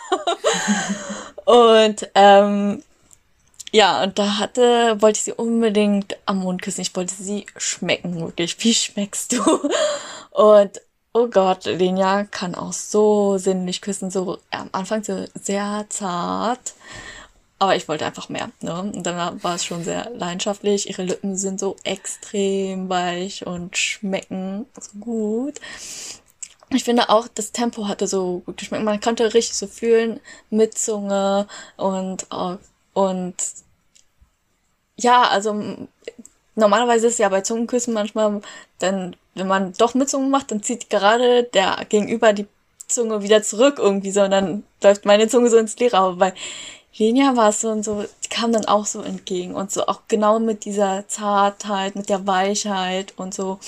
und 1.45 2.09
ähm, 2.15 2.83
ja, 3.73 4.03
und 4.03 4.19
da 4.19 4.39
hatte, 4.39 5.01
wollte 5.01 5.19
ich 5.19 5.25
sie 5.25 5.33
unbedingt 5.33 6.17
am 6.27 6.39
Mund 6.39 6.63
küssen. 6.63 6.81
Ich 6.81 6.97
wollte 6.97 7.15
sie 7.15 7.47
schmecken, 7.57 8.19
wirklich. 8.21 8.57
Wie 8.65 8.75
schmeckst 8.75 9.33
du? 9.33 9.71
Und 10.31 10.81
oh 11.13 11.29
Gott, 11.29 11.65
Lenia 11.65 12.25
kann 12.25 12.55
auch 12.55 12.73
so 12.73 13.39
sinnlich 13.39 13.81
küssen, 13.81 14.11
so 14.11 14.39
am 14.51 14.69
Anfang 14.73 15.03
so 15.05 15.25
sehr 15.35 15.87
zart. 15.89 16.75
Aber 17.59 17.77
ich 17.77 17.89
wollte 17.89 18.07
einfach 18.07 18.29
mehr, 18.31 18.51
ne? 18.63 18.81
Und 18.81 19.03
dann 19.05 19.43
war 19.43 19.55
es 19.55 19.65
schon 19.65 19.85
sehr 19.85 20.11
leidenschaftlich. 20.11 20.89
Ihre 20.89 21.03
Lippen 21.03 21.37
sind 21.37 21.61
so 21.61 21.77
extrem 21.85 22.89
weich 22.89 23.47
und 23.47 23.77
schmecken 23.77 24.67
so 24.81 24.99
gut. 24.99 25.61
Ich 26.71 26.85
finde 26.85 27.11
auch, 27.11 27.29
das 27.29 27.53
Tempo 27.53 27.89
hatte 27.89 28.07
so 28.07 28.43
gut 28.47 28.57
geschmeckt. 28.59 28.85
Man 28.85 29.01
konnte 29.01 29.35
richtig 29.35 29.57
so 29.57 29.67
fühlen 29.67 30.21
mit 30.51 30.79
Zunge 30.79 31.47
und 31.77 32.27
oh, 32.31 32.57
und 32.95 33.35
ja, 34.97 35.23
also 35.29 35.89
normalerweise 36.61 37.09
ist 37.09 37.19
ja 37.19 37.29
bei 37.29 37.41
Zungenküssen 37.41 37.95
manchmal, 37.95 38.41
dann, 38.79 39.17
wenn 39.35 39.49
man 39.49 39.73
doch 39.79 39.95
mit 39.95 40.09
Zunge 40.09 40.29
macht, 40.29 40.51
dann 40.51 40.63
zieht 40.63 40.91
gerade 40.91 41.45
der 41.45 41.85
Gegenüber 41.89 42.33
die 42.33 42.47
Zunge 42.87 43.23
wieder 43.23 43.43
zurück 43.43 43.79
irgendwie 43.79 44.11
so 44.11 44.23
und 44.23 44.31
dann 44.31 44.65
läuft 44.83 45.05
meine 45.05 45.29
Zunge 45.29 45.51
so 45.51 45.57
ins 45.57 45.77
Leere. 45.79 45.99
Aber 45.99 46.17
bei 46.17 46.35
Lenia 46.97 47.37
war 47.37 47.51
es 47.51 47.61
so 47.61 47.71
und 47.71 47.85
so, 47.85 48.05
die 48.25 48.29
kam 48.29 48.53
dann 48.53 48.67
auch 48.67 48.87
so 48.87 49.03
entgegen 49.03 49.55
und 49.55 49.73
so 49.73 49.87
auch 49.87 50.03
genau 50.09 50.39
mit 50.39 50.65
dieser 50.65 51.07
Zartheit, 51.09 51.97
mit 51.97 52.09
der 52.09 52.27
Weichheit 52.27 53.15
und 53.17 53.35
so. 53.35 53.59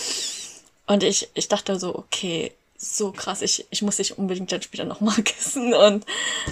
Und 0.87 1.03
ich, 1.03 1.31
ich 1.35 1.49
dachte 1.49 1.79
so, 1.79 1.95
okay, 1.95 2.53
so 2.77 3.13
krass, 3.13 3.43
ich, 3.43 3.67
ich 3.71 3.83
muss 3.83 3.97
dich 3.97 4.19
unbedingt 4.19 4.51
dann 4.51 4.63
später 4.63 4.85
nochmal 4.85 5.15
küssen 5.23 5.73
und 5.73 6.05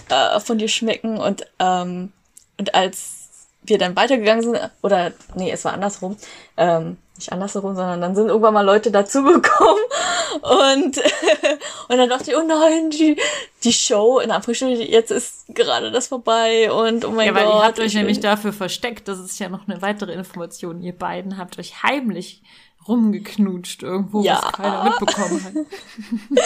äh, 0.08 0.40
von 0.40 0.58
dir 0.58 0.68
schmecken 0.68 1.18
und 1.18 1.46
ähm, 1.58 2.12
und 2.60 2.74
als 2.74 3.19
wir 3.62 3.78
dann 3.78 3.96
weitergegangen 3.96 4.42
sind, 4.42 4.58
oder 4.82 5.12
nee, 5.34 5.50
es 5.50 5.64
war 5.64 5.74
andersrum, 5.74 6.16
ähm, 6.56 6.96
nicht 7.16 7.32
andersrum, 7.32 7.76
sondern 7.76 8.00
dann 8.00 8.14
sind 8.14 8.28
irgendwann 8.28 8.54
mal 8.54 8.64
Leute 8.64 8.90
dazugekommen 8.90 9.82
und, 10.42 10.96
und 11.88 11.96
dann 11.96 12.08
dachte 12.08 12.30
ich, 12.30 12.36
oh 12.36 12.42
nein, 12.46 12.90
die, 12.90 13.16
die 13.62 13.72
Show 13.72 14.18
in 14.20 14.30
Anführungsstrichen, 14.30 14.80
jetzt 14.90 15.10
ist 15.10 15.44
gerade 15.54 15.90
das 15.90 16.08
vorbei 16.08 16.72
und 16.72 17.04
oh 17.04 17.10
mein 17.10 17.26
ja, 17.26 17.32
Gott. 17.32 17.42
Ja, 17.42 17.48
weil 17.48 17.54
ihr 17.58 17.64
habt 17.66 17.80
euch 17.80 17.94
nämlich 17.94 18.20
dafür 18.20 18.52
versteckt, 18.52 19.08
das 19.08 19.18
ist 19.18 19.38
ja 19.38 19.48
noch 19.48 19.68
eine 19.68 19.82
weitere 19.82 20.12
Information. 20.12 20.82
Ihr 20.82 20.96
beiden 20.96 21.36
habt 21.36 21.58
euch 21.58 21.82
heimlich 21.82 22.42
rumgeknutscht 22.88 23.82
irgendwo, 23.82 24.22
Ja. 24.22 24.40
was 24.42 24.52
keiner 24.52 24.84
mitbekommen 24.84 25.44
hat. 25.44 25.52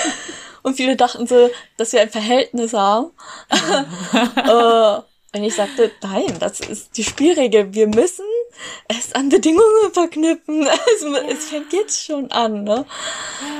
Und 0.62 0.76
viele 0.76 0.96
dachten 0.96 1.26
so, 1.26 1.50
dass 1.76 1.92
wir 1.92 2.00
ein 2.00 2.10
Verhältnis 2.10 2.72
haben. 2.72 3.10
äh, 4.36 5.02
und 5.34 5.42
ich 5.42 5.54
sagte, 5.54 5.90
nein, 6.02 6.36
das 6.38 6.60
ist 6.60 6.96
die 6.96 7.04
Spielregel. 7.04 7.74
Wir 7.74 7.88
müssen 7.88 8.24
es 8.88 9.12
an 9.14 9.28
Bedingungen 9.28 9.92
verknüpfen. 9.92 10.62
Es, 10.94 11.02
es 11.02 11.48
fängt 11.50 11.72
jetzt 11.72 12.04
schon 12.04 12.30
an, 12.30 12.62
ne? 12.64 12.86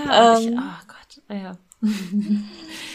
Ja, 0.06 0.38
ich, 0.38 0.46
Ähm. 0.46 0.62
oh 0.62 0.86
Gott, 0.86 1.36
ja. 1.36 1.56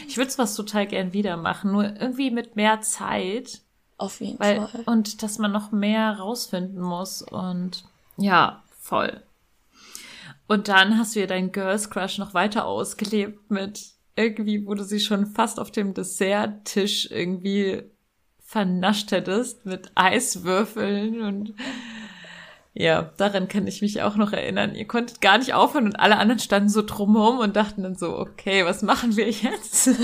Ich 0.08 0.18
würde 0.18 0.38
was 0.38 0.56
total 0.56 0.88
gern 0.88 1.14
wieder 1.14 1.38
machen, 1.38 1.72
nur 1.72 1.84
irgendwie 1.84 2.32
mit 2.32 2.56
mehr 2.56 2.82
Zeit, 2.82 3.62
Auf 3.98 4.22
jeden 4.22 4.40
weil 4.40 4.68
Fall. 4.68 4.84
und 4.88 5.22
dass 5.22 5.38
man 5.38 5.52
noch 5.52 5.72
mehr 5.72 6.18
rausfinden 6.18 6.82
muss 6.82 7.22
und 7.22 7.84
ja, 8.18 8.64
voll. 8.80 9.22
Und 10.48 10.68
dann 10.68 10.98
hast 10.98 11.16
du 11.16 11.20
ja 11.20 11.28
deinen 11.28 11.52
Girls 11.52 11.92
Crush 11.92 12.18
noch 12.18 12.34
weiter 12.34 12.66
ausgelebt 12.66 13.52
mit 13.52 13.92
irgendwie, 14.16 14.66
wo 14.66 14.74
du 14.74 14.84
sie 14.84 15.00
schon 15.00 15.28
fast 15.28 15.60
auf 15.60 15.70
dem 15.70 15.94
Desserttisch 15.94 17.12
irgendwie 17.12 17.84
vernascht 18.50 19.12
hättest 19.12 19.66
mit 19.66 19.92
Eiswürfeln 19.94 21.22
und 21.22 21.54
ja, 22.74 23.12
daran 23.18 23.48
kann 23.48 23.68
ich 23.68 23.82
mich 23.82 24.02
auch 24.02 24.16
noch 24.16 24.32
erinnern. 24.32 24.74
Ihr 24.74 24.88
konntet 24.88 25.22
gar 25.22 25.38
nicht 25.38 25.54
aufhören 25.54 25.86
und 25.86 26.00
alle 26.00 26.18
anderen 26.18 26.40
standen 26.40 26.70
so 26.70 26.82
drumherum 26.82 27.40
und 27.40 27.56
dachten 27.56 27.84
dann 27.84 27.96
so, 27.96 28.18
okay, 28.18 28.66
was 28.66 28.82
machen 28.82 29.16
wir 29.16 29.30
jetzt? 29.30 29.90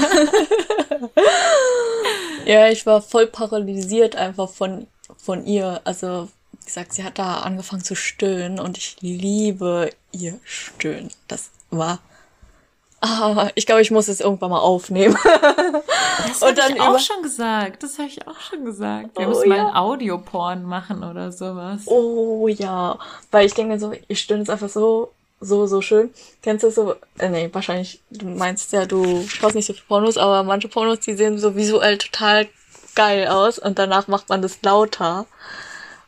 Ja, 2.45 2.69
ich 2.69 2.85
war 2.85 3.01
voll 3.01 3.25
paralysiert 3.25 4.15
einfach 4.15 4.49
von, 4.49 4.85
von 5.17 5.45
ihr. 5.47 5.81
Also, 5.83 6.29
wie 6.51 6.65
gesagt, 6.65 6.93
sie 6.93 7.03
hat 7.03 7.17
da 7.17 7.39
angefangen 7.39 7.83
zu 7.83 7.95
stöhnen 7.95 8.59
und 8.59 8.77
ich 8.77 8.97
liebe 9.01 9.89
ihr 10.11 10.39
Stöhnen. 10.43 11.09
Das 11.27 11.49
war. 11.71 11.99
Ah, 13.07 13.49
ich 13.55 13.65
glaube, 13.65 13.81
ich 13.81 13.91
muss 13.91 14.07
es 14.07 14.19
irgendwann 14.19 14.49
mal 14.51 14.59
aufnehmen. 14.59 15.15
Das 16.27 16.41
habe 16.41 16.73
ich 16.73 16.81
auch 16.81 16.99
schon 16.99 17.21
gesagt. 17.21 17.83
Das 17.83 17.97
habe 17.99 18.07
ich 18.07 18.27
auch 18.27 18.39
schon 18.39 18.65
gesagt. 18.65 19.17
Wir 19.17 19.27
Oh, 19.27 19.29
müssen 19.29 19.49
mal 19.49 19.57
ja. 19.57 19.67
einen 19.67 19.75
Audioporn 19.75 20.63
machen 20.63 21.03
oder 21.03 21.31
sowas. 21.31 21.81
Oh 21.85 22.47
ja, 22.47 22.97
weil 23.31 23.45
ich 23.45 23.53
denke 23.53 23.79
so, 23.79 23.93
ihr 24.07 24.15
Stöhnen 24.15 24.43
ist 24.43 24.49
einfach 24.49 24.69
so, 24.69 25.11
so, 25.39 25.67
so 25.67 25.81
schön. 25.81 26.13
Kennst 26.41 26.63
du 26.63 26.71
so, 26.71 26.95
äh, 27.19 27.29
nee, 27.29 27.49
wahrscheinlich, 27.53 28.01
du 28.09 28.25
meinst 28.27 28.71
ja, 28.73 28.85
du 28.85 29.25
schaust 29.27 29.55
nicht 29.55 29.65
so 29.65 29.73
viel 29.73 29.83
Pornos, 29.87 30.17
aber 30.17 30.43
manche 30.43 30.67
Pornos, 30.67 30.99
die 31.01 31.13
sehen 31.13 31.37
so 31.37 31.55
visuell 31.55 31.97
total 31.97 32.47
geil 32.95 33.27
aus 33.27 33.59
und 33.59 33.77
danach 33.77 34.07
macht 34.07 34.29
man 34.29 34.41
das 34.41 34.59
lauter. 34.63 35.25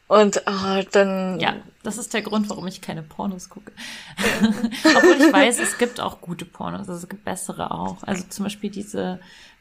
Und 0.08 0.48
ah, 0.48 0.84
dann, 0.84 1.40
Ja, 1.40 1.56
das 1.84 1.98
ist 1.98 2.14
der 2.14 2.22
Grund, 2.22 2.50
warum 2.50 2.66
ich 2.68 2.80
keine 2.82 3.04
Pornos 3.04 3.50
gucke. 3.50 3.72
Obwohl 4.42 5.16
ich 5.28 5.34
weiß, 5.34 5.60
es 5.60 5.78
gibt 5.78 6.00
auch 6.00 6.22
gute 6.22 6.46
Pornos, 6.46 6.88
also 6.88 6.94
es 6.94 7.10
gibt 7.10 7.26
bessere 7.26 7.72
auch. 7.72 8.04
Also 8.04 8.24
zum 8.30 8.44
Beispiel 8.46 8.70
diese 8.70 9.20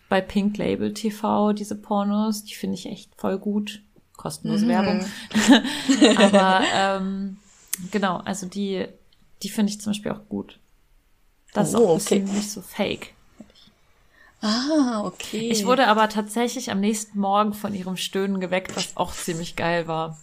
bei 0.08 0.20
Pink 0.20 0.56
Label 0.56 0.94
TV, 0.94 1.52
diese 1.52 1.74
Pornos, 1.74 2.44
die 2.44 2.54
finde 2.54 2.76
ich 2.76 2.86
echt 2.86 3.10
voll 3.16 3.38
gut. 3.38 3.80
Kostenlose 4.16 4.66
Werbung. 4.68 5.04
Aber 6.16 6.62
ähm, 6.74 7.38
genau, 7.90 8.18
also 8.18 8.46
die, 8.46 8.86
die 9.42 9.48
finde 9.50 9.72
ich 9.72 9.80
zum 9.80 9.90
Beispiel 9.90 10.12
auch 10.12 10.28
gut. 10.28 10.58
Das 11.52 11.70
ist 11.70 11.74
Oh, 11.74 11.86
auch 11.88 11.90
ein 11.92 11.98
bisschen 11.98 12.24
okay. 12.24 12.32
nicht 12.36 12.50
so 12.50 12.62
fake. 12.62 13.12
Ah, 14.42 15.02
okay. 15.04 15.50
Ich 15.50 15.66
wurde 15.66 15.88
aber 15.88 16.08
tatsächlich 16.08 16.70
am 16.70 16.80
nächsten 16.80 17.18
Morgen 17.18 17.52
von 17.52 17.74
ihrem 17.74 17.96
Stöhnen 17.96 18.38
geweckt, 18.38 18.76
was 18.76 18.96
auch 18.96 19.12
ziemlich 19.12 19.56
geil 19.56 19.88
war. 19.88 20.18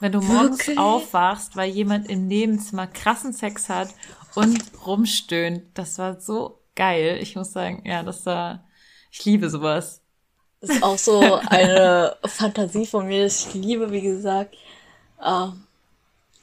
Wenn 0.00 0.12
du 0.12 0.20
morgens 0.20 0.58
Wirklich? 0.60 0.78
aufwachst, 0.78 1.56
weil 1.56 1.70
jemand 1.70 2.08
im 2.08 2.26
Nebenzimmer 2.26 2.86
krassen 2.86 3.32
Sex 3.32 3.68
hat 3.68 3.88
und 4.34 4.62
rumstöhnt, 4.86 5.64
das 5.74 5.98
war 5.98 6.20
so 6.20 6.62
geil. 6.76 7.18
Ich 7.20 7.34
muss 7.34 7.52
sagen, 7.52 7.82
ja, 7.84 8.02
das 8.02 8.24
war, 8.26 8.64
ich 9.10 9.24
liebe 9.24 9.50
sowas. 9.50 10.02
Das 10.60 10.70
ist 10.70 10.82
auch 10.82 10.98
so 10.98 11.20
eine 11.48 12.16
Fantasie 12.24 12.86
von 12.86 13.06
mir. 13.06 13.26
Ich 13.26 13.52
liebe, 13.54 13.90
wie 13.90 14.02
gesagt, 14.02 14.56
ähm, 15.24 15.67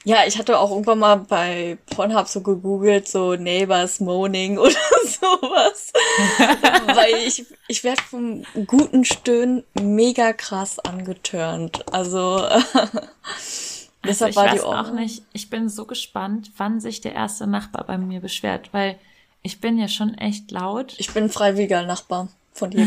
ja, 0.06 0.18
ich 0.24 0.38
hatte 0.38 0.58
auch 0.58 0.70
irgendwann 0.70 1.00
mal 1.00 1.16
bei 1.16 1.78
Pornhub 1.90 2.28
so 2.28 2.40
gegoogelt, 2.40 3.08
so 3.08 3.34
Neighbors 3.34 3.98
Moaning 3.98 4.56
oder 4.58 4.70
sowas. 5.02 5.92
Weil 6.94 7.14
ich, 7.26 7.44
ich 7.66 7.82
werde 7.82 8.00
vom 8.02 8.44
guten 8.66 9.04
Stöhnen 9.04 9.64
mega 9.74 10.32
krass 10.32 10.78
angetörnt. 10.78 11.84
Also, 11.92 12.46
Also 14.02 14.24
deshalb 14.24 14.30
ich 14.30 14.36
war 14.36 14.44
die 14.46 14.52
weiß 14.58 14.62
auch 14.64 14.76
Ordnung. 14.76 14.94
nicht. 14.96 15.22
Ich 15.32 15.50
bin 15.50 15.68
so 15.68 15.84
gespannt, 15.84 16.52
wann 16.56 16.78
sich 16.80 17.00
der 17.00 17.14
erste 17.14 17.48
Nachbar 17.48 17.84
bei 17.84 17.98
mir 17.98 18.20
beschwert, 18.20 18.68
weil 18.72 18.96
ich 19.42 19.60
bin 19.60 19.76
ja 19.76 19.88
schon 19.88 20.14
echt 20.14 20.52
laut. 20.52 20.94
Ich 20.98 21.12
bin 21.12 21.24
ein 21.24 21.30
freiwilliger 21.30 21.82
Nachbar 21.82 22.28
von 22.52 22.70
dir. 22.70 22.86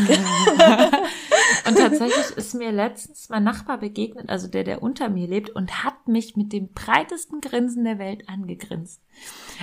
Und 1.70 1.76
tatsächlich 1.76 2.36
ist 2.36 2.54
mir 2.54 2.72
letztens 2.72 3.28
mein 3.28 3.44
Nachbar 3.44 3.78
begegnet, 3.78 4.28
also 4.28 4.48
der, 4.48 4.64
der 4.64 4.82
unter 4.82 5.08
mir 5.08 5.28
lebt, 5.28 5.50
und 5.50 5.84
hat 5.84 6.08
mich 6.08 6.36
mit 6.36 6.52
dem 6.52 6.72
breitesten 6.72 7.40
Grinsen 7.40 7.84
der 7.84 7.98
Welt 7.98 8.28
angegrinst. 8.28 9.00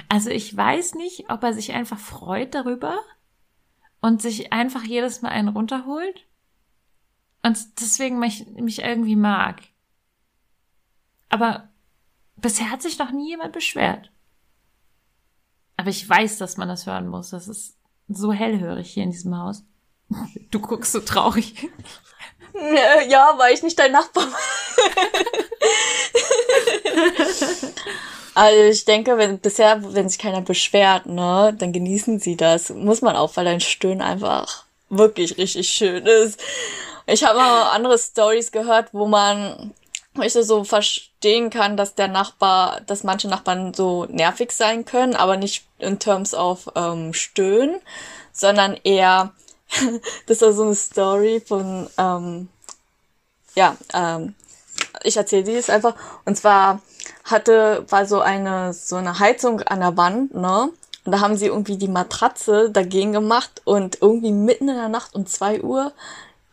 Also 0.08 0.30
ich 0.30 0.56
weiß 0.56 0.96
nicht, 0.96 1.30
ob 1.30 1.44
er 1.44 1.54
sich 1.54 1.74
einfach 1.74 2.00
freut 2.00 2.56
darüber 2.56 2.98
und 4.02 4.22
sich 4.22 4.54
einfach 4.54 4.84
jedes 4.84 5.22
Mal 5.22 5.30
einen 5.30 5.50
runterholt 5.50 6.28
und 7.44 7.82
deswegen 7.82 8.20
mich, 8.20 8.48
mich 8.56 8.80
irgendwie 8.80 9.16
mag. 9.16 9.62
Aber 11.30 11.70
bisher 12.38 12.72
hat 12.72 12.82
sich 12.82 13.00
noch 13.00 13.12
nie 13.12 13.30
jemand 13.30 13.54
beschwert. 13.54 14.12
Aber 15.76 15.90
ich 15.90 16.08
weiß, 16.08 16.38
dass 16.38 16.58
man 16.58 16.68
das 16.68 16.86
hören 16.86 17.08
muss. 17.08 17.32
Das 17.32 17.48
ist 17.48 17.78
so 18.08 18.32
hellhörig 18.32 18.92
hier 18.92 19.04
in 19.04 19.12
diesem 19.12 19.38
Haus. 19.38 19.66
Du 20.52 20.60
guckst 20.60 20.92
so 20.94 21.02
traurig. 21.02 21.70
ja, 23.08 23.36
weil 23.38 23.54
ich 23.54 23.64
nicht 23.64 23.78
dein 23.78 23.92
Nachbar 23.92 24.26
bin. 24.26 24.34
Also 28.38 28.62
ich 28.62 28.86
denke, 28.86 29.18
wenn 29.18 29.40
bisher, 29.40 29.82
wenn 29.96 30.10
sich 30.10 30.20
keiner 30.20 30.42
beschwert, 30.42 31.08
ne, 31.08 31.56
dann 31.58 31.74
genießen 31.74 32.20
sie 32.20 32.38
das. 32.38 32.70
Muss 32.70 33.02
man 33.02 33.16
auch, 33.16 33.36
weil 33.36 33.46
dein 33.46 33.62
Stöhnen 33.62 34.04
einfach 34.04 34.66
wirklich 34.90 35.40
richtig 35.40 35.68
schön 35.68 36.06
ist. 36.06 36.40
Ich 37.08 37.24
habe 37.24 37.40
mal 37.40 37.72
andere 37.72 37.98
Stories 37.98 38.52
gehört, 38.52 38.90
wo 38.94 39.08
man 39.08 39.74
ich 40.22 40.34
so 40.34 40.64
verstehen 40.64 41.50
kann, 41.50 41.78
dass 41.78 41.96
der 41.96 42.10
Nachbar, 42.10 42.82
dass 42.82 43.04
manche 43.04 43.28
Nachbarn 43.28 43.74
so 43.74 44.06
nervig 44.06 44.52
sein 44.52 44.86
können, 44.86 45.16
aber 45.16 45.38
nicht 45.38 45.66
in 45.80 45.98
terms 45.98 46.36
of 46.36 46.70
ähm, 46.76 47.14
Stöhnen, 47.16 47.82
sondern 48.32 48.78
eher, 48.84 49.34
das 50.28 50.42
war 50.42 50.54
so 50.54 50.64
eine 50.64 50.76
Story 50.76 51.42
von, 51.46 51.90
ähm, 51.98 52.50
ja, 53.56 53.76
ähm, 53.94 54.36
ich 55.04 55.18
erzähle 55.18 55.46
sie 55.46 55.54
jetzt 55.54 55.70
einfach. 55.70 55.96
Und 56.26 56.38
zwar 56.38 56.82
hatte, 57.24 57.86
war 57.90 58.06
so 58.06 58.22
eine, 58.22 58.74
so 58.74 58.96
eine 58.96 59.20
Heizung 59.20 59.62
an 59.62 59.80
der 59.80 59.98
Wand, 59.98 60.34
ne? 60.34 60.70
Und 61.06 61.12
da 61.14 61.22
haben 61.22 61.38
sie 61.38 61.46
irgendwie 61.46 61.78
die 61.78 61.88
Matratze 61.88 62.70
dagegen 62.70 63.14
gemacht 63.14 63.62
und 63.64 64.02
irgendwie 64.02 64.34
mitten 64.34 64.68
in 64.68 64.76
der 64.76 64.90
Nacht 64.90 65.16
um 65.16 65.26
zwei 65.26 65.62
Uhr, 65.62 65.94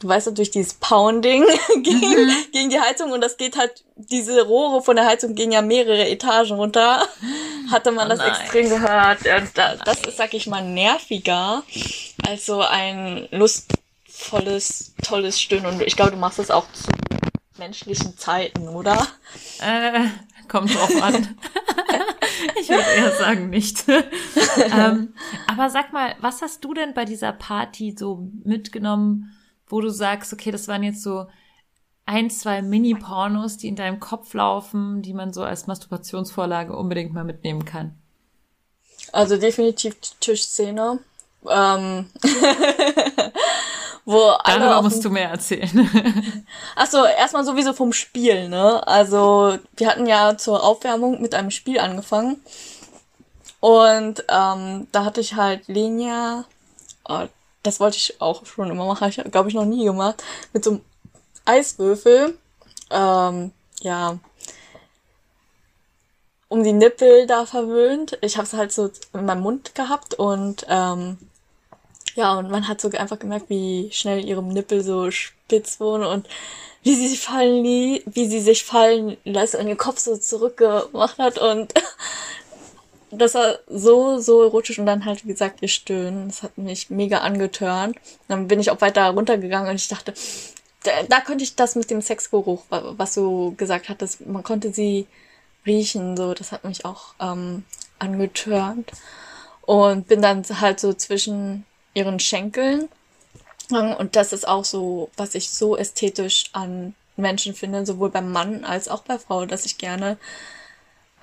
weißt 0.08 0.28
ja, 0.28 0.32
durch 0.32 0.50
dieses 0.50 0.74
Pounding 0.74 1.44
gegen, 1.82 2.32
gegen 2.52 2.70
die 2.70 2.80
Heizung 2.80 3.12
und 3.12 3.20
das 3.20 3.36
geht 3.36 3.56
halt, 3.56 3.84
diese 3.96 4.42
Rohre 4.42 4.82
von 4.82 4.96
der 4.96 5.06
Heizung 5.06 5.34
gehen 5.34 5.52
ja 5.52 5.62
mehrere 5.62 6.08
Etagen 6.08 6.52
runter, 6.52 7.06
hatte 7.70 7.92
man 7.92 8.08
das 8.08 8.18
nein. 8.18 8.30
extrem 8.30 8.68
gehört. 8.68 9.20
Und 9.20 9.56
da, 9.56 9.76
das 9.76 10.00
ist, 10.00 10.16
sag 10.16 10.34
ich 10.34 10.46
mal, 10.46 10.62
nerviger 10.62 11.62
als 12.26 12.46
so 12.46 12.60
ein 12.60 13.28
lustvolles, 13.30 14.94
tolles 15.02 15.40
Stöhnen. 15.40 15.66
Und 15.66 15.82
ich 15.82 15.96
glaube, 15.96 16.12
du 16.12 16.16
machst 16.16 16.38
das 16.38 16.50
auch 16.50 16.66
zu 16.72 16.90
menschlichen 17.58 18.16
Zeiten, 18.18 18.68
oder? 18.68 19.06
Äh, 19.60 20.08
kommt 20.48 20.74
drauf 20.74 21.02
an. 21.02 21.36
ich 22.60 22.68
würde 22.68 22.84
eher 22.96 23.12
sagen 23.12 23.50
nicht. 23.50 23.84
ähm, 24.58 25.14
aber 25.46 25.70
sag 25.70 25.92
mal, 25.92 26.14
was 26.20 26.42
hast 26.42 26.64
du 26.64 26.74
denn 26.74 26.94
bei 26.94 27.04
dieser 27.04 27.32
Party 27.32 27.94
so 27.96 28.28
mitgenommen, 28.44 29.36
wo 29.68 29.80
du 29.80 29.90
sagst, 29.90 30.32
okay, 30.32 30.50
das 30.50 30.68
waren 30.68 30.82
jetzt 30.82 31.02
so 31.02 31.26
ein, 32.06 32.30
zwei 32.30 32.62
Mini-Pornos, 32.62 33.56
die 33.56 33.68
in 33.68 33.76
deinem 33.76 34.00
Kopf 34.00 34.34
laufen, 34.34 35.02
die 35.02 35.14
man 35.14 35.32
so 35.32 35.42
als 35.42 35.66
Masturbationsvorlage 35.66 36.76
unbedingt 36.76 37.14
mal 37.14 37.24
mitnehmen 37.24 37.64
kann? 37.64 37.96
Also 39.12 39.36
definitiv 39.36 39.98
die 40.00 40.10
Tischszene. 40.20 40.98
Ähm, 41.48 42.10
wo 44.04 44.32
Darüber 44.44 44.82
musst 44.82 45.04
du 45.04 45.10
mehr 45.10 45.30
erzählen. 45.30 45.88
Achso, 46.76 47.04
erstmal 47.04 47.44
sowieso 47.44 47.72
vom 47.72 47.92
Spiel, 47.92 48.48
ne? 48.48 48.86
Also, 48.86 49.58
wir 49.76 49.88
hatten 49.88 50.06
ja 50.06 50.36
zur 50.36 50.62
Aufwärmung 50.62 51.20
mit 51.22 51.34
einem 51.34 51.50
Spiel 51.50 51.78
angefangen. 51.78 52.40
Und 53.60 54.24
ähm, 54.28 54.88
da 54.92 55.04
hatte 55.04 55.20
ich 55.20 55.36
halt 55.36 55.68
Lenia, 55.68 56.44
oh, 57.08 57.26
das 57.64 57.80
wollte 57.80 57.96
ich 57.96 58.20
auch 58.20 58.46
schon 58.46 58.70
immer 58.70 58.86
machen, 58.86 59.08
ich 59.08 59.20
glaube 59.32 59.48
ich 59.48 59.54
noch 59.54 59.64
nie 59.64 59.84
gemacht, 59.84 60.22
mit 60.52 60.62
so 60.62 60.70
einem 60.70 60.80
Eiswürfel, 61.44 62.38
ähm, 62.90 63.50
ja, 63.80 64.18
um 66.48 66.62
die 66.62 66.72
Nippel 66.72 67.26
da 67.26 67.46
verwöhnt. 67.46 68.16
Ich 68.20 68.36
habe 68.36 68.46
es 68.46 68.52
halt 68.52 68.70
so 68.70 68.90
in 69.12 69.26
meinem 69.26 69.42
Mund 69.42 69.74
gehabt 69.74 70.14
und 70.14 70.64
ähm, 70.68 71.18
ja, 72.14 72.34
und 72.38 72.50
man 72.50 72.68
hat 72.68 72.80
so 72.80 72.90
einfach 72.90 73.18
gemerkt, 73.18 73.50
wie 73.50 73.90
schnell 73.92 74.24
ihre 74.24 74.42
Nippel 74.42 74.84
so 74.84 75.10
spitz 75.10 75.80
wurden 75.80 76.04
und 76.04 76.28
wie 76.84 76.94
sie 76.94 77.08
sich 77.08 77.20
fallen 77.20 77.64
lie 77.64 78.02
wie 78.06 78.28
sie 78.28 78.40
sich 78.40 78.64
fallen 78.64 79.16
lässt 79.24 79.54
und 79.54 79.66
den 79.66 79.78
Kopf 79.78 79.98
so 79.98 80.16
zurückgemacht 80.16 81.18
hat 81.18 81.38
und 81.38 81.72
das 83.18 83.34
war 83.34 83.58
so, 83.68 84.18
so 84.18 84.42
erotisch 84.42 84.78
und 84.78 84.86
dann 84.86 85.04
halt, 85.04 85.24
wie 85.24 85.28
gesagt, 85.28 85.62
ihr 85.62 85.68
Stöhnen. 85.68 86.28
Das 86.28 86.42
hat 86.42 86.58
mich 86.58 86.90
mega 86.90 87.18
angetörnt. 87.18 87.96
Dann 88.28 88.48
bin 88.48 88.60
ich 88.60 88.70
auch 88.70 88.80
weiter 88.80 89.08
runtergegangen 89.10 89.70
und 89.70 89.76
ich 89.76 89.88
dachte, 89.88 90.14
da, 90.84 90.90
da 91.08 91.20
konnte 91.20 91.44
ich 91.44 91.56
das 91.56 91.76
mit 91.76 91.90
dem 91.90 92.02
Sexgeruch, 92.02 92.64
wa- 92.70 92.94
was 92.96 93.14
du 93.14 93.54
gesagt 93.56 93.88
hattest, 93.88 94.26
man 94.26 94.42
konnte 94.42 94.72
sie 94.72 95.06
riechen, 95.66 96.16
so, 96.16 96.34
das 96.34 96.52
hat 96.52 96.64
mich 96.64 96.84
auch 96.84 97.14
ähm, 97.20 97.64
angetörnt. 97.98 98.90
Und 99.62 100.08
bin 100.08 100.20
dann 100.22 100.44
halt 100.60 100.78
so 100.80 100.92
zwischen 100.92 101.64
ihren 101.94 102.20
Schenkeln. 102.20 102.88
Ähm, 103.72 103.94
Und 103.98 104.16
das 104.16 104.32
ist 104.32 104.46
auch 104.46 104.64
so, 104.64 105.10
was 105.16 105.34
ich 105.34 105.50
so 105.50 105.76
ästhetisch 105.76 106.44
an 106.52 106.94
Menschen 107.16 107.54
finde, 107.54 107.86
sowohl 107.86 108.10
beim 108.10 108.32
Mann 108.32 108.64
als 108.64 108.88
auch 108.88 109.02
bei 109.02 109.18
Frau, 109.18 109.46
dass 109.46 109.64
ich 109.66 109.78
gerne 109.78 110.18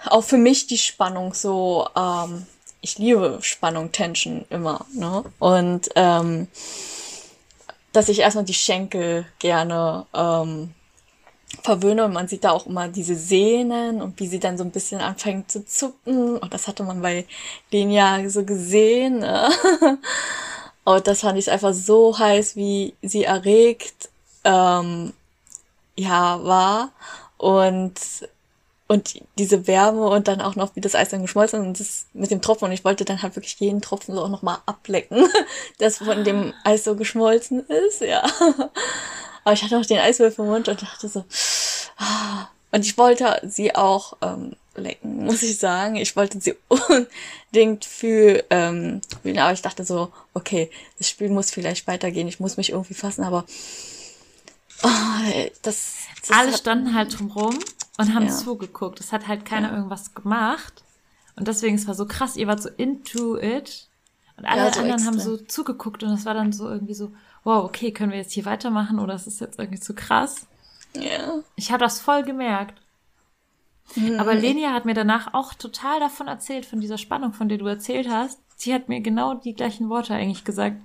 auch 0.05 0.23
für 0.23 0.37
mich 0.37 0.67
die 0.67 0.77
Spannung 0.77 1.33
so, 1.33 1.87
ähm, 1.95 2.45
ich 2.81 2.97
liebe 2.97 3.39
Spannung, 3.41 3.91
Tension 3.91 4.45
immer, 4.49 4.85
ne? 4.93 5.23
Und 5.39 5.89
ähm, 5.95 6.47
dass 7.93 8.09
ich 8.09 8.19
erstmal 8.19 8.45
die 8.45 8.53
Schenkel 8.53 9.25
gerne 9.39 10.05
ähm, 10.13 10.73
verwöhne 11.63 12.05
und 12.05 12.13
man 12.13 12.27
sieht 12.27 12.43
da 12.43 12.51
auch 12.51 12.65
immer 12.65 12.87
diese 12.87 13.15
Sehnen 13.15 14.01
und 14.01 14.19
wie 14.19 14.27
sie 14.27 14.39
dann 14.39 14.57
so 14.57 14.63
ein 14.63 14.71
bisschen 14.71 15.01
anfängt 15.01 15.51
zu 15.51 15.65
zucken. 15.65 16.37
Und 16.37 16.53
das 16.53 16.67
hatte 16.67 16.83
man 16.83 17.01
bei 17.01 17.25
denen 17.73 17.91
ja 17.91 18.27
so 18.29 18.43
gesehen. 18.45 19.19
Ne? 19.19 19.49
Und 20.83 21.05
das 21.05 21.19
fand 21.21 21.37
ich 21.37 21.51
einfach 21.51 21.73
so 21.73 22.17
heiß, 22.17 22.55
wie 22.55 22.95
sie 23.03 23.23
erregt 23.23 24.09
ähm, 24.43 25.13
ja 25.95 26.43
war. 26.43 26.91
Und 27.37 27.93
und 28.91 29.21
diese 29.37 29.67
Wärme 29.67 30.09
und 30.09 30.27
dann 30.27 30.41
auch 30.41 30.57
noch, 30.57 30.75
wie 30.75 30.81
das 30.81 30.95
Eis 30.95 31.07
dann 31.07 31.21
geschmolzen 31.21 31.61
ist 31.61 31.65
und 31.65 31.79
das 31.79 32.05
mit 32.11 32.29
dem 32.29 32.41
Tropfen. 32.41 32.65
Und 32.65 32.73
ich 32.73 32.83
wollte 32.83 33.05
dann 33.05 33.21
halt 33.21 33.37
wirklich 33.37 33.57
jeden 33.57 33.79
Tropfen 33.79 34.13
so 34.13 34.21
auch 34.21 34.27
nochmal 34.27 34.57
ablecken, 34.65 35.29
das 35.77 35.99
von 35.99 36.25
dem 36.25 36.53
Eis 36.65 36.83
so 36.83 36.97
geschmolzen 36.97 37.65
ist, 37.67 38.01
ja. 38.01 38.21
Aber 39.45 39.53
ich 39.53 39.63
hatte 39.63 39.77
auch 39.77 39.85
den 39.85 39.97
Eiswürfel 39.97 40.43
im 40.43 40.51
Mund 40.51 40.67
und 40.67 40.81
dachte 40.81 41.07
so, 41.07 41.23
ah. 41.99 42.49
und 42.73 42.85
ich 42.85 42.97
wollte 42.97 43.39
sie 43.47 43.73
auch 43.73 44.17
ähm, 44.21 44.57
lecken, 44.75 45.23
muss 45.25 45.41
ich 45.41 45.57
sagen. 45.57 45.95
Ich 45.95 46.17
wollte 46.17 46.41
sie 46.41 46.57
unbedingt 46.67 47.85
für, 47.85 48.43
ähm, 48.49 48.99
fühlen, 49.23 49.39
aber 49.39 49.53
ich 49.53 49.61
dachte 49.61 49.85
so, 49.85 50.11
okay, 50.33 50.69
das 50.97 51.07
Spiel 51.07 51.29
muss 51.29 51.49
vielleicht 51.49 51.87
weitergehen, 51.87 52.27
ich 52.27 52.41
muss 52.41 52.57
mich 52.57 52.71
irgendwie 52.71 52.93
fassen, 52.93 53.23
aber 53.23 53.45
oh, 54.83 54.87
das, 55.61 55.93
das 56.19 56.37
Alle 56.37 56.51
hat- 56.51 56.59
standen 56.59 56.93
halt 56.93 57.17
drumrum 57.17 57.57
und 58.01 58.13
haben 58.15 58.25
Ja. 58.27 58.31
zugeguckt. 58.31 58.99
Es 58.99 59.11
hat 59.11 59.27
halt 59.27 59.45
keiner 59.45 59.71
irgendwas 59.71 60.13
gemacht. 60.13 60.83
Und 61.35 61.47
deswegen, 61.47 61.75
es 61.75 61.87
war 61.87 61.93
so 61.95 62.05
krass, 62.05 62.35
ihr 62.35 62.47
wart 62.47 62.61
so 62.61 62.69
into 62.69 63.37
it. 63.37 63.87
Und 64.37 64.45
alle 64.45 64.65
Ja, 64.65 64.73
so 64.73 64.79
anderen 64.81 65.05
haben 65.05 65.15
extrem. 65.15 65.37
so 65.37 65.43
zugeguckt 65.45 66.03
und 66.03 66.09
es 66.11 66.25
war 66.25 66.33
dann 66.33 66.51
so 66.51 66.67
irgendwie 66.69 66.93
so, 66.93 67.11
wow, 67.43 67.63
okay, 67.63 67.91
können 67.91 68.11
wir 68.11 68.17
jetzt 68.19 68.33
hier 68.33 68.45
weitermachen 68.45 68.99
oder 68.99 69.13
ist 69.15 69.27
es 69.27 69.39
jetzt 69.39 69.59
irgendwie 69.59 69.79
zu 69.79 69.93
krass? 69.93 70.47
Ja. 70.93 71.39
Ich 71.55 71.71
habe 71.71 71.83
das 71.83 71.99
voll 72.01 72.23
gemerkt. 72.23 72.79
Aber 74.17 74.33
Lenia 74.35 74.71
hat 74.71 74.85
mir 74.85 74.93
danach 74.93 75.33
auch 75.33 75.53
total 75.53 75.99
davon 75.99 76.27
erzählt, 76.27 76.65
von 76.65 76.79
dieser 76.79 76.97
Spannung, 76.97 77.33
von 77.33 77.49
der 77.49 77.57
du 77.57 77.65
erzählt 77.67 78.07
hast. 78.09 78.39
Sie 78.55 78.73
hat 78.73 78.87
mir 78.87 79.01
genau 79.01 79.33
die 79.33 79.53
gleichen 79.53 79.89
Worte 79.89 80.13
eigentlich 80.13 80.45
gesagt. 80.45 80.81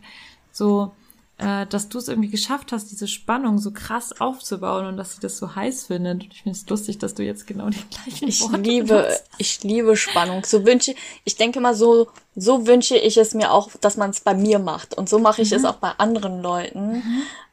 So, 0.50 0.92
äh, 1.38 1.66
dass 1.66 1.88
du 1.88 1.98
es 1.98 2.08
irgendwie 2.08 2.30
geschafft 2.30 2.72
hast, 2.72 2.90
diese 2.90 3.08
Spannung 3.08 3.58
so 3.58 3.70
krass 3.70 4.20
aufzubauen 4.20 4.86
und 4.86 4.96
dass 4.96 5.14
sie 5.14 5.20
das 5.20 5.36
so 5.36 5.54
heiß 5.54 5.86
findet. 5.86 6.24
Und 6.24 6.32
ich 6.32 6.42
finde 6.42 6.58
es 6.58 6.66
lustig, 6.68 6.98
dass 6.98 7.14
du 7.14 7.22
jetzt 7.22 7.46
genau 7.46 7.68
die 7.68 7.84
gleichen 7.90 8.28
Ich 8.28 8.40
Worte 8.40 8.56
liebe, 8.56 8.86
benutzt. 8.86 9.24
ich 9.38 9.62
liebe 9.62 9.96
Spannung. 9.96 10.44
So 10.44 10.64
wünsche, 10.64 10.94
ich 11.24 11.36
denke 11.36 11.60
mal 11.60 11.74
so, 11.74 12.08
so 12.34 12.66
wünsche 12.66 12.96
ich 12.96 13.18
es 13.18 13.34
mir 13.34 13.52
auch, 13.52 13.70
dass 13.80 13.96
man 13.96 14.10
es 14.10 14.20
bei 14.20 14.34
mir 14.34 14.58
macht. 14.58 14.94
Und 14.94 15.08
so 15.08 15.18
mache 15.18 15.42
ich 15.42 15.52
es 15.52 15.64
auch 15.64 15.76
bei 15.76 15.90
anderen 15.98 16.42
Leuten, 16.42 17.02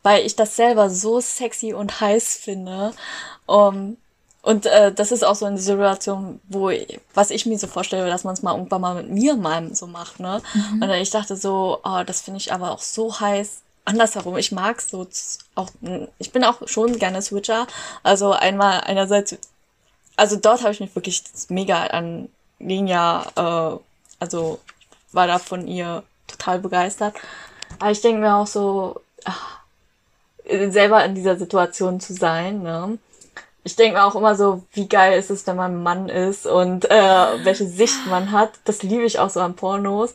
weil 0.02 0.26
ich 0.26 0.36
das 0.36 0.56
selber 0.56 0.89
so 0.89 1.19
sexy 1.19 1.74
und 1.74 2.00
heiß 2.00 2.36
finde. 2.36 2.93
Um, 3.46 3.98
und 4.43 4.65
äh, 4.65 4.93
das 4.93 5.12
ist 5.12 5.24
auch 5.24 5.36
so 5.36 5.46
eine 5.46 5.58
Situation, 5.58 6.41
wo 6.50 6.69
was 7.13 7.32
ich 7.32 7.46
mir 7.46 7.58
so 7.58 7.67
vorstelle, 7.67 8.08
dass 8.08 8.26
man 8.26 8.34
es 8.34 8.41
mal 8.41 8.54
irgendwann 8.54 8.82
mal 8.82 8.96
mit 8.96 9.10
mir 9.10 9.36
mal 9.36 9.74
so 9.74 9.88
macht, 9.88 10.19
ne? 10.19 10.41
Und 10.74 10.82
dann 10.82 11.02
ich 11.02 11.10
dachte 11.12 11.38
so, 11.38 11.80
oh, 11.84 12.04
das 12.06 12.22
finde 12.22 12.39
ich 12.39 12.52
aber 12.54 12.72
auch 12.72 12.80
so 12.80 13.19
heiß. 13.19 13.62
Andersherum, 13.86 14.38
ich 14.38 14.52
mag 14.52 14.82
so 14.82 15.08
auch, 15.56 15.69
ich 16.17 16.32
bin 16.32 16.43
auch 16.43 16.67
schon 16.67 16.98
gerne 17.00 17.22
Switcher. 17.22 17.67
Also 18.02 18.32
einmal 18.32 18.82
einerseits 18.82 19.38
also 20.15 20.36
dort 20.36 20.62
habe 20.62 20.72
ich 20.72 20.80
mich 20.80 20.96
wirklich 20.96 21.24
mega 21.50 21.86
an 21.88 22.30
Linia, 22.60 23.26
äh, 23.36 23.80
also 24.19 24.60
war 25.12 25.28
da 25.28 25.39
von 25.39 25.67
ihr 25.67 26.04
total 26.28 26.60
begeistert. 26.60 27.15
Aber 27.80 27.91
ich 27.91 28.02
denke 28.02 28.22
mir 28.22 28.36
auch 28.36 28.48
so, 28.48 29.02
ach, 29.26 29.60
selber 30.46 31.04
in 31.06 31.15
dieser 31.15 31.38
Situation 31.38 32.00
zu 32.00 32.13
sein, 32.13 32.63
ne? 32.63 32.98
Ich 33.65 33.78
denke 33.78 33.97
mir 33.97 34.04
auch 34.04 34.15
immer 34.15 34.36
so, 34.36 34.63
wie 34.73 34.89
geil 34.89 35.17
ist 35.17 35.30
es, 35.30 35.47
wenn 35.47 35.56
man 35.56 35.82
Mann 35.84 36.10
ist 36.10 36.45
und 36.45 36.89
äh, 36.91 37.45
welche 37.45 37.65
Sicht 37.65 38.06
man 38.08 38.32
hat. 38.32 38.52
Das 38.65 38.84
liebe 38.84 39.04
ich 39.04 39.19
auch 39.19 39.30
so 39.30 39.39
an 39.39 39.56
Pornos. 39.56 40.13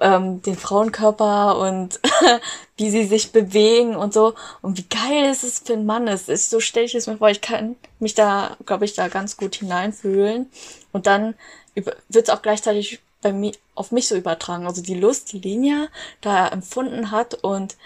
Ähm, 0.00 0.42
den 0.42 0.56
Frauenkörper 0.56 1.58
und 1.58 2.00
wie 2.76 2.90
sie 2.90 3.04
sich 3.04 3.32
bewegen 3.32 3.96
und 3.96 4.14
so. 4.14 4.34
Und 4.62 4.78
wie 4.78 4.88
geil 4.88 5.30
ist 5.30 5.42
es 5.42 5.60
für 5.60 5.72
einen 5.72 5.86
Mann 5.86 6.06
ist. 6.06 6.28
ist 6.28 6.50
so 6.50 6.60
stelle 6.60 6.86
ich 6.86 6.94
es 6.94 7.06
mir 7.06 7.16
vor, 7.16 7.30
ich 7.30 7.40
kann 7.40 7.76
mich 7.98 8.14
da, 8.14 8.56
glaube 8.64 8.84
ich, 8.84 8.94
da 8.94 9.08
ganz 9.08 9.36
gut 9.36 9.56
hineinfühlen. 9.56 10.50
Und 10.92 11.06
dann 11.06 11.34
wird 11.74 11.96
es 12.28 12.30
auch 12.30 12.42
gleichzeitig 12.42 13.00
bei 13.22 13.32
mir 13.32 13.52
auf 13.74 13.90
mich 13.90 14.06
so 14.06 14.14
übertragen. 14.14 14.66
Also 14.66 14.82
die 14.82 14.94
Lust, 14.94 15.32
die 15.32 15.40
Linia 15.40 15.88
da 16.20 16.46
empfunden 16.46 17.10
hat 17.10 17.34
und 17.34 17.76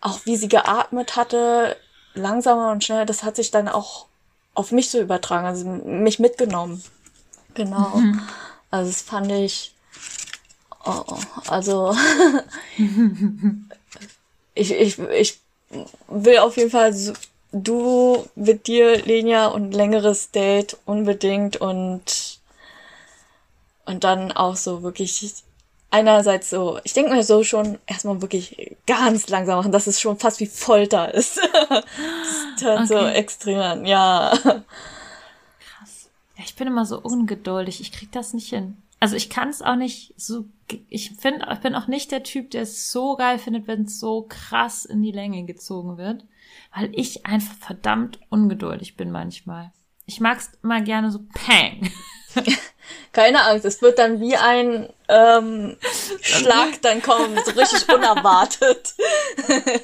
auch 0.00 0.20
wie 0.24 0.36
sie 0.36 0.48
geatmet 0.48 1.16
hatte, 1.16 1.76
langsamer 2.14 2.70
und 2.72 2.84
schneller, 2.84 3.06
das 3.06 3.22
hat 3.22 3.36
sich 3.36 3.50
dann 3.50 3.68
auch 3.68 4.06
auf 4.54 4.72
mich 4.72 4.90
so 4.90 5.00
übertragen, 5.00 5.46
also 5.46 5.64
mich 5.66 6.18
mitgenommen. 6.18 6.82
Genau. 7.54 8.02
Also 8.70 8.90
das 8.90 9.02
fand 9.02 9.30
ich, 9.32 9.74
oh, 10.84 11.02
oh, 11.06 11.18
also 11.48 11.94
ich, 14.54 14.72
ich, 14.72 14.98
ich 14.98 15.40
will 16.08 16.38
auf 16.38 16.56
jeden 16.56 16.70
Fall 16.70 16.92
so, 16.92 17.12
du 17.52 18.26
mit 18.34 18.66
dir, 18.66 19.04
Lenia, 19.04 19.48
und 19.48 19.72
längeres 19.72 20.30
Date 20.30 20.76
unbedingt 20.84 21.56
und 21.56 22.38
und 23.86 24.04
dann 24.04 24.30
auch 24.30 24.54
so 24.54 24.82
wirklich 24.82 25.42
einerseits 25.90 26.50
so, 26.50 26.78
ich 26.84 26.92
denke 26.92 27.12
mir 27.12 27.22
so 27.22 27.42
schon 27.44 27.78
erstmal 27.86 28.20
wirklich 28.22 28.76
ganz 28.86 29.28
langsam 29.28 29.58
machen, 29.58 29.72
dass 29.72 29.86
es 29.86 30.00
schon 30.00 30.18
fast 30.18 30.40
wie 30.40 30.46
Folter 30.46 31.12
ist. 31.14 31.36
das 31.68 32.62
hört 32.62 32.88
so 32.88 32.96
Okay. 32.96 33.12
extrem 33.14 33.58
an, 33.58 33.84
ja. 33.86 34.32
Ja, 34.44 34.62
ich 36.44 36.54
bin 36.56 36.68
immer 36.68 36.86
so 36.86 37.00
ungeduldig. 37.00 37.80
Ich 37.80 37.92
krieg 37.92 38.10
das 38.12 38.34
nicht 38.34 38.48
hin. 38.48 38.76
Also 38.98 39.16
ich 39.16 39.30
kann 39.30 39.48
es 39.48 39.62
auch 39.62 39.76
nicht 39.76 40.14
so. 40.16 40.44
Ich 40.88 41.10
finde, 41.12 41.46
ich 41.52 41.58
bin 41.60 41.74
auch 41.74 41.86
nicht 41.86 42.12
der 42.12 42.22
Typ, 42.22 42.50
der 42.50 42.62
es 42.62 42.90
so 42.92 43.16
geil 43.16 43.38
findet, 43.38 43.66
wenn 43.66 43.84
es 43.84 43.98
so 43.98 44.26
krass 44.28 44.84
in 44.84 45.02
die 45.02 45.12
Länge 45.12 45.44
gezogen 45.44 45.96
wird, 45.96 46.24
weil 46.74 46.90
ich 46.94 47.26
einfach 47.26 47.54
verdammt 47.54 48.20
ungeduldig 48.28 48.96
bin 48.96 49.10
manchmal. 49.10 49.72
Ich 50.06 50.20
mag's 50.20 50.50
immer 50.62 50.80
gerne 50.82 51.10
so 51.10 51.20
Pang. 51.34 51.90
Keine 53.12 53.44
Angst, 53.44 53.64
es 53.64 53.82
wird 53.82 53.98
dann 53.98 54.20
wie 54.20 54.36
ein 54.36 54.88
ähm, 55.08 55.76
Schlag 56.20 56.80
dann 56.82 57.02
kommen, 57.02 57.38
so 57.44 57.52
richtig 57.52 57.88
unerwartet. 57.94 58.94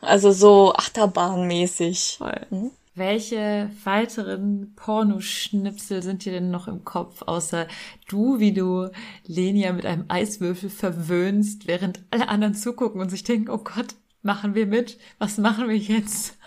also 0.00 0.32
so 0.32 0.74
Achterbahnmäßig. 0.74 2.16
Voll. 2.18 2.70
Welche 2.96 3.70
weiteren 3.82 4.72
Pornoschnipsel 4.76 6.00
sind 6.04 6.24
dir 6.24 6.32
denn 6.32 6.52
noch 6.52 6.68
im 6.68 6.84
Kopf, 6.84 7.22
außer 7.22 7.66
du, 8.06 8.38
wie 8.38 8.52
du 8.52 8.88
Lenia 9.26 9.72
mit 9.72 9.84
einem 9.84 10.04
Eiswürfel 10.06 10.70
verwöhnst, 10.70 11.66
während 11.66 12.00
alle 12.12 12.28
anderen 12.28 12.54
zugucken 12.54 13.00
und 13.00 13.08
sich 13.08 13.24
denken, 13.24 13.50
oh 13.50 13.58
Gott, 13.58 13.96
machen 14.22 14.54
wir 14.54 14.66
mit? 14.66 14.98
Was 15.18 15.38
machen 15.38 15.68
wir 15.68 15.76
jetzt? 15.76 16.38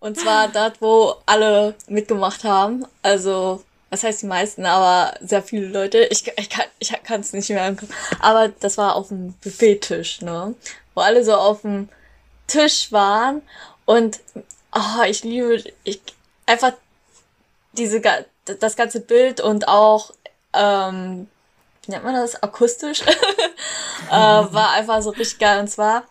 Und 0.00 0.18
zwar 0.18 0.48
dort, 0.48 0.80
wo 0.80 1.14
alle 1.26 1.74
mitgemacht 1.86 2.44
haben. 2.44 2.86
Also, 3.02 3.62
was 3.90 4.02
heißt 4.02 4.22
die 4.22 4.26
meisten, 4.26 4.64
aber 4.64 5.14
sehr 5.20 5.42
viele 5.42 5.66
Leute. 5.66 6.04
Ich, 6.04 6.26
ich 6.26 6.48
kann 6.48 6.64
ich 6.78 6.90
kann 7.04 7.20
es 7.20 7.32
nicht 7.32 7.50
mehr 7.50 7.74
Kopf. 7.74 7.90
Aber 8.20 8.48
das 8.48 8.78
war 8.78 8.96
auf 8.96 9.08
dem 9.08 9.34
Buffettisch, 9.34 10.22
ne? 10.22 10.54
Wo 10.94 11.02
alle 11.02 11.22
so 11.22 11.34
auf 11.34 11.62
dem 11.62 11.88
Tisch 12.46 12.90
waren 12.90 13.42
und 13.84 14.20
oh, 14.74 15.02
ich 15.06 15.22
liebe 15.22 15.62
ich 15.84 16.00
einfach 16.46 16.72
diese 17.72 18.00
das 18.44 18.76
ganze 18.76 19.00
Bild 19.00 19.40
und 19.40 19.68
auch 19.68 20.12
ähm, 20.52 21.28
wie 21.84 21.92
nennt 21.92 22.04
man 22.04 22.14
das 22.14 22.42
akustisch 22.42 23.02
äh, 24.10 24.12
war 24.12 24.72
einfach 24.72 25.00
so 25.02 25.10
richtig 25.10 25.38
geil 25.38 25.60
und 25.60 25.68
zwar 25.68 26.04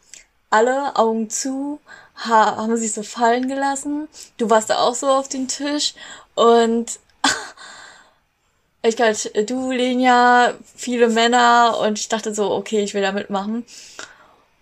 alle 0.49 0.95
Augen 0.95 1.29
zu 1.29 1.79
ha 2.25 2.57
haben 2.57 2.77
sich 2.77 2.93
so 2.93 3.03
fallen 3.03 3.47
gelassen 3.47 4.07
du 4.37 4.49
warst 4.49 4.69
da 4.69 4.77
auch 4.79 4.95
so 4.95 5.07
auf 5.07 5.29
den 5.29 5.47
Tisch 5.47 5.93
und 6.35 6.99
ich 8.81 8.95
glaube, 8.95 9.15
du, 9.45 9.71
Lenia, 9.71 10.53
viele 10.75 11.09
Männer 11.09 11.77
und 11.81 11.99
ich 11.99 12.07
dachte 12.07 12.33
so, 12.33 12.51
okay, 12.51 12.81
ich 12.81 12.93
will 12.93 13.01
da 13.01 13.11
mitmachen. 13.11 13.65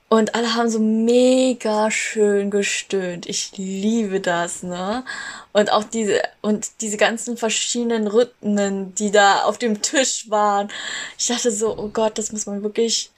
Und 0.10 0.36
alle 0.36 0.56
haben 0.56 0.70
so 0.70 0.80
mega 0.80 1.91
schön 1.91 2.50
gestöhnt. 2.50 3.26
Ich 3.26 3.52
liebe 3.58 4.22
das, 4.22 4.63
ne? 4.63 5.04
Und 5.52 5.72
auch 5.72 5.84
diese, 5.84 6.22
und 6.41 6.82
diese 6.82 6.96
ganzen 6.96 7.36
verschiedenen 7.36 8.08
Rhythmen, 8.08 8.96
die 8.96 9.12
da 9.12 9.43
auf 9.43 9.58
dem 9.58 9.82
Tisch 9.82 10.30
waren. 10.30 10.70
Ich 11.17 11.28
dachte 11.28 11.52
so, 11.52 11.78
oh 11.78 11.89
Gott, 11.89 12.17
das 12.17 12.32
muss 12.32 12.46
man 12.46 12.63
wirklich 12.63 13.12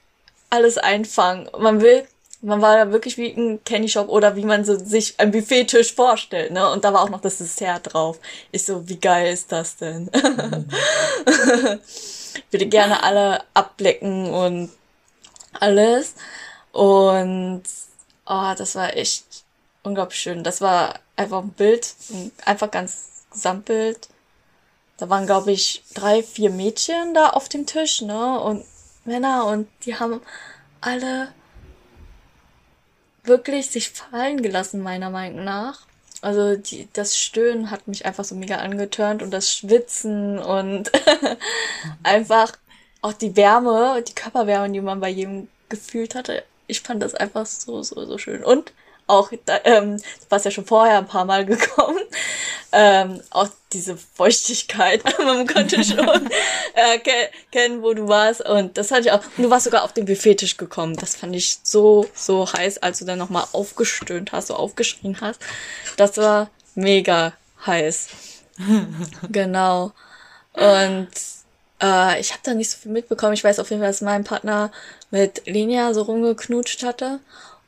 alles 0.49 0.80
einfangen. 0.80 1.47
Man 1.60 1.80
will, 1.82 2.08
man 2.41 2.62
war 2.62 2.78
da 2.78 2.91
wirklich 2.91 3.17
wie 3.17 3.32
ein 3.32 3.63
Candy 3.63 3.89
Shop 3.89 4.08
oder 4.08 4.36
wie 4.36 4.45
man 4.45 4.63
so 4.63 4.78
sich 4.78 5.19
einen 5.19 5.32
Buffettisch 5.32 5.93
vorstellt, 5.93 6.52
ne? 6.52 6.69
Und 6.71 6.86
da 6.86 6.93
war 6.93 7.02
auch 7.02 7.10
noch 7.10 7.21
das 7.21 7.38
Dessert 7.38 7.93
drauf. 7.93 8.19
Ich 8.52 8.63
so, 8.65 8.88
wie 8.88 8.99
geil 8.99 9.34
ist 9.34 9.52
das 9.52 9.75
denn? 9.75 10.10
ich 11.25 12.43
würde 12.52 12.67
gerne 12.67 13.04
alle 13.04 13.43
ablecken 13.54 14.30
und 14.34 14.69
alles. 15.60 16.15
Und 16.71 17.63
oh, 18.25 18.54
das 18.58 18.75
war 18.75 18.95
echt 18.95 19.25
unglaublich 19.84 20.19
schön. 20.19 20.43
Das 20.43 20.62
war 20.62 20.99
einfach 21.17 21.43
ein 21.43 21.49
Bild, 21.49 21.93
ein 22.12 22.32
einfach 22.45 22.71
ganz 22.71 23.25
Gesamtbild. 23.32 24.08
Da 24.97 25.10
waren, 25.10 25.25
glaube 25.25 25.52
ich, 25.52 25.84
drei, 25.93 26.23
vier 26.23 26.49
Mädchen 26.49 27.13
da 27.13 27.30
auf 27.32 27.49
dem 27.49 27.65
Tisch, 27.65 28.02
ne? 28.02 28.40
Und 28.40 28.65
Männer 29.04 29.46
und 29.46 29.67
die 29.85 29.96
haben 29.96 30.21
alle 30.81 31.33
wirklich 33.30 33.69
sich 33.69 33.90
fallen 33.90 34.42
gelassen, 34.42 34.82
meiner 34.82 35.10
Meinung 35.10 35.46
nach. 35.46 35.86
Also 36.21 36.58
die, 36.58 36.90
das 36.92 37.17
Stöhnen 37.17 37.71
hat 37.71 37.88
mich 37.88 38.06
einfach 38.06 38.25
so 38.25 38.36
mega 38.36 38.58
angetörnt 38.58 39.23
und 39.23 39.32
das 39.32 39.54
Schwitzen 39.54 40.38
und 40.38 40.92
einfach 42.04 42.52
auch 43.02 43.13
die 43.13 43.38
Wärme, 43.38 44.04
die 44.06 44.15
Körperwärme, 44.15 44.69
die 44.73 44.82
man 44.82 45.00
bei 45.00 45.10
jedem 45.10 45.48
gefühlt 45.69 46.15
hatte. 46.15 46.44
Ich 46.67 46.82
fand 46.82 47.02
das 47.02 47.15
einfach 47.15 47.46
so, 47.46 47.82
so, 47.84 48.06
so 48.06 48.17
schön. 48.17 48.44
Und 48.44 48.73
auch, 49.10 49.31
da, 49.45 49.60
ähm, 49.63 49.97
du 49.97 50.25
warst 50.29 50.45
ja 50.45 50.51
schon 50.51 50.65
vorher 50.65 50.99
ein 50.99 51.07
paar 51.07 51.25
Mal 51.25 51.45
gekommen, 51.53 51.99
ähm, 52.71 53.21
auch 53.31 53.49
diese 53.73 53.97
Feuchtigkeit, 53.97 55.03
man 55.19 55.47
konnte 55.47 55.83
schon 55.83 56.29
äh, 56.75 56.99
ke 56.99 57.12
kennen, 57.51 57.81
wo 57.81 57.93
du 57.93 58.07
warst. 58.07 58.41
Und 58.47 58.77
das 58.77 58.91
hatte 58.91 59.01
ich 59.01 59.12
auch. 59.12 59.23
Und 59.37 59.43
du 59.43 59.49
warst 59.49 59.65
sogar 59.65 59.83
auf 59.83 59.93
den 59.93 60.05
Buffettisch 60.05 60.57
gekommen. 60.57 60.95
Das 60.95 61.15
fand 61.15 61.35
ich 61.35 61.60
so, 61.63 62.07
so 62.13 62.51
heiß, 62.51 62.79
als 62.79 62.99
du 62.99 63.05
dann 63.05 63.19
nochmal 63.19 63.45
aufgestöhnt 63.53 64.31
hast, 64.31 64.47
so 64.47 64.55
aufgeschrien 64.55 65.19
hast. 65.21 65.41
Das 65.97 66.17
war 66.17 66.49
mega 66.75 67.33
heiß. 67.65 68.10
genau. 69.31 69.91
Und 70.53 71.10
Äh, 71.81 72.19
ich 72.19 72.31
habe 72.31 72.41
da 72.43 72.53
nicht 72.53 72.69
so 72.71 72.77
viel 72.77 72.91
mitbekommen. 72.91 73.33
Ich 73.33 73.43
weiß 73.43 73.60
auf 73.60 73.69
jeden 73.69 73.81
Fall, 73.81 73.89
dass 73.91 74.01
mein 74.01 74.23
Partner 74.23 74.71
mit 75.12 75.43
Lenia 75.45 75.93
so 75.93 76.03
rumgeknutscht 76.03 76.83
hatte. 76.83 77.19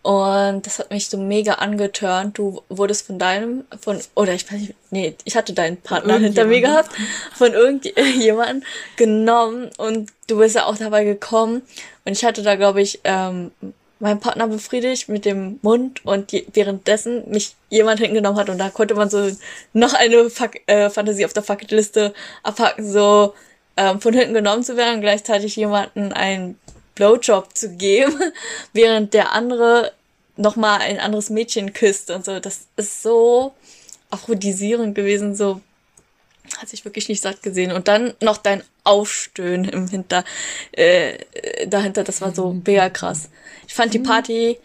Und 0.03 0.65
das 0.65 0.79
hat 0.79 0.89
mich 0.89 1.09
so 1.09 1.17
mega 1.17 1.55
angeturnt. 1.55 2.37
Du 2.37 2.63
wurdest 2.69 3.05
von 3.05 3.19
deinem, 3.19 3.65
von, 3.79 3.99
oder 4.15 4.33
ich 4.33 4.51
weiß 4.51 4.59
nicht, 4.59 4.73
nee, 4.89 5.15
ich 5.25 5.35
hatte 5.35 5.53
deinen 5.53 5.77
Partner 5.77 6.17
hinter 6.17 6.45
mir 6.45 6.61
gehabt, 6.61 6.89
von 7.35 7.53
irgendjemandem 7.53 8.63
genommen 8.95 9.69
und 9.77 10.09
du 10.27 10.37
bist 10.39 10.55
ja 10.55 10.65
auch 10.65 10.77
dabei 10.77 11.03
gekommen. 11.03 11.61
Und 12.03 12.13
ich 12.13 12.25
hatte 12.25 12.41
da, 12.41 12.55
glaube 12.55 12.81
ich, 12.81 12.99
ähm, 13.03 13.51
meinen 14.01 14.19
Partner 14.19 14.47
befriedigt 14.47 15.07
mit 15.09 15.25
dem 15.25 15.59
Mund 15.61 16.03
und 16.03 16.31
je, 16.31 16.45
währenddessen 16.53 17.29
mich 17.29 17.55
jemand 17.69 17.99
hingenommen 17.99 18.39
hat 18.39 18.49
und 18.49 18.57
da 18.57 18.69
konnte 18.69 18.95
man 18.95 19.11
so 19.11 19.29
noch 19.73 19.93
eine 19.93 20.29
Fuck, 20.31 20.53
äh, 20.65 20.89
Fantasie 20.89 21.25
auf 21.25 21.33
der 21.33 21.43
Fucketliste 21.43 22.13
abhaken, 22.41 22.91
so 22.91 23.35
ähm, 23.77 24.01
von 24.01 24.13
hinten 24.15 24.33
genommen 24.33 24.63
zu 24.63 24.75
werden 24.75 24.95
und 24.95 25.01
gleichzeitig 25.01 25.55
jemanden 25.55 26.11
einen 26.13 26.59
Blowjob 27.01 27.57
zu 27.57 27.69
geben, 27.69 28.13
während 28.73 29.15
der 29.15 29.31
andere 29.31 29.91
nochmal 30.37 30.81
ein 30.81 30.99
anderes 30.99 31.31
Mädchen 31.31 31.73
küsst 31.73 32.11
und 32.11 32.23
so. 32.23 32.39
Das 32.39 32.67
ist 32.75 33.01
so 33.01 33.53
aphrodisierend 34.11 34.93
gewesen, 34.93 35.35
so 35.35 35.61
hat 36.59 36.69
sich 36.69 36.85
wirklich 36.85 37.09
nicht 37.09 37.21
satt 37.21 37.41
gesehen. 37.41 37.71
Und 37.71 37.87
dann 37.87 38.13
noch 38.21 38.37
dein 38.37 38.61
Aufstöhnen 38.83 39.65
im 39.65 39.87
Hinter, 39.87 40.23
äh, 40.73 41.17
dahinter, 41.65 42.03
das 42.03 42.21
war 42.21 42.35
so 42.35 42.53
mega 42.65 42.89
krass. 42.89 43.29
Ich 43.67 43.73
fand 43.73 43.95
die 43.95 43.99
Party 43.99 44.59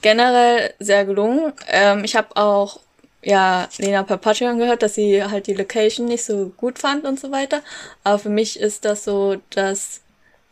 generell 0.00 0.72
sehr 0.78 1.04
gelungen. 1.04 1.52
Ähm, 1.68 2.04
ich 2.04 2.16
habe 2.16 2.34
auch 2.36 2.80
ja 3.22 3.68
Lena 3.76 4.02
per 4.02 4.16
Patreon 4.16 4.58
gehört, 4.58 4.82
dass 4.82 4.94
sie 4.94 5.22
halt 5.22 5.46
die 5.46 5.54
Location 5.54 6.06
nicht 6.06 6.24
so 6.24 6.52
gut 6.56 6.78
fand 6.78 7.04
und 7.04 7.20
so 7.20 7.30
weiter. 7.32 7.62
Aber 8.02 8.18
für 8.18 8.30
mich 8.30 8.58
ist 8.58 8.86
das 8.86 9.04
so, 9.04 9.36
dass 9.50 10.01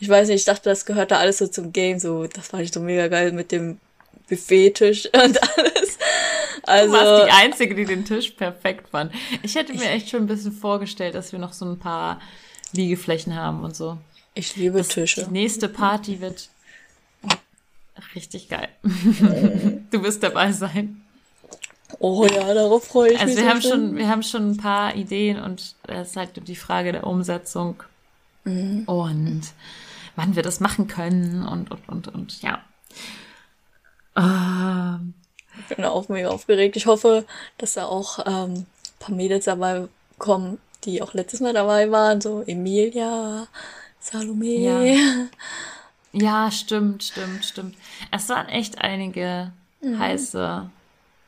ich 0.01 0.09
weiß 0.09 0.28
nicht, 0.28 0.38
ich 0.38 0.44
dachte, 0.44 0.70
das 0.70 0.86
gehört 0.86 1.11
da 1.11 1.18
alles 1.18 1.38
so 1.38 1.46
zum 1.46 1.72
Game. 1.72 1.98
So, 1.98 2.26
das 2.26 2.48
fand 2.48 2.62
ich 2.62 2.72
so 2.72 2.80
mega 2.80 3.09
geil 3.09 3.32
mit 3.32 3.53
dem 3.53 3.78
Buffettisch 4.28 5.07
und 5.12 5.42
alles. 5.59 5.98
Also, 6.62 6.96
du 6.96 7.03
warst 7.03 7.26
die 7.26 7.32
Einzige, 7.32 7.74
die 7.74 7.84
den 7.84 8.05
Tisch 8.05 8.30
perfekt 8.30 8.88
fand. 8.88 9.12
Ich 9.42 9.55
hätte 9.55 9.74
mir 9.74 9.90
echt 9.90 10.09
schon 10.09 10.22
ein 10.22 10.26
bisschen 10.26 10.53
vorgestellt, 10.53 11.14
dass 11.14 11.32
wir 11.32 11.38
noch 11.38 11.53
so 11.53 11.66
ein 11.66 11.78
paar 11.78 12.20
Liegeflächen 12.72 13.34
haben 13.34 13.62
und 13.62 13.76
so. 13.76 13.98
Ich 14.34 14.57
liebe 14.57 14.78
das, 14.78 14.88
Tische. 14.88 15.24
Die 15.24 15.32
nächste 15.32 15.68
Party 15.68 16.20
wird 16.20 16.48
richtig 18.14 18.48
geil. 18.48 18.68
du 18.82 20.03
wirst 20.03 20.22
dabei 20.22 20.53
sein. 20.53 21.03
Oh 21.98 22.24
ja, 22.26 22.55
darauf 22.55 22.84
freue 22.84 23.12
ich 23.12 23.20
also 23.20 23.34
mich. 23.34 23.44
Also 23.44 23.44
wir 23.44 23.51
haben 23.51 23.62
schon, 23.62 23.96
wir 23.96 24.09
haben 24.09 24.22
schon 24.22 24.51
ein 24.53 24.57
paar 24.57 24.94
Ideen 24.94 25.38
und 25.38 25.74
es 25.86 26.09
ist 26.09 26.16
halt 26.16 26.30
die 26.48 26.57
Frage 26.57 26.92
der 26.92 27.07
Umsetzung 27.07 27.82
mhm. 28.44 28.84
und 28.86 29.42
wann 30.16 30.36
wir 30.36 30.42
das 30.42 30.61
machen 30.61 30.88
können 30.88 31.46
und 31.46 31.70
und 31.70 31.88
und 31.88 32.08
und 32.08 32.42
ja. 32.42 32.62
Ähm, 34.16 35.14
ich 35.58 35.76
bin 35.76 35.84
auch 35.84 36.08
mega 36.08 36.28
aufgeregt. 36.28 36.76
Ich 36.76 36.86
hoffe, 36.86 37.24
dass 37.58 37.74
da 37.74 37.86
auch 37.86 38.20
ähm, 38.26 38.54
ein 38.54 38.66
paar 38.98 39.14
Mädels 39.14 39.44
dabei 39.46 39.88
kommen, 40.18 40.58
die 40.84 41.02
auch 41.02 41.14
letztes 41.14 41.40
Mal 41.40 41.52
dabei 41.52 41.90
waren, 41.90 42.20
so 42.20 42.42
Emilia, 42.46 43.46
Salome. 43.98 44.46
Ja, 44.46 45.26
ja 46.12 46.50
stimmt, 46.50 47.04
stimmt, 47.04 47.44
stimmt. 47.44 47.76
Es 48.11 48.28
waren 48.28 48.48
echt 48.48 48.78
einige 48.78 49.52
mhm. 49.80 49.98
heiße, 49.98 50.70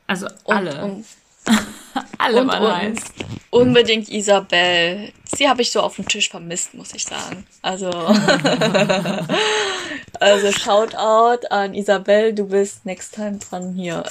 also 0.07 0.27
alle. 0.45 0.83
Und, 0.83 0.91
und 0.91 1.05
alle 2.23 2.41
und, 2.41 2.51
heiß. 2.51 2.99
Unbedingt 3.49 4.09
Isabel. 4.09 5.11
Sie 5.35 5.47
habe 5.47 5.61
ich 5.61 5.71
so 5.71 5.81
auf 5.81 5.97
dem 5.97 6.07
Tisch 6.07 6.29
vermisst, 6.29 6.73
muss 6.73 6.93
ich 6.93 7.05
sagen. 7.05 7.45
Also, 7.61 7.89
also 10.19 10.51
Shoutout 10.51 11.47
an 11.49 11.73
Isabel, 11.73 12.33
du 12.33 12.47
bist 12.47 12.85
next 12.85 13.15
time 13.15 13.37
dran 13.37 13.73
hier. 13.73 14.03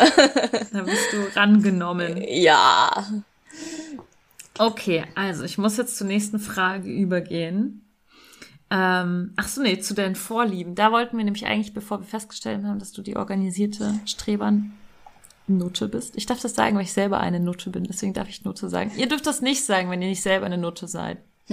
da 0.72 0.82
bist 0.82 1.12
du 1.12 1.34
rangenommen. 1.34 2.22
Ja. 2.28 3.06
Okay, 4.58 5.04
also 5.14 5.44
ich 5.44 5.58
muss 5.58 5.76
jetzt 5.76 5.96
zur 5.96 6.06
nächsten 6.06 6.38
Frage 6.38 6.88
übergehen. 6.88 7.84
Ähm, 8.70 9.32
ach 9.36 9.48
so, 9.48 9.60
nee, 9.60 9.80
zu 9.80 9.94
deinen 9.94 10.14
Vorlieben. 10.14 10.74
Da 10.74 10.92
wollten 10.92 11.18
wir 11.18 11.24
nämlich 11.24 11.46
eigentlich, 11.46 11.74
bevor 11.74 12.00
wir 12.00 12.06
festgestellt 12.06 12.64
haben, 12.64 12.78
dass 12.78 12.92
du 12.92 13.02
die 13.02 13.16
organisierte 13.16 13.94
Strebern 14.06 14.72
Nutte 15.46 15.88
bist. 15.88 16.16
Ich 16.16 16.26
darf 16.26 16.40
das 16.40 16.54
sagen, 16.54 16.76
weil 16.76 16.84
ich 16.84 16.92
selber 16.92 17.20
eine 17.20 17.40
Nutte 17.40 17.70
bin. 17.70 17.84
Deswegen 17.84 18.14
darf 18.14 18.28
ich 18.28 18.44
Nutte 18.44 18.68
sagen. 18.68 18.92
Ihr 18.96 19.08
dürft 19.08 19.26
das 19.26 19.40
nicht 19.40 19.64
sagen, 19.64 19.90
wenn 19.90 20.02
ihr 20.02 20.08
nicht 20.08 20.22
selber 20.22 20.46
eine 20.46 20.58
Nutte 20.58 20.86
seid. 20.88 21.18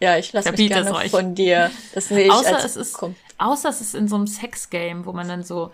ja, 0.00 0.16
ich 0.18 0.32
lasse 0.32 0.50
mich 0.52 0.68
gerne 0.68 0.94
euch. 0.94 1.10
von 1.10 1.34
dir. 1.34 1.70
Das 1.94 2.10
will 2.10 2.26
ich 2.26 2.30
außer 2.30 2.56
als, 2.56 2.64
es 2.64 2.76
ist, 2.76 2.98
außer 3.38 3.68
es 3.68 3.80
ist 3.80 3.94
in 3.94 4.08
so 4.08 4.16
einem 4.16 4.26
Sexgame, 4.26 5.06
wo 5.06 5.12
man 5.12 5.28
dann 5.28 5.44
so, 5.44 5.72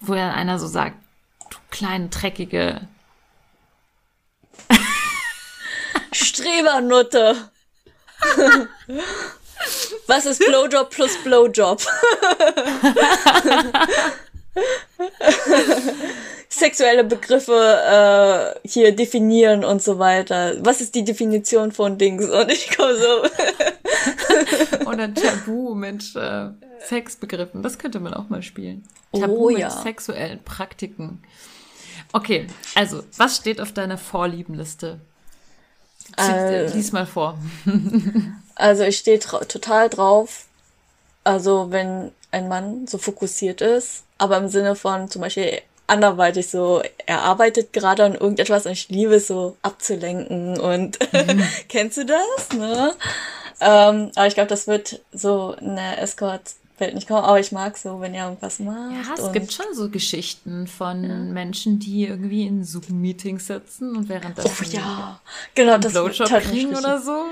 wo 0.00 0.14
dann 0.14 0.30
einer 0.32 0.58
so 0.58 0.66
sagt, 0.66 0.96
du 1.50 1.56
kleine 1.70 2.08
dreckige 2.08 2.82
Strebernutte. 6.12 7.36
Was 10.06 10.26
ist 10.26 10.44
Blowjob 10.44 10.90
plus 10.90 11.16
Blowjob? 11.22 11.86
Sexuelle 16.48 17.04
Begriffe 17.04 18.54
äh, 18.64 18.68
hier 18.68 18.94
definieren 18.94 19.64
und 19.64 19.82
so 19.82 19.98
weiter. 19.98 20.56
Was 20.60 20.80
ist 20.80 20.94
die 20.94 21.04
Definition 21.04 21.72
von 21.72 21.96
Dings? 21.98 22.28
Und 22.28 22.50
ich 22.50 22.76
komme 22.76 22.96
so. 22.96 23.22
Oder 24.90 25.14
Tabu 25.14 25.74
mit 25.74 26.16
äh, 26.16 26.48
Sexbegriffen. 26.80 27.62
Das 27.62 27.78
könnte 27.78 28.00
man 28.00 28.14
auch 28.14 28.28
mal 28.28 28.42
spielen. 28.42 28.82
Tabu 29.12 29.48
oh, 29.48 29.50
mit 29.50 29.70
sexuellen 29.70 30.42
Praktiken. 30.42 31.22
Okay, 32.12 32.48
also, 32.74 33.04
was 33.16 33.36
steht 33.36 33.60
auf 33.60 33.72
deiner 33.72 33.98
Vorliebenliste? 33.98 35.00
Äh, 36.18 36.66
Lies 36.72 36.90
mal 36.90 37.06
vor. 37.06 37.38
also, 38.56 38.82
ich 38.82 38.98
stehe 38.98 39.20
total 39.20 39.88
drauf. 39.88 40.46
Also, 41.22 41.70
wenn 41.70 42.10
ein 42.30 42.48
Mann 42.48 42.86
so 42.86 42.98
fokussiert 42.98 43.60
ist, 43.60 44.04
aber 44.18 44.36
im 44.38 44.48
Sinne 44.48 44.74
von 44.74 45.08
zum 45.08 45.22
Beispiel 45.22 45.60
anderweitig 45.86 46.48
so, 46.48 46.82
er 47.06 47.22
arbeitet 47.22 47.72
gerade 47.72 48.04
an 48.04 48.14
irgendetwas 48.14 48.64
und 48.64 48.72
ich 48.72 48.88
liebe 48.88 49.16
es 49.16 49.26
so 49.26 49.56
abzulenken 49.62 50.58
und 50.58 50.98
mhm. 51.12 51.42
kennst 51.68 51.96
du 51.96 52.06
das, 52.06 52.56
ne? 52.56 52.94
Ähm, 53.60 54.10
aber 54.14 54.26
ich 54.26 54.34
glaube, 54.34 54.48
das 54.48 54.68
wird 54.68 55.00
so 55.12 55.54
eine 55.60 55.98
Escort-Welt 55.98 56.94
nicht 56.94 57.08
kommen, 57.08 57.24
aber 57.24 57.40
ich 57.40 57.52
mag 57.52 57.76
so, 57.76 58.00
wenn 58.00 58.14
er 58.14 58.26
irgendwas 58.26 58.60
macht. 58.60 58.92
Ja, 58.92 59.26
es 59.26 59.32
gibt 59.32 59.52
schon 59.52 59.66
so 59.74 59.90
Geschichten 59.90 60.66
von 60.66 61.04
ja. 61.04 61.14
Menschen, 61.16 61.78
die 61.80 62.06
irgendwie 62.06 62.46
in 62.46 62.64
Zoom-Meetings 62.64 63.48
sitzen 63.48 63.96
und 63.96 64.08
währenddessen 64.08 64.66
oh, 64.66 64.76
ja. 64.76 65.20
genau, 65.54 65.76
das 65.76 65.92
Blowjob 65.92 66.28
kriegen 66.28 66.74
oder 66.74 67.00
so 67.00 67.24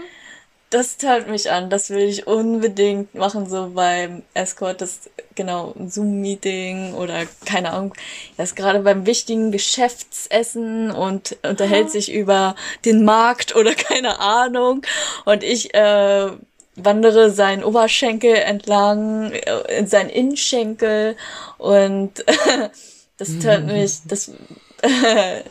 das 0.71 0.99
tat 0.99 1.29
mich 1.29 1.51
an. 1.51 1.71
Das 1.71 1.91
will 1.91 2.09
ich 2.09 2.27
unbedingt 2.27 3.15
machen, 3.15 3.49
so 3.49 3.71
beim 3.75 4.23
Escort, 4.35 4.81
das 4.81 5.11
genau 5.35 5.75
Zoom-Meeting 5.79 6.95
oder 6.95 7.25
keine 7.47 7.73
Ahnung. 7.73 7.95
Das 8.37 8.55
gerade 8.55 8.81
beim 8.81 9.07
wichtigen 9.07 9.51
Geschäftsessen 9.51 10.91
und 10.91 11.37
unterhält 11.43 11.91
sich 11.91 12.13
über 12.13 12.55
den 12.85 13.05
Markt 13.05 13.57
oder 13.57 13.75
keine 13.75 14.21
Ahnung. 14.21 14.83
Und 15.25 15.43
ich 15.43 15.73
äh, 15.75 16.31
wandere 16.77 17.31
seinen 17.31 17.65
Oberschenkel 17.65 18.35
entlang, 18.35 19.33
äh, 19.33 19.79
in 19.79 19.87
seinen 19.87 20.11
Innenschenkel 20.11 21.17
und 21.57 22.25
das 23.17 23.39
tat 23.39 23.65
mich, 23.67 24.01
das 24.05 24.33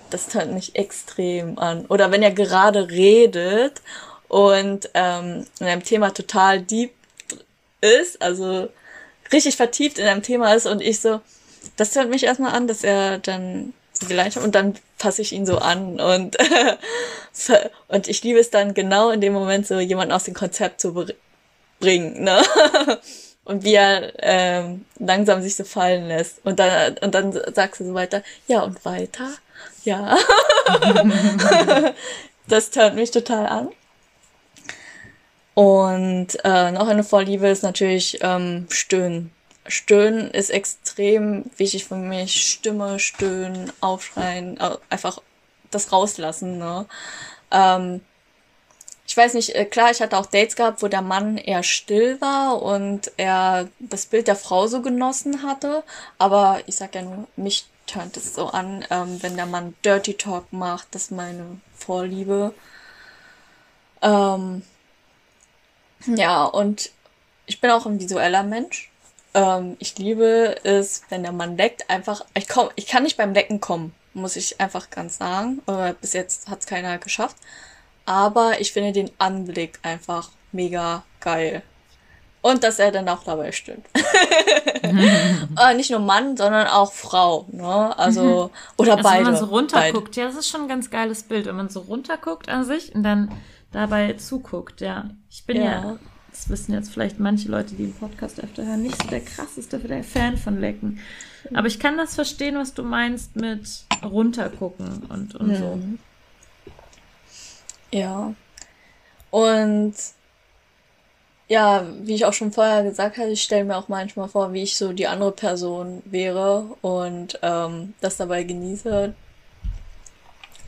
das 0.10 0.28
tat 0.30 0.52
mich 0.52 0.76
extrem 0.76 1.60
an. 1.60 1.86
Oder 1.88 2.12
wenn 2.12 2.24
er 2.24 2.32
gerade 2.32 2.90
redet 2.90 3.82
und 4.28 4.90
ähm, 4.94 5.46
in 5.60 5.68
einem 5.68 5.84
Thema 5.84 6.12
total 6.12 6.62
deep 6.62 6.92
ist, 7.82 8.22
also 8.22 8.70
richtig 9.32 9.56
vertieft 9.56 10.00
in 10.00 10.08
einem 10.08 10.24
Thema 10.24 10.54
ist 10.54 10.66
und 10.66 10.82
ich 10.82 11.00
so, 11.00 11.22
das 11.76 11.96
hört 11.96 12.10
mich 12.10 12.24
erstmal 12.24 12.54
an, 12.54 12.68
dass 12.68 12.84
er 12.84 13.20
dann 13.20 13.74
so 13.94 14.08
die 14.08 14.14
Leitung 14.14 14.44
und 14.44 14.56
dann 14.56 14.76
fasse 14.98 15.22
ich 15.22 15.32
ihn 15.32 15.46
so 15.46 15.58
an 15.58 16.00
und 16.00 16.38
und 17.88 18.08
ich 18.08 18.24
liebe 18.24 18.40
es 18.40 18.50
dann 18.50 18.74
genau 18.74 19.10
in 19.12 19.22
dem 19.22 19.34
Moment 19.34 19.68
so 19.68 19.80
jemanden 19.80 20.14
aus 20.14 20.24
dem 20.24 20.34
Konzept 20.34 20.82
zu 20.82 21.08
bringen, 21.80 22.24
ne? 22.24 22.42
Und 23.44 23.64
wie 23.64 23.76
er 23.76 24.12
ähm, 24.18 24.84
langsam 25.00 25.42
sich 25.42 25.56
so 25.56 25.64
fallen 25.64 26.10
lässt. 26.10 26.46
Und 26.46 26.60
dann, 26.60 26.98
und 26.98 27.16
dann 27.16 27.32
sagst 27.56 27.80
du 27.80 27.86
so 27.86 27.94
weiter, 27.94 28.22
ja, 28.48 28.60
und 28.60 28.84
weiter? 28.84 29.30
Ja. 29.86 30.18
das 32.50 32.72
hört 32.76 32.96
mich 32.96 33.12
total 33.12 33.46
an. 33.46 33.70
Und 35.58 36.38
äh, 36.44 36.72
noch 36.72 36.88
eine 36.88 37.04
Vorliebe 37.04 37.48
ist 37.48 37.64
natürlich 37.64 38.20
ähm, 38.22 38.68
Stöhnen. 38.70 39.32
Stöhnen 39.66 40.30
ist 40.30 40.52
extrem 40.52 41.46
wichtig 41.58 41.86
für 41.86 41.96
mich. 41.96 42.52
Stimme, 42.52 43.00
Stöhnen, 43.00 43.74
Aufschreien, 43.82 44.60
äh, 44.60 44.78
einfach 44.92 45.20
das 45.72 45.92
rauslassen. 45.92 46.60
Ne? 46.60 46.86
Ähm, 47.50 48.02
ich 49.08 49.18
weiß 49.18 49.34
nicht, 49.34 49.56
äh, 49.56 49.66
klar, 49.66 49.90
ich 49.90 50.00
hatte 50.00 50.20
auch 50.20 50.28
Dates 50.28 50.56
gehabt, 50.56 50.84
wo 50.84 50.90
der 50.90 51.02
Mann 51.02 51.40
eher 51.40 51.64
still 51.64 52.22
war 52.22 52.62
und 52.62 53.12
er 53.18 53.68
das 53.80 54.06
Bild 54.06 54.28
der 54.28 54.36
Frau 54.36 54.68
so 54.68 54.84
genossen 54.84 55.42
hatte. 55.42 55.84
Aber 56.20 56.62
ich 56.68 56.76
sag 56.76 56.94
ja 56.94 57.02
nur, 57.02 57.28
mich 57.36 57.66
turnt 57.88 58.16
es 58.16 58.36
so 58.36 58.46
an, 58.50 58.86
ähm, 58.92 59.24
wenn 59.24 59.36
der 59.36 59.48
Mann 59.48 59.74
Dirty 59.84 60.14
Talk 60.14 60.54
macht, 60.54 60.90
das 60.92 61.06
ist 61.06 61.12
meine 61.14 61.60
Vorliebe. 61.74 62.54
Ähm, 64.04 64.62
ja, 66.06 66.44
und 66.44 66.92
ich 67.46 67.62
bin 67.62 67.72
auch 67.72 67.86
ein 67.86 68.00
visueller 68.00 68.44
Mensch. 68.44 68.92
Ähm, 69.34 69.76
ich 69.80 69.98
liebe 69.98 70.56
es, 70.64 71.04
wenn 71.10 71.24
der 71.24 71.32
Mann 71.32 71.58
leckt, 71.58 71.90
einfach, 71.90 72.26
ich 72.34 72.48
komm, 72.48 72.70
ich 72.76 72.88
kann 72.88 73.04
nicht 73.04 73.18
beim 73.18 73.34
Lecken 73.34 73.60
kommen, 73.60 73.94
muss 74.14 74.36
ich 74.36 74.60
einfach 74.60 74.90
ganz 74.90 75.18
sagen. 75.18 75.62
Aber 75.66 75.94
bis 75.94 76.14
jetzt 76.14 76.50
hat 76.50 76.60
es 76.60 76.66
keiner 76.66 76.98
geschafft. 76.98 77.38
Aber 78.06 78.62
ich 78.62 78.72
finde 78.72 78.94
den 78.94 79.12
Anblick 79.18 79.80
einfach 79.82 80.30
mega 80.52 81.04
geil. 81.20 81.62
Und 82.42 82.64
dass 82.64 82.80
er 82.80 82.92
dann 82.92 83.10
auch 83.10 83.24
dabei 83.24 83.52
stimmt. 83.52 83.86
äh, 84.84 85.74
nicht 85.74 85.92
nur 85.92 86.00
Mann, 86.00 86.38
sondern 86.38 86.68
auch 86.68 86.94
Frau. 86.94 87.46
Ne? 87.52 87.98
Also, 87.98 88.52
oder 88.78 88.94
Also 88.94 89.04
beide. 89.04 89.18
wenn 89.18 89.32
man 89.32 89.36
so 89.36 89.48
beide. 89.48 89.56
runterguckt, 89.56 90.16
ja, 90.16 90.26
das 90.26 90.36
ist 90.36 90.48
schon 90.48 90.62
ein 90.62 90.68
ganz 90.70 90.90
geiles 90.90 91.24
Bild, 91.24 91.46
wenn 91.48 91.58
man 91.58 91.70
so 91.70 91.82
runterguckt 91.82 92.48
an 92.48 92.64
sich 92.64 92.96
und 92.96 93.04
dann 93.04 93.32
dabei 93.72 94.14
zuguckt, 94.14 94.82
ja. 94.82 95.10
Ich 95.30 95.46
bin 95.46 95.58
ja, 95.58 95.64
Ja. 95.64 96.00
das 96.32 96.50
wissen 96.50 96.74
jetzt 96.74 96.90
vielleicht 96.92 97.20
manche 97.20 97.50
Leute, 97.50 97.76
die 97.76 97.84
den 97.86 97.94
Podcast 97.94 98.42
öfter 98.44 98.66
hören, 98.66 98.84
nicht 98.84 99.02
so 99.02 99.08
der 99.10 99.22
krasseste 99.22 99.80
der 99.80 100.04
Fan 100.04 100.38
von 100.38 100.60
Lecken. 100.60 101.00
Aber 101.54 101.68
ich 101.68 101.80
kann 101.80 101.98
das 101.98 102.16
verstehen, 102.16 102.56
was 102.56 102.74
du 102.74 102.84
meinst 102.84 103.36
mit 103.36 103.86
runtergucken 104.04 105.04
und, 105.10 105.36
und 105.36 105.56
so. 105.56 105.76
Mhm. 105.76 106.00
Ja. 107.92 108.34
Und 109.32 109.94
ja, 111.50 111.86
wie 112.02 112.16
ich 112.16 112.26
auch 112.26 112.34
schon 112.34 112.52
vorher 112.52 112.84
gesagt 112.84 113.18
hatte, 113.18 113.30
ich 113.30 113.42
stelle 113.44 113.64
mir 113.64 113.78
auch 113.78 113.88
manchmal 113.88 114.28
vor, 114.28 114.52
wie 114.52 114.64
ich 114.64 114.76
so 114.76 114.92
die 114.92 115.08
andere 115.08 115.32
Person 115.32 116.02
wäre 116.06 116.76
und 116.82 117.40
ähm, 117.42 117.94
das 118.02 118.18
dabei 118.18 118.44
genieße. 118.44 119.14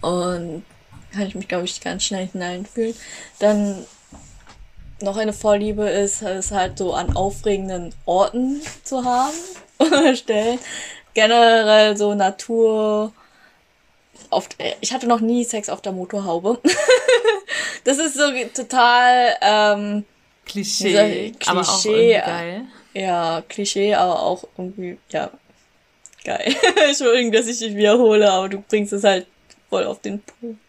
Und 0.01 0.63
kann 1.11 1.27
ich 1.27 1.35
mich, 1.35 1.47
glaube 1.47 1.65
ich, 1.65 1.81
ganz 1.81 2.03
schnell 2.03 2.27
hineinfühlen. 2.27 2.95
Dann 3.39 3.85
noch 5.01 5.17
eine 5.17 5.33
Vorliebe 5.33 5.87
ist, 5.87 6.21
es 6.21 6.51
halt 6.51 6.77
so 6.77 6.93
an 6.93 7.15
aufregenden 7.15 7.93
Orten 8.05 8.61
zu 8.83 9.03
haben 9.03 9.33
oder 9.79 10.15
Stellen. 10.15 10.59
Generell 11.13 11.97
so 11.97 12.13
Natur. 12.13 13.13
Auf, 14.29 14.49
ich 14.81 14.93
hatte 14.93 15.07
noch 15.07 15.21
nie 15.21 15.43
Sex 15.43 15.69
auf 15.69 15.81
der 15.81 15.91
Motorhaube. 15.91 16.59
das 17.83 17.97
ist 17.97 18.15
so 18.15 18.31
total, 18.53 19.35
ähm, 19.41 20.05
Klischee, 20.45 21.31
Dieser 21.31 21.51
aber 21.51 21.61
auch 21.61 21.81
Klischee, 21.81 21.89
irgendwie 21.89 22.11
ja. 22.11 22.25
geil. 22.25 22.65
ja, 22.93 23.43
Klischee, 23.47 23.95
aber 23.95 24.21
auch 24.21 24.43
irgendwie, 24.57 24.97
ja, 25.09 25.31
geil. 26.23 26.55
Entschuldigung, 26.87 27.31
dass 27.31 27.47
ich 27.47 27.59
dich 27.59 27.75
wiederhole, 27.75 28.29
aber 28.29 28.49
du 28.49 28.61
bringst 28.61 28.93
es 28.93 29.03
halt 29.03 29.27
voll 29.69 29.85
auf 29.85 30.01
den 30.01 30.21
Punkt. 30.21 30.59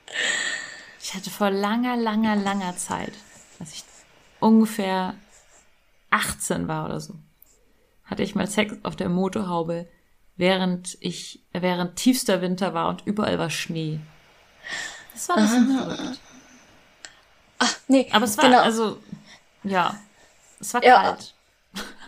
Ich 1.03 1.15
hatte 1.15 1.31
vor 1.31 1.51
langer, 1.51 1.97
langer, 1.97 2.37
langer 2.37 2.77
Zeit, 2.77 3.13
als 3.59 3.73
ich 3.73 3.85
ungefähr 4.39 5.15
18 6.11 6.69
war 6.69 6.87
oder 6.87 7.01
so, 7.01 7.15
hatte 8.05 8.23
ich 8.23 8.35
mal 8.35 8.47
Sex 8.47 8.75
auf 8.83 8.97
der 8.97 9.09
Motorhaube, 9.09 9.89
während 10.37 10.97
ich, 11.01 11.43
während 11.53 11.97
tiefster 11.97 12.41
Winter 12.43 12.75
war 12.75 12.89
und 12.89 13.07
überall 13.07 13.39
war 13.39 13.51
Schnee. 13.51 14.01
Das 15.15 15.29
war 15.29 15.37
ein 15.37 15.43
bisschen 15.45 15.77
verrückt. 15.79 16.21
Ach, 17.59 17.77
nee, 17.89 18.09
Aber 18.13 18.25
es 18.25 18.37
war, 18.39 18.45
genau. 18.45 18.61
also, 18.61 18.99
ja, 19.65 19.99
es 20.61 20.73
war 20.75 20.83
Ja. 20.85 21.03
kalt. 21.03 21.35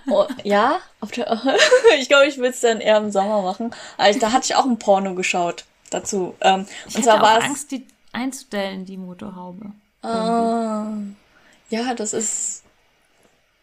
Oh, 0.08 0.26
ja, 0.42 0.80
auf 1.00 1.12
der, 1.12 1.30
ich 1.98 2.08
glaube, 2.08 2.26
ich 2.26 2.36
würde 2.38 2.48
es 2.50 2.60
dann 2.60 2.80
eher 2.80 2.96
im 2.96 3.12
Sommer 3.12 3.42
machen. 3.42 3.72
Ich, 4.10 4.18
da 4.18 4.32
hatte 4.32 4.46
ich 4.46 4.56
auch 4.56 4.64
ein 4.64 4.78
Porno 4.78 5.14
geschaut 5.14 5.64
dazu. 5.94 6.34
Ähm, 6.40 6.66
Ich 6.86 6.96
und 6.96 7.06
hatte 7.06 7.18
zwar 7.18 7.38
auch. 7.38 7.42
Angst, 7.42 7.70
die 7.70 7.86
einzustellen, 8.12 8.84
die 8.84 8.96
Motorhaube. 8.96 9.72
Ah, 10.02 10.88
ja, 11.70 11.94
das 11.94 12.12
ist. 12.12 12.62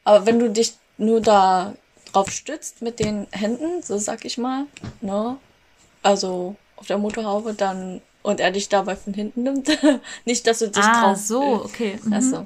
Aber 0.03 0.25
wenn 0.25 0.39
du 0.39 0.49
dich 0.49 0.73
nur 0.97 1.21
da 1.21 1.73
drauf 2.11 2.31
stützt 2.31 2.81
mit 2.81 2.99
den 2.99 3.27
Händen, 3.31 3.81
so 3.83 3.97
sag 3.97 4.25
ich 4.25 4.37
mal, 4.37 4.65
ne? 5.01 5.37
Also 6.01 6.55
auf 6.77 6.87
der 6.87 6.97
Motorhaube, 6.97 7.53
dann 7.53 8.01
und 8.21 8.39
er 8.39 8.51
dich 8.51 8.69
dabei 8.69 8.95
von 8.95 9.13
hinten 9.13 9.43
nimmt. 9.43 9.69
Nicht, 10.25 10.47
dass 10.47 10.59
du 10.59 10.69
dich 10.69 10.83
ah, 10.83 11.01
drauf. 11.01 11.17
so, 11.17 11.41
okay. 11.65 11.99
Mhm. 12.03 12.13
Achso. 12.13 12.45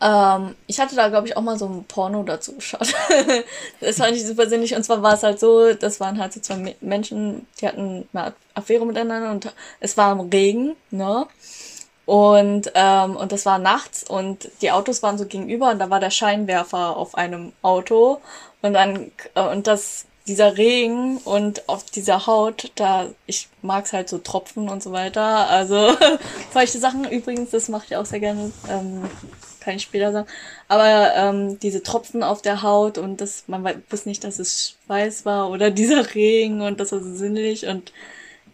Ähm, 0.00 0.54
ich 0.66 0.78
hatte 0.80 0.94
da, 0.96 1.08
glaube 1.08 1.28
ich, 1.28 1.36
auch 1.36 1.42
mal 1.42 1.58
so 1.58 1.66
ein 1.66 1.84
Porno 1.84 2.22
dazu 2.22 2.54
geschaut. 2.54 2.94
das 3.80 3.96
fand 3.96 4.16
ich 4.16 4.26
super 4.26 4.46
sinnig. 4.48 4.74
Und 4.76 4.84
zwar 4.84 5.02
war 5.02 5.14
es 5.14 5.22
halt 5.22 5.40
so, 5.40 5.72
das 5.74 6.00
waren 6.00 6.20
halt 6.20 6.32
so 6.34 6.40
zwei 6.40 6.56
Me- 6.56 6.76
Menschen, 6.80 7.46
die 7.60 7.66
hatten 7.66 8.08
eine 8.12 8.34
Affäre 8.54 8.84
miteinander 8.86 9.30
und 9.30 9.52
es 9.80 9.96
war 9.96 10.12
im 10.12 10.20
Regen, 10.20 10.76
ne? 10.90 11.26
Und, 12.04 12.70
ähm, 12.74 13.16
und 13.16 13.32
das 13.32 13.46
war 13.46 13.58
nachts 13.58 14.04
und 14.04 14.48
die 14.62 14.70
Autos 14.70 15.02
waren 15.02 15.18
so 15.18 15.26
gegenüber 15.26 15.70
und 15.70 15.80
da 15.80 15.90
war 15.90 15.98
der 15.98 16.10
Scheinwerfer 16.10 16.96
auf 16.96 17.16
einem 17.16 17.52
Auto 17.62 18.20
und 18.62 18.74
dann, 18.74 19.10
äh, 19.34 19.40
und 19.40 19.66
das, 19.66 20.04
dieser 20.28 20.56
Regen 20.56 21.16
und 21.18 21.68
auf 21.68 21.84
dieser 21.84 22.26
Haut, 22.28 22.70
da, 22.76 23.06
ich 23.26 23.48
mag's 23.60 23.92
halt 23.92 24.08
so 24.08 24.18
Tropfen 24.18 24.68
und 24.68 24.84
so 24.84 24.92
weiter, 24.92 25.48
also 25.48 25.96
feuchte 26.52 26.78
Sachen 26.78 27.10
übrigens, 27.10 27.50
das 27.50 27.68
mache 27.68 27.86
ich 27.88 27.96
auch 27.96 28.06
sehr 28.06 28.20
gerne, 28.20 28.52
ähm, 28.70 29.10
ich 29.74 29.82
später 29.82 30.12
sagen, 30.12 30.28
aber 30.68 31.12
ähm, 31.16 31.58
diese 31.58 31.82
Tropfen 31.82 32.22
auf 32.22 32.40
der 32.42 32.62
Haut 32.62 32.96
und 32.98 33.20
das, 33.20 33.44
man 33.48 33.64
wusste 33.90 34.08
nicht, 34.08 34.22
dass 34.24 34.38
es 34.38 34.76
Schweiß 34.86 35.24
war 35.24 35.50
oder 35.50 35.70
dieser 35.82 36.14
Regen 36.14 36.60
und 36.60 36.78
das 36.78 36.92
war 36.92 37.00
so 37.00 37.12
sinnlich 37.14 37.66
und 37.66 37.92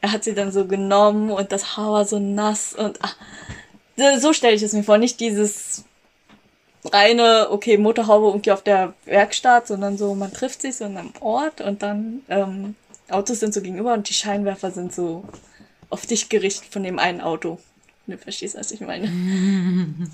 er 0.01 0.13
hat 0.13 0.25
sie 0.25 0.35
dann 0.35 0.51
so 0.51 0.67
genommen 0.67 1.31
und 1.31 1.53
das 1.53 1.77
Haar 1.77 1.93
war 1.93 2.05
so 2.07 2.19
nass 2.19 2.73
und 2.73 2.99
ach, 3.03 3.17
so- 3.97 4.19
so 4.19 4.33
stelle 4.33 4.55
ich 4.57 4.63
es 4.63 4.73
mir 4.73 4.83
vor, 4.83 4.99
nicht 4.99 5.21
dieses 5.21 5.85
reine, 6.85 7.49
okay, 7.51 7.79
Motorhaube 7.79 8.27
irgendwie 8.29 8.51
auf 8.51 8.63
der 8.63 8.95
Werkstatt, 9.05 9.69
sondern 9.69 9.97
so, 9.99 10.15
man 10.15 10.33
trifft 10.33 10.63
sich 10.63 10.77
so 10.77 10.85
in 10.85 10.97
einem 10.97 11.13
Ort 11.21 11.61
und 11.61 11.83
dann 11.83 12.23
ähm, 12.29 12.75
Autos 13.09 13.41
sind 13.41 13.55
so 13.55 13.61
gegenüber 13.61 13.93
und 13.95 14.09
die 14.09 14.15
Scheinwerfer 14.15 14.71
sind 14.73 14.93
so 14.93 15.25
auf 15.91 16.07
dich 16.07 16.29
gerichtet 16.29 16.73
von 16.73 16.83
dem 16.83 16.99
einen 16.99 17.21
Auto. 17.21 17.59
Du 18.09 18.17
verstehst, 18.19 18.57
was 18.59 18.73
ich 18.73 18.81
meine. 18.81 19.09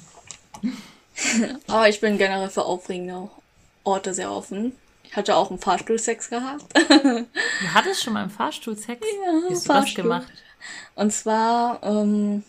Aber 1.67 1.89
ich 1.89 2.01
bin 2.01 2.19
generell 2.19 2.51
für 2.51 2.65
aufregende 2.65 3.29
Orte 3.85 4.15
sehr 4.15 4.31
offen. 4.31 4.73
Ich 5.05 5.17
hatte 5.17 5.37
auch 5.37 5.51
einen 5.51 5.59
Fahrstuhlsex 5.59 6.29
gehabt. 6.29 6.67
Du 6.77 7.75
hattest 7.75 8.03
schon 8.03 8.13
mal 8.13 8.25
im 8.25 8.31
Fahrstuhl 8.31 8.77
Sex? 8.77 9.01
Wie 9.01 9.55
hast 9.55 9.67
du 9.67 9.73
Fahrstuhl. 9.73 10.05
gemacht? 10.05 10.29
Und 10.95 11.13
zwar 11.13 11.83
ähm, 11.83 12.45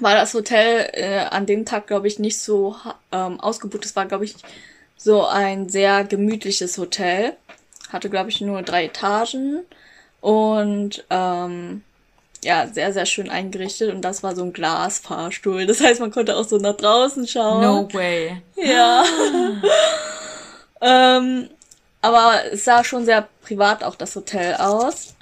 war 0.00 0.14
das 0.14 0.34
Hotel 0.34 0.90
äh, 0.92 1.18
an 1.18 1.46
dem 1.46 1.64
Tag, 1.64 1.86
glaube 1.86 2.08
ich, 2.08 2.18
nicht 2.18 2.40
so 2.40 2.76
ähm, 3.12 3.38
ausgebucht. 3.38 3.84
Es 3.84 3.94
war, 3.94 4.06
glaube 4.06 4.24
ich, 4.24 4.34
so 4.96 5.26
ein 5.26 5.68
sehr 5.68 6.04
gemütliches 6.04 6.76
Hotel. 6.78 7.36
Hatte, 7.90 8.10
glaube 8.10 8.30
ich, 8.30 8.40
nur 8.40 8.62
drei 8.62 8.86
Etagen 8.86 9.60
und 10.20 11.04
ähm, 11.10 11.84
ja, 12.44 12.68
sehr, 12.68 12.92
sehr 12.92 13.06
schön 13.06 13.30
eingerichtet. 13.30 13.92
Und 13.92 14.02
das 14.02 14.22
war 14.22 14.36
so 14.36 14.42
ein 14.42 14.52
Glasfahrstuhl. 14.52 15.66
Das 15.66 15.80
heißt, 15.80 16.00
man 16.00 16.10
konnte 16.10 16.36
auch 16.36 16.46
so 16.46 16.58
nach 16.58 16.76
draußen 16.76 17.26
schauen. 17.26 17.62
No 17.62 17.88
way. 17.92 18.42
Ja. 18.56 19.04
ähm, 20.80 21.48
aber 22.02 22.52
es 22.52 22.64
sah 22.64 22.84
schon 22.84 23.04
sehr 23.04 23.28
privat 23.42 23.82
auch 23.82 23.96
das 23.96 24.14
Hotel 24.14 24.54
aus. 24.56 25.14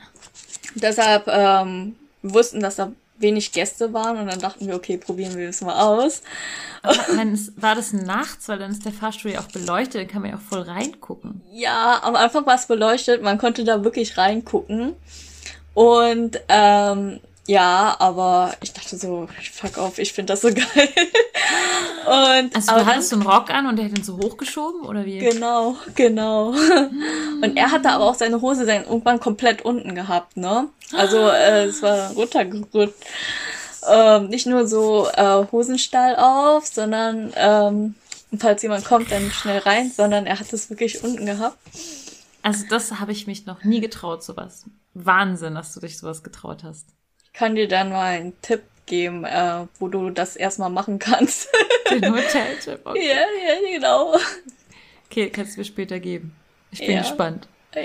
Deshalb 0.75 1.29
ähm, 1.29 1.97
wussten, 2.23 2.61
dass 2.61 2.77
da 2.77 2.93
wenig 3.19 3.53
Gäste 3.53 3.93
waren 3.93 4.19
und 4.19 4.27
dann 4.27 4.41
dachten 4.41 4.67
wir, 4.67 4.75
okay, 4.75 4.99
probieren 4.99 5.37
wir 5.37 5.49
es 5.49 5.61
mal 5.61 5.81
aus. 5.81 6.23
Aber 6.83 6.97
wenn 7.15 7.33
es, 7.33 7.53
war 7.57 7.77
das 7.77 7.93
nachts, 7.93 8.49
weil 8.49 8.59
dann 8.59 8.73
ist 8.73 8.85
der 8.85 8.93
Fahrstuhl 8.93 9.31
ja 9.31 9.41
auch 9.41 9.49
beleuchtet, 9.49 9.95
dann 9.95 10.09
kann 10.09 10.23
man 10.23 10.33
ja 10.33 10.37
auch 10.37 10.41
voll 10.41 10.63
reingucken. 10.63 11.41
Ja, 11.53 12.01
am 12.03 12.17
Anfang 12.17 12.45
war 12.47 12.57
es 12.57 12.67
beleuchtet, 12.67 13.23
man 13.23 13.39
konnte 13.39 13.63
da 13.65 13.85
wirklich 13.85 14.19
reingucken. 14.19 14.95
Und 15.75 16.41
ähm, 16.49 17.21
ja, 17.47 17.97
aber 17.99 18.53
ich 18.63 18.73
dachte 18.73 18.97
so, 18.97 19.29
fuck 19.53 19.77
auf, 19.77 19.99
ich 19.99 20.13
finde 20.13 20.33
das 20.33 20.43
so 20.43 20.49
geil. 20.55 20.89
Und 22.07 22.55
Also 22.55 22.75
du 22.75 22.87
hattest 22.87 23.09
so 23.09 23.17
einen 23.17 23.27
Rock 23.27 23.51
an 23.51 23.67
und 23.67 23.77
der 23.77 23.87
hat 23.87 23.99
ihn 23.99 24.05
so 24.05 24.17
hochgeschoben 24.17 24.83
oder 24.83 25.05
wie? 25.05 25.19
Genau, 25.19 25.77
genau. 25.95 26.49
Und 27.43 27.57
er 27.57 27.71
hatte 27.71 27.91
aber 27.91 28.05
auch 28.05 28.15
seine 28.15 28.41
Hose 28.41 28.67
dann 28.67 28.85
irgendwann 28.85 29.21
komplett 29.21 29.63
unten 29.63 29.95
gehabt, 29.95 30.37
ne? 30.37 30.69
Also 30.97 31.19
äh, 31.19 31.65
es 31.65 31.83
war 31.83 32.13
runtergerutscht. 32.13 32.95
Ähm, 33.89 34.29
nicht 34.29 34.47
nur 34.47 34.67
so 34.69 35.09
äh, 35.09 35.45
Hosenstall 35.51 36.17
auf, 36.17 36.67
sondern 36.67 37.33
ähm, 37.37 37.95
falls 38.39 38.63
jemand 38.63 38.85
kommt, 38.85 39.11
dann 39.11 39.31
schnell 39.33 39.59
rein, 39.59 39.91
sondern 39.95 40.27
er 40.27 40.39
hat 40.39 40.53
es 40.53 40.71
wirklich 40.71 41.03
unten 41.03 41.27
gehabt. 41.27 41.59
Also 42.43 42.67
das 42.69 42.99
habe 43.01 43.13
ich 43.13 43.27
mich 43.27 43.47
noch 43.47 43.63
nie 43.65 43.81
getraut, 43.81 44.23
sowas. 44.23 44.65
Wahnsinn, 44.95 45.55
dass 45.55 45.73
du 45.75 45.81
dich 45.81 45.99
sowas 45.99 46.23
getraut 46.23 46.65
hast. 46.65 46.89
Ich 47.25 47.33
kann 47.33 47.55
dir 47.55 47.69
dann 47.69 47.91
mal 47.91 48.07
einen 48.17 48.41
Tipp 48.43 48.63
geben, 48.87 49.25
äh, 49.25 49.67
wo 49.79 49.89
du 49.89 50.11
das 50.11 50.37
erstmal 50.37 50.71
machen 50.71 50.99
kannst. 50.99 51.49
Den 51.91 52.13
Hoteltipp. 52.13 52.81
Okay. 52.85 53.09
ja, 53.09 53.15
ja, 53.15 53.77
genau. 53.79 54.15
okay, 55.07 55.31
kannst 55.31 55.55
du 55.57 55.61
mir 55.61 55.65
später 55.65 56.01
geben. 56.01 56.35
Ich 56.73 56.81
bin 56.81 56.93
Ja. 56.97 57.03
gespannt. 57.03 57.47
Ja. 57.75 57.83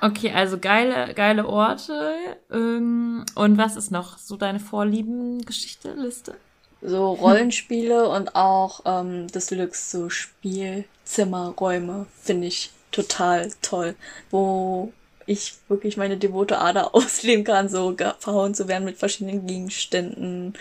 Okay, 0.00 0.32
also 0.32 0.58
geile, 0.58 1.12
geile 1.14 1.46
Orte. 1.46 2.14
Ähm, 2.50 3.24
und 3.34 3.58
was 3.58 3.76
ist 3.76 3.90
noch 3.90 4.18
so 4.18 4.36
deine 4.36 4.58
Vorlieben-Geschichte, 4.60 5.92
Liste? 5.94 6.34
So 6.80 7.12
Rollenspiele 7.12 8.08
und 8.08 8.34
auch 8.34 8.80
ähm, 8.84 9.28
Deluxe 9.28 9.90
so 9.98 10.10
Spielzimmerräume 10.10 12.06
finde 12.20 12.48
ich 12.48 12.70
total 12.92 13.50
toll, 13.62 13.94
wo 14.30 14.92
ich 15.26 15.54
wirklich 15.68 15.96
meine 15.96 16.16
devote 16.16 16.58
Ader 16.58 16.94
ausleben 16.94 17.44
kann, 17.44 17.68
so 17.68 17.96
verhauen 18.18 18.54
zu 18.54 18.68
werden 18.68 18.84
mit 18.84 18.98
verschiedenen 18.98 19.46
Gegenständen. 19.46 20.54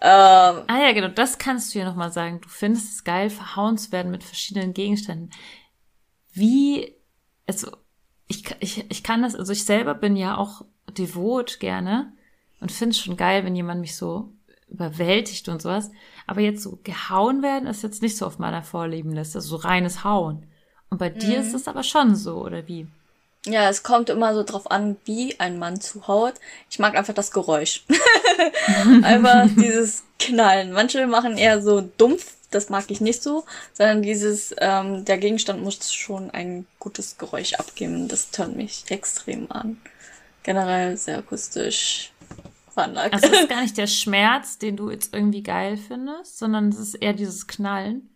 Ähm, 0.00 0.62
Ah 0.66 0.80
ja, 0.80 0.92
genau, 0.92 1.08
das 1.08 1.38
kannst 1.38 1.74
du 1.74 1.80
ja 1.80 1.84
nochmal 1.84 2.12
sagen. 2.12 2.40
Du 2.40 2.48
findest 2.48 2.92
es 2.92 3.04
geil, 3.04 3.30
verhauen 3.30 3.78
zu 3.78 3.92
werden 3.92 4.10
mit 4.10 4.24
verschiedenen 4.24 4.74
Gegenständen. 4.74 5.30
Wie, 6.32 6.94
also, 7.46 7.70
ich, 8.28 8.44
ich, 8.60 8.90
ich 8.90 9.02
kann 9.02 9.22
das, 9.22 9.34
also 9.34 9.52
ich 9.52 9.64
selber 9.64 9.94
bin 9.94 10.14
ja 10.16 10.36
auch 10.36 10.64
devot 10.96 11.60
gerne 11.60 12.12
und 12.60 12.70
finde 12.70 12.90
es 12.90 12.98
schon 12.98 13.16
geil, 13.16 13.44
wenn 13.44 13.56
jemand 13.56 13.80
mich 13.80 13.96
so 13.96 14.32
überwältigt 14.68 15.48
und 15.48 15.62
sowas. 15.62 15.90
Aber 16.26 16.40
jetzt 16.40 16.62
so 16.62 16.78
gehauen 16.82 17.42
werden 17.42 17.66
ist 17.66 17.82
jetzt 17.82 18.02
nicht 18.02 18.16
so 18.16 18.26
auf 18.26 18.38
meiner 18.38 18.62
Vorliebenliste, 18.62 19.40
so 19.40 19.56
reines 19.56 20.04
Hauen. 20.04 20.46
Und 20.90 20.98
bei 20.98 21.10
dir 21.10 21.40
ist 21.40 21.54
es 21.54 21.68
aber 21.68 21.82
schon 21.82 22.16
so, 22.16 22.36
oder 22.36 22.66
wie? 22.66 22.86
ja, 23.46 23.68
es 23.68 23.82
kommt 23.82 24.10
immer 24.10 24.34
so 24.34 24.42
drauf 24.42 24.70
an, 24.70 24.96
wie 25.04 25.38
ein 25.40 25.58
Mann 25.58 25.80
zuhaut. 25.80 26.34
Ich 26.70 26.78
mag 26.78 26.96
einfach 26.96 27.14
das 27.14 27.30
Geräusch. 27.30 27.84
einfach 29.02 29.46
dieses 29.56 30.04
Knallen. 30.18 30.72
Manche 30.72 31.06
machen 31.06 31.38
eher 31.38 31.62
so 31.62 31.80
dumpf, 31.80 32.34
das 32.50 32.68
mag 32.68 32.84
ich 32.88 33.00
nicht 33.00 33.22
so, 33.22 33.44
sondern 33.72 34.02
dieses, 34.02 34.54
ähm, 34.58 35.04
der 35.04 35.18
Gegenstand 35.18 35.62
muss 35.62 35.92
schon 35.92 36.30
ein 36.30 36.66
gutes 36.78 37.18
Geräusch 37.18 37.54
abgeben. 37.54 38.08
Das 38.08 38.30
tönt 38.30 38.56
mich 38.56 38.84
extrem 38.88 39.50
an. 39.50 39.80
Generell 40.42 40.96
sehr 40.96 41.18
akustisch 41.18 42.12
veranlagt. 42.72 43.14
Also 43.14 43.28
es 43.28 43.40
ist 43.40 43.48
gar 43.48 43.62
nicht 43.62 43.76
der 43.76 43.86
Schmerz, 43.86 44.58
den 44.58 44.76
du 44.76 44.90
jetzt 44.90 45.14
irgendwie 45.14 45.42
geil 45.42 45.76
findest, 45.76 46.38
sondern 46.38 46.70
es 46.70 46.78
ist 46.78 46.94
eher 46.94 47.12
dieses 47.12 47.46
Knallen. 47.46 48.08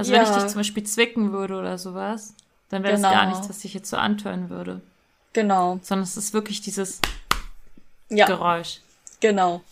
Also 0.00 0.12
wenn 0.12 0.22
ich 0.22 0.28
Ja. 0.28 0.34
dich 0.38 0.46
zum 0.46 0.60
Beispiel 0.60 0.82
zwicken 0.84 1.32
würde 1.32 1.56
oder 1.58 1.76
sowas, 1.78 2.34
dann 2.70 2.82
wäre 2.82 2.94
es 2.94 3.00
Genau. 3.02 3.12
gar 3.12 3.26
nichts, 3.26 3.48
was 3.48 3.64
ich 3.64 3.74
jetzt 3.74 3.90
so 3.90 3.96
antören 3.98 4.48
würde. 4.50 4.80
genau. 5.32 5.78
Sondern 5.82 6.04
es 6.04 6.16
ist 6.16 6.32
wirklich 6.32 6.60
dieses 6.62 7.00
Ja, 8.08 8.26
Geräusch. 8.26 8.80
genau. 9.20 9.62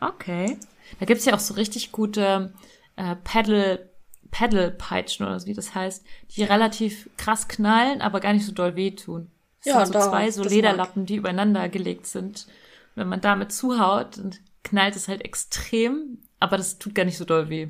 Okay. 0.00 0.56
Da 1.00 1.06
gibt's 1.06 1.24
ja 1.24 1.34
auch 1.34 1.40
so 1.40 1.54
richtig 1.54 1.92
gute 1.92 2.52
äh, 2.96 3.16
Pedal, 3.24 3.88
Pedal-Peitschen 4.30 5.26
oder 5.26 5.38
so, 5.40 5.46
wie 5.46 5.54
das 5.54 5.74
heißt, 5.74 6.04
die 6.30 6.44
relativ 6.44 7.08
krass 7.16 7.48
knallen, 7.48 8.00
aber 8.00 8.20
gar 8.20 8.32
nicht 8.32 8.46
so 8.46 8.52
doll 8.52 8.76
wehtun. 8.76 9.30
Das 9.64 9.72
Ja, 9.74 9.84
sind 9.84 9.92
so 9.94 9.98
da- 9.98 10.08
zwei 10.10 10.30
so 10.30 10.44
Lederlappen, 10.44 11.06
die 11.06 11.16
übereinander 11.16 11.68
gelegt 11.68 12.06
sind. 12.06 12.46
Wenn 12.94 13.08
man 13.08 13.20
damit 13.20 13.52
zuhaut, 13.52 14.18
knallt 14.62 14.96
es 14.96 15.08
halt 15.08 15.22
extrem, 15.24 16.18
aber 16.40 16.56
das 16.56 16.78
tut 16.78 16.94
gar 16.94 17.04
nicht 17.04 17.18
so 17.18 17.24
doll 17.24 17.48
weh, 17.50 17.68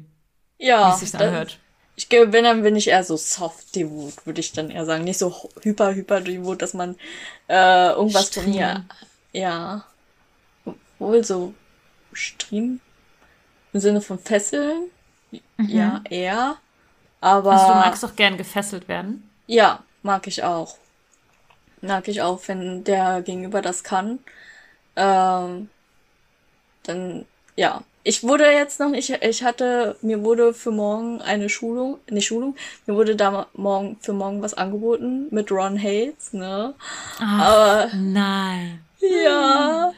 wie 0.60 0.66
Ja, 0.66 0.90
es 0.90 1.00
sich 1.00 1.14
anhört. 1.16 1.60
ich 1.96 2.08
gebe, 2.08 2.32
wenn 2.32 2.44
dann 2.44 2.62
bin 2.62 2.76
ich 2.76 2.88
eher 2.88 3.04
so 3.04 3.16
soft 3.16 3.74
devot, 3.74 4.26
würde 4.26 4.40
ich 4.40 4.52
dann 4.52 4.70
eher 4.70 4.84
sagen. 4.86 5.04
Nicht 5.04 5.18
so 5.18 5.50
hyper, 5.62 5.94
hyper 5.94 6.20
devot, 6.20 6.62
dass 6.62 6.74
man 6.74 6.96
äh, 7.48 7.90
irgendwas 7.92 8.30
von 8.30 8.48
mir. 8.48 8.84
Stream. 8.84 8.90
Ja. 9.32 9.86
Wohl 10.98 11.24
so 11.24 11.54
stream. 12.12 12.80
Im 13.72 13.80
Sinne 13.80 14.00
von 14.00 14.18
Fesseln. 14.18 14.90
Ja, 15.66 16.02
eher. 16.10 16.58
Aber. 17.20 17.52
Also 17.52 17.66
du 17.68 17.74
magst 17.74 18.02
doch 18.02 18.16
gern 18.16 18.36
gefesselt 18.38 18.88
werden. 18.88 19.30
Ja, 19.48 19.82
mag 20.02 20.26
ich 20.28 20.44
auch. 20.44 20.78
Mag 21.80 22.08
ich 22.08 22.20
auch, 22.22 22.40
wenn 22.48 22.84
der 22.84 23.22
Gegenüber 23.22 23.62
das 23.62 23.82
kann. 23.84 24.18
Ähm, 24.96 25.70
dann, 26.82 27.26
ja. 27.56 27.82
Ich 28.08 28.22
wurde 28.22 28.44
jetzt 28.44 28.78
noch 28.78 28.90
nicht, 28.90 29.10
ich 29.20 29.42
hatte, 29.42 29.96
mir 30.00 30.22
wurde 30.22 30.54
für 30.54 30.70
morgen 30.70 31.20
eine 31.22 31.48
Schulung, 31.48 31.98
nicht 32.08 32.26
Schulung, 32.26 32.54
mir 32.86 32.94
wurde 32.94 33.16
da 33.16 33.48
morgen, 33.52 33.96
für 34.00 34.12
morgen 34.12 34.40
was 34.42 34.54
angeboten 34.54 35.26
mit 35.32 35.50
Ron 35.50 35.76
Hayes, 35.76 36.32
ne? 36.32 36.74
Aber, 37.18 37.90
Nein. 37.96 38.78
ja. 39.00 39.92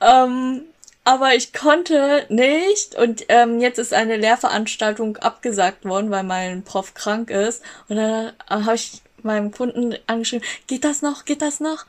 Ähm, 0.00 0.62
aber 1.02 1.34
ich 1.34 1.52
konnte 1.52 2.24
nicht 2.28 2.94
und 2.94 3.24
ähm, 3.28 3.60
jetzt 3.60 3.80
ist 3.80 3.94
eine 3.94 4.16
Lehrveranstaltung 4.16 5.16
abgesagt 5.16 5.84
worden, 5.84 6.12
weil 6.12 6.22
mein 6.22 6.62
Prof 6.62 6.94
krank 6.94 7.30
ist. 7.30 7.64
Und 7.88 7.96
dann 7.96 8.28
äh, 8.28 8.32
habe 8.48 8.76
ich 8.76 9.02
meinem 9.24 9.52
Kunden 9.52 9.94
angeschrieben, 10.06 10.46
geht 10.66 10.84
das 10.84 11.02
noch, 11.02 11.24
geht 11.24 11.42
das 11.42 11.60
noch? 11.60 11.86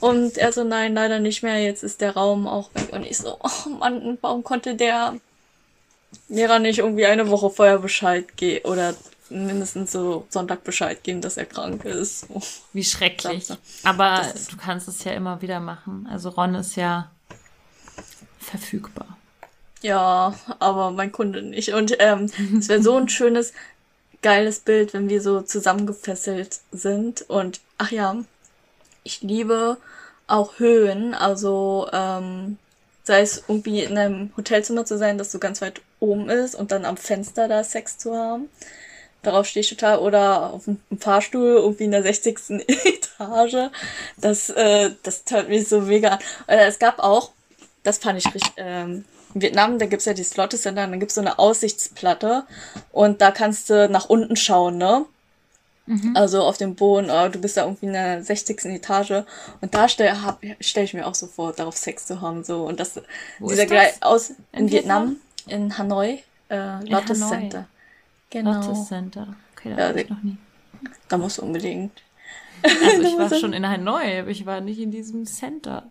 Und 0.00 0.38
er 0.38 0.52
so, 0.52 0.64
nein, 0.64 0.94
leider 0.94 1.18
nicht 1.18 1.42
mehr, 1.42 1.62
jetzt 1.62 1.82
ist 1.82 2.00
der 2.00 2.14
Raum 2.14 2.46
auch 2.46 2.74
weg. 2.74 2.92
Und 2.92 3.04
ich 3.04 3.18
so, 3.18 3.38
oh 3.40 3.68
Mann, 3.68 4.18
warum 4.20 4.44
konnte 4.44 4.74
der 4.74 5.14
Lehrer 6.28 6.58
nicht 6.58 6.78
irgendwie 6.78 7.06
eine 7.06 7.28
Woche 7.30 7.50
vorher 7.50 7.78
Bescheid 7.78 8.36
geben 8.36 8.64
oder 8.66 8.94
mindestens 9.30 9.92
so 9.92 10.26
Sonntag 10.28 10.64
Bescheid 10.64 11.02
geben, 11.02 11.20
dass 11.20 11.36
er 11.36 11.46
krank 11.46 11.84
ist. 11.84 12.26
Wie 12.72 12.84
schrecklich. 12.84 13.48
Aber 13.82 14.22
du 14.50 14.56
kannst 14.56 14.88
es 14.88 15.04
ja 15.04 15.12
immer 15.12 15.40
wieder 15.42 15.60
machen. 15.60 16.06
Also 16.10 16.30
Ron 16.30 16.54
ist 16.54 16.76
ja 16.76 17.10
verfügbar. 18.38 19.16
Ja, 19.82 20.34
aber 20.60 20.90
mein 20.92 21.12
Kunde 21.12 21.42
nicht. 21.42 21.70
Und 21.70 21.96
ähm, 21.98 22.30
es 22.58 22.68
wäre 22.68 22.82
so 22.82 22.96
ein 22.96 23.08
schönes, 23.08 23.52
geiles 24.24 24.58
Bild, 24.58 24.94
wenn 24.94 25.08
wir 25.08 25.20
so 25.20 25.42
zusammengefesselt 25.42 26.60
sind. 26.72 27.22
Und 27.28 27.60
ach 27.78 27.92
ja, 27.92 28.16
ich 29.04 29.20
liebe 29.20 29.76
auch 30.26 30.58
Höhen. 30.58 31.14
Also 31.14 31.88
ähm, 31.92 32.56
sei 33.04 33.20
es 33.20 33.44
irgendwie 33.46 33.84
in 33.84 33.98
einem 33.98 34.32
Hotelzimmer 34.36 34.86
zu 34.86 34.96
sein, 34.96 35.18
das 35.18 35.30
so 35.30 35.38
ganz 35.38 35.60
weit 35.60 35.82
oben 36.00 36.30
ist 36.30 36.54
und 36.54 36.72
dann 36.72 36.86
am 36.86 36.96
Fenster 36.96 37.48
da 37.48 37.62
Sex 37.62 37.98
zu 37.98 38.16
haben. 38.16 38.48
Darauf 39.22 39.46
stehe 39.46 39.60
ich 39.60 39.68
total. 39.68 39.98
Oder 39.98 40.54
auf 40.54 40.66
einem 40.66 40.80
Fahrstuhl 40.98 41.56
irgendwie 41.56 41.84
in 41.84 41.90
der 41.90 42.02
60. 42.02 42.38
Etage. 42.66 43.70
Das, 44.16 44.48
äh, 44.48 44.90
das 45.02 45.22
hört 45.28 45.50
mich 45.50 45.68
so 45.68 45.82
mega 45.82 46.14
an. 46.14 46.18
Äh, 46.46 46.66
es 46.66 46.78
gab 46.78 46.98
auch, 46.98 47.32
das 47.82 47.98
fand 47.98 48.18
ich 48.18 48.26
richtig, 48.34 48.52
ähm, 48.56 49.04
in 49.34 49.42
Vietnam, 49.42 49.78
da 49.78 49.86
gibt's 49.86 50.04
ja 50.06 50.14
die 50.14 50.24
Slot 50.24 50.52
Center, 50.52 50.84
und 50.84 50.90
dann 50.92 51.00
gibt's 51.00 51.14
so 51.16 51.20
eine 51.20 51.38
Aussichtsplatte 51.38 52.44
und 52.92 53.20
da 53.20 53.30
kannst 53.30 53.70
du 53.70 53.88
nach 53.88 54.08
unten 54.08 54.36
schauen, 54.36 54.78
ne? 54.78 55.06
Also 56.14 56.42
auf 56.42 56.56
dem 56.56 56.76
Boden, 56.76 57.10
äh, 57.10 57.28
du 57.30 57.38
bist 57.40 57.58
da 57.58 57.64
irgendwie 57.64 57.86
in 57.86 57.92
der 57.92 58.22
60. 58.22 58.64
Etage 58.66 59.24
und 59.60 59.74
da 59.74 59.86
stelle 59.88 60.16
stell 60.60 60.84
ich 60.84 60.94
mir 60.94 61.06
auch 61.06 61.14
so 61.14 61.26
vor, 61.26 61.52
darauf 61.52 61.76
Sex 61.76 62.06
zu 62.06 62.22
haben, 62.22 62.42
so 62.42 62.66
und 62.66 62.80
das, 62.80 63.00
Wo 63.38 63.48
dieser 63.48 63.64
ist 63.64 63.70
das? 63.70 64.02
Aus 64.02 64.30
in, 64.52 64.68
In 64.68 64.70
Vietnam, 64.70 65.16
in 65.46 65.76
Hanoi, 65.76 66.22
äh, 66.48 66.82
Lotus 66.88 67.20
Hanoi. 67.20 67.28
Center. 67.28 67.68
Genau. 68.30 68.52
Lotus 68.60 68.88
Center. 68.88 69.36
Okay, 69.52 69.74
da 69.76 69.88
Ja, 69.88 69.94
war 69.94 69.96
ich 69.96 70.08
noch 70.08 70.22
nie. 70.22 70.38
Da 71.08 71.18
musst 71.18 71.38
du 71.38 71.42
unbedingt. 71.42 72.02
Also 72.62 73.02
ich 73.02 73.18
war 73.18 73.34
schon 73.34 73.52
in 73.52 73.68
Hanoi, 73.68 74.20
aber 74.20 74.30
ich 74.30 74.46
war 74.46 74.60
nicht 74.60 74.78
in 74.78 74.90
diesem 74.90 75.26
Center. 75.26 75.90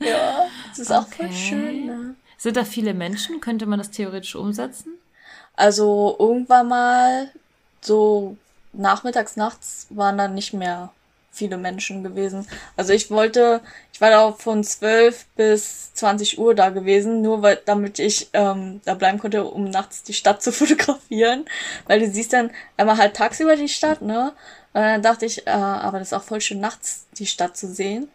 Ja, 0.00 0.50
das 0.70 0.78
ist 0.78 0.92
auch 0.92 1.06
voll 1.08 1.26
Okay. 1.26 1.32
schön, 1.32 1.86
ne? 1.86 2.14
Sind 2.36 2.56
da 2.56 2.64
viele 2.64 2.94
Menschen? 2.94 3.40
Könnte 3.40 3.66
man 3.66 3.78
das 3.78 3.90
theoretisch 3.90 4.36
umsetzen? 4.36 4.98
Also 5.54 6.16
irgendwann 6.18 6.68
mal 6.68 7.30
so 7.80 8.36
nachmittags, 8.72 9.36
nachts 9.36 9.86
waren 9.90 10.18
dann 10.18 10.34
nicht 10.34 10.52
mehr 10.52 10.92
viele 11.32 11.56
Menschen 11.56 12.02
gewesen. 12.02 12.46
Also 12.76 12.92
ich 12.92 13.10
wollte, 13.10 13.60
ich 13.92 14.00
war 14.00 14.10
da 14.10 14.32
von 14.32 14.62
12 14.64 15.26
bis 15.36 15.92
20 15.94 16.38
Uhr 16.38 16.54
da 16.54 16.70
gewesen, 16.70 17.22
nur 17.22 17.42
weil, 17.42 17.60
damit 17.64 17.98
ich 17.98 18.28
ähm, 18.32 18.80
da 18.84 18.94
bleiben 18.94 19.18
konnte, 19.18 19.44
um 19.44 19.64
nachts 19.64 20.02
die 20.04 20.14
Stadt 20.14 20.42
zu 20.44 20.52
fotografieren. 20.52 21.44
Weil 21.86 22.00
du 22.00 22.10
siehst 22.10 22.32
dann 22.32 22.50
einmal 22.76 22.98
halt 22.98 23.14
tagsüber 23.16 23.56
die 23.56 23.68
Stadt, 23.68 24.02
ne? 24.02 24.32
Und 24.74 24.82
dann 24.82 25.02
dachte 25.02 25.26
ich, 25.26 25.46
äh, 25.46 25.50
aber 25.50 25.98
das 25.98 26.08
ist 26.08 26.12
auch 26.14 26.22
voll 26.22 26.40
schön 26.40 26.60
nachts 26.60 27.06
die 27.18 27.26
Stadt 27.26 27.56
zu 27.56 27.66
sehen. 27.72 28.08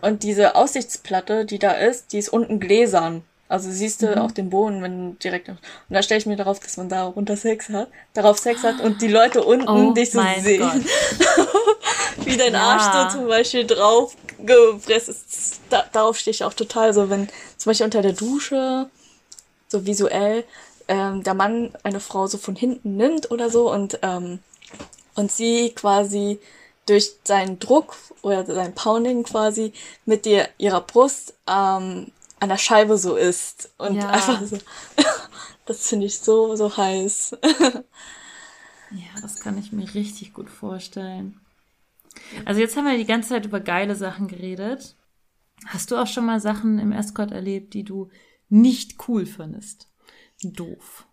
Und 0.00 0.22
diese 0.22 0.54
Aussichtsplatte, 0.54 1.44
die 1.44 1.58
da 1.58 1.72
ist, 1.72 2.12
die 2.12 2.18
ist 2.18 2.30
unten 2.30 2.58
gläsern. 2.60 3.22
Also 3.48 3.68
siehst 3.70 4.02
du 4.02 4.20
auch 4.22 4.30
den 4.30 4.48
Boden, 4.48 4.80
wenn 4.80 5.10
du 5.10 5.16
direkt. 5.18 5.48
Und 5.48 5.58
da 5.88 6.02
stelle 6.02 6.20
ich 6.20 6.26
mir 6.26 6.36
darauf, 6.36 6.60
dass 6.60 6.76
man 6.76 6.88
da 6.88 7.06
runter 7.06 7.36
Sex 7.36 7.68
hat, 7.68 7.88
darauf 8.14 8.38
Sex 8.38 8.62
hat 8.62 8.80
und 8.80 9.02
die 9.02 9.08
Leute 9.08 9.42
unten 9.42 9.68
Oh 9.68 9.92
dich 9.92 10.12
so 10.12 10.22
sehen. 10.38 10.86
Wie 12.24 12.36
dein 12.36 12.52
Ja. 12.52 12.60
Arsch 12.60 13.10
so 13.12 13.18
zum 13.18 13.28
Beispiel 13.28 13.66
drauf 13.66 14.14
gepresst 14.38 15.08
ist. 15.08 15.60
Da, 15.68 15.84
darauf 15.92 16.16
stehe 16.16 16.32
ich 16.32 16.44
auch 16.44 16.54
total 16.54 16.94
so, 16.94 17.10
wenn 17.10 17.28
zum 17.56 17.70
Beispiel 17.70 17.86
unter 17.86 18.02
der 18.02 18.12
Dusche, 18.12 18.88
so 19.66 19.84
visuell, 19.84 20.44
ähm, 20.86 21.24
der 21.24 21.34
Mann 21.34 21.72
eine 21.82 22.00
Frau 22.00 22.28
so 22.28 22.38
von 22.38 22.54
hinten 22.54 22.96
nimmt 22.96 23.30
oder 23.32 23.50
so 23.50 23.70
und, 23.72 23.98
ähm, 24.02 24.38
und 25.16 25.32
sie 25.32 25.70
quasi 25.70 26.38
durch 26.90 27.12
seinen 27.24 27.58
Druck 27.58 27.96
oder 28.22 28.44
sein 28.44 28.74
Pounding 28.74 29.22
quasi 29.22 29.72
mit 30.04 30.24
dir 30.24 30.48
ihrer 30.58 30.80
Brust 30.80 31.34
ähm, 31.46 32.12
an 32.40 32.48
der 32.48 32.58
Scheibe 32.58 32.98
so 32.98 33.16
ist. 33.16 33.70
Und 33.78 33.96
Ja. 33.96 34.08
einfach 34.08 34.44
so, 34.44 34.58
das 35.66 35.88
finde 35.88 36.06
ich 36.06 36.18
so, 36.18 36.56
so 36.56 36.76
heiß. 36.76 37.36
Ja, 38.92 39.20
das 39.22 39.38
kann 39.38 39.56
ich 39.56 39.72
mir 39.72 39.94
richtig 39.94 40.34
gut 40.34 40.50
vorstellen. 40.50 41.40
Also 42.44 42.60
jetzt 42.60 42.76
haben 42.76 42.86
wir 42.86 42.98
die 42.98 43.06
ganze 43.06 43.28
Zeit 43.30 43.44
über 43.44 43.60
geile 43.60 43.94
Sachen 43.94 44.26
geredet. 44.26 44.96
Hast 45.66 45.90
du 45.90 45.96
auch 45.96 46.06
schon 46.06 46.26
mal 46.26 46.40
Sachen 46.40 46.78
im 46.78 46.90
Escort 46.90 47.30
erlebt, 47.30 47.74
die 47.74 47.84
du 47.84 48.08
nicht 48.48 48.96
cool 49.06 49.26
findest? 49.26 49.88
Doof. 50.42 51.06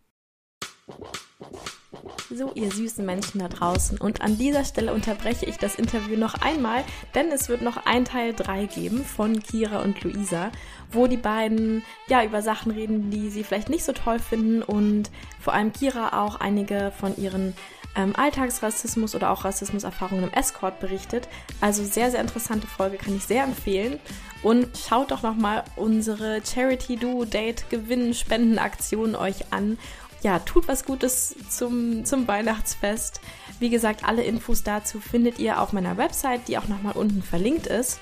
So, 2.29 2.51
ihr 2.55 2.71
süßen 2.71 3.05
Menschen 3.05 3.39
da 3.39 3.47
draußen. 3.47 3.97
Und 3.99 4.21
an 4.21 4.37
dieser 4.37 4.65
Stelle 4.65 4.93
unterbreche 4.93 5.45
ich 5.45 5.57
das 5.57 5.75
Interview 5.75 6.17
noch 6.17 6.33
einmal, 6.35 6.83
denn 7.15 7.31
es 7.31 7.47
wird 7.47 7.61
noch 7.61 7.85
ein 7.85 8.03
Teil 8.03 8.33
3 8.33 8.65
geben 8.65 9.05
von 9.05 9.41
Kira 9.41 9.81
und 9.81 10.03
Luisa, 10.03 10.51
wo 10.91 11.07
die 11.07 11.17
beiden 11.17 11.83
ja 12.09 12.23
über 12.23 12.41
Sachen 12.41 12.71
reden, 12.71 13.11
die 13.11 13.29
sie 13.29 13.43
vielleicht 13.43 13.69
nicht 13.69 13.85
so 13.85 13.93
toll 13.93 14.19
finden 14.19 14.61
und 14.61 15.09
vor 15.39 15.53
allem 15.53 15.71
Kira 15.71 16.25
auch 16.25 16.39
einige 16.39 16.91
von 16.99 17.15
ihren 17.17 17.53
ähm, 17.95 18.13
Alltagsrassismus 18.15 19.15
oder 19.15 19.31
auch 19.31 19.45
Rassismuserfahrungen 19.45 20.25
im 20.25 20.33
Escort 20.33 20.79
berichtet. 20.79 21.27
Also 21.61 21.83
sehr, 21.83 22.11
sehr 22.11 22.21
interessante 22.21 22.67
Folge, 22.67 22.97
kann 22.97 23.15
ich 23.15 23.23
sehr 23.23 23.43
empfehlen. 23.43 23.99
Und 24.43 24.67
schaut 24.77 25.11
doch 25.11 25.23
nochmal 25.23 25.63
unsere 25.75 26.41
Charity 26.45 26.97
Do 26.97 27.25
Date 27.25 27.69
Gewinn 27.69 28.13
Spendenaktion 28.13 29.15
euch 29.15 29.51
an 29.51 29.79
ja, 30.23 30.39
tut 30.39 30.67
was 30.67 30.85
Gutes 30.85 31.35
zum, 31.49 32.05
zum 32.05 32.27
Weihnachtsfest. 32.27 33.21
Wie 33.59 33.69
gesagt, 33.69 34.03
alle 34.03 34.23
Infos 34.23 34.63
dazu 34.63 34.99
findet 34.99 35.39
ihr 35.39 35.61
auf 35.61 35.73
meiner 35.73 35.97
Website, 35.97 36.47
die 36.47 36.57
auch 36.57 36.67
nochmal 36.67 36.93
unten 36.93 37.21
verlinkt 37.21 37.67
ist. 37.67 37.99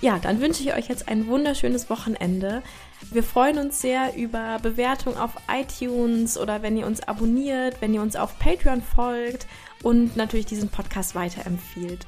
Ja, 0.00 0.18
dann 0.18 0.40
wünsche 0.40 0.62
ich 0.62 0.74
euch 0.74 0.88
jetzt 0.88 1.08
ein 1.08 1.26
wunderschönes 1.26 1.90
Wochenende. 1.90 2.62
Wir 3.10 3.22
freuen 3.22 3.58
uns 3.58 3.80
sehr 3.80 4.14
über 4.16 4.58
Bewertung 4.62 5.16
auf 5.16 5.32
iTunes 5.50 6.38
oder 6.38 6.62
wenn 6.62 6.76
ihr 6.76 6.86
uns 6.86 7.00
abonniert, 7.00 7.80
wenn 7.80 7.92
ihr 7.92 8.02
uns 8.02 8.16
auf 8.16 8.38
Patreon 8.38 8.82
folgt 8.82 9.46
und 9.82 10.16
natürlich 10.16 10.46
diesen 10.46 10.68
Podcast 10.68 11.14
weiterempfiehlt. 11.14 12.06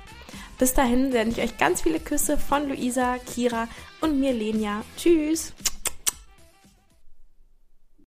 Bis 0.59 0.75
dahin 0.75 1.13
sende 1.13 1.33
ich 1.33 1.43
euch 1.43 1.59
ganz 1.59 1.83
viele 1.83 1.99
Küsse 1.99 2.39
von 2.39 2.69
Luisa, 2.69 3.17
Kira 3.19 3.69
und 4.01 4.21
mir, 4.21 4.33
Lenia. 4.33 4.85
Tschüss! 4.97 5.53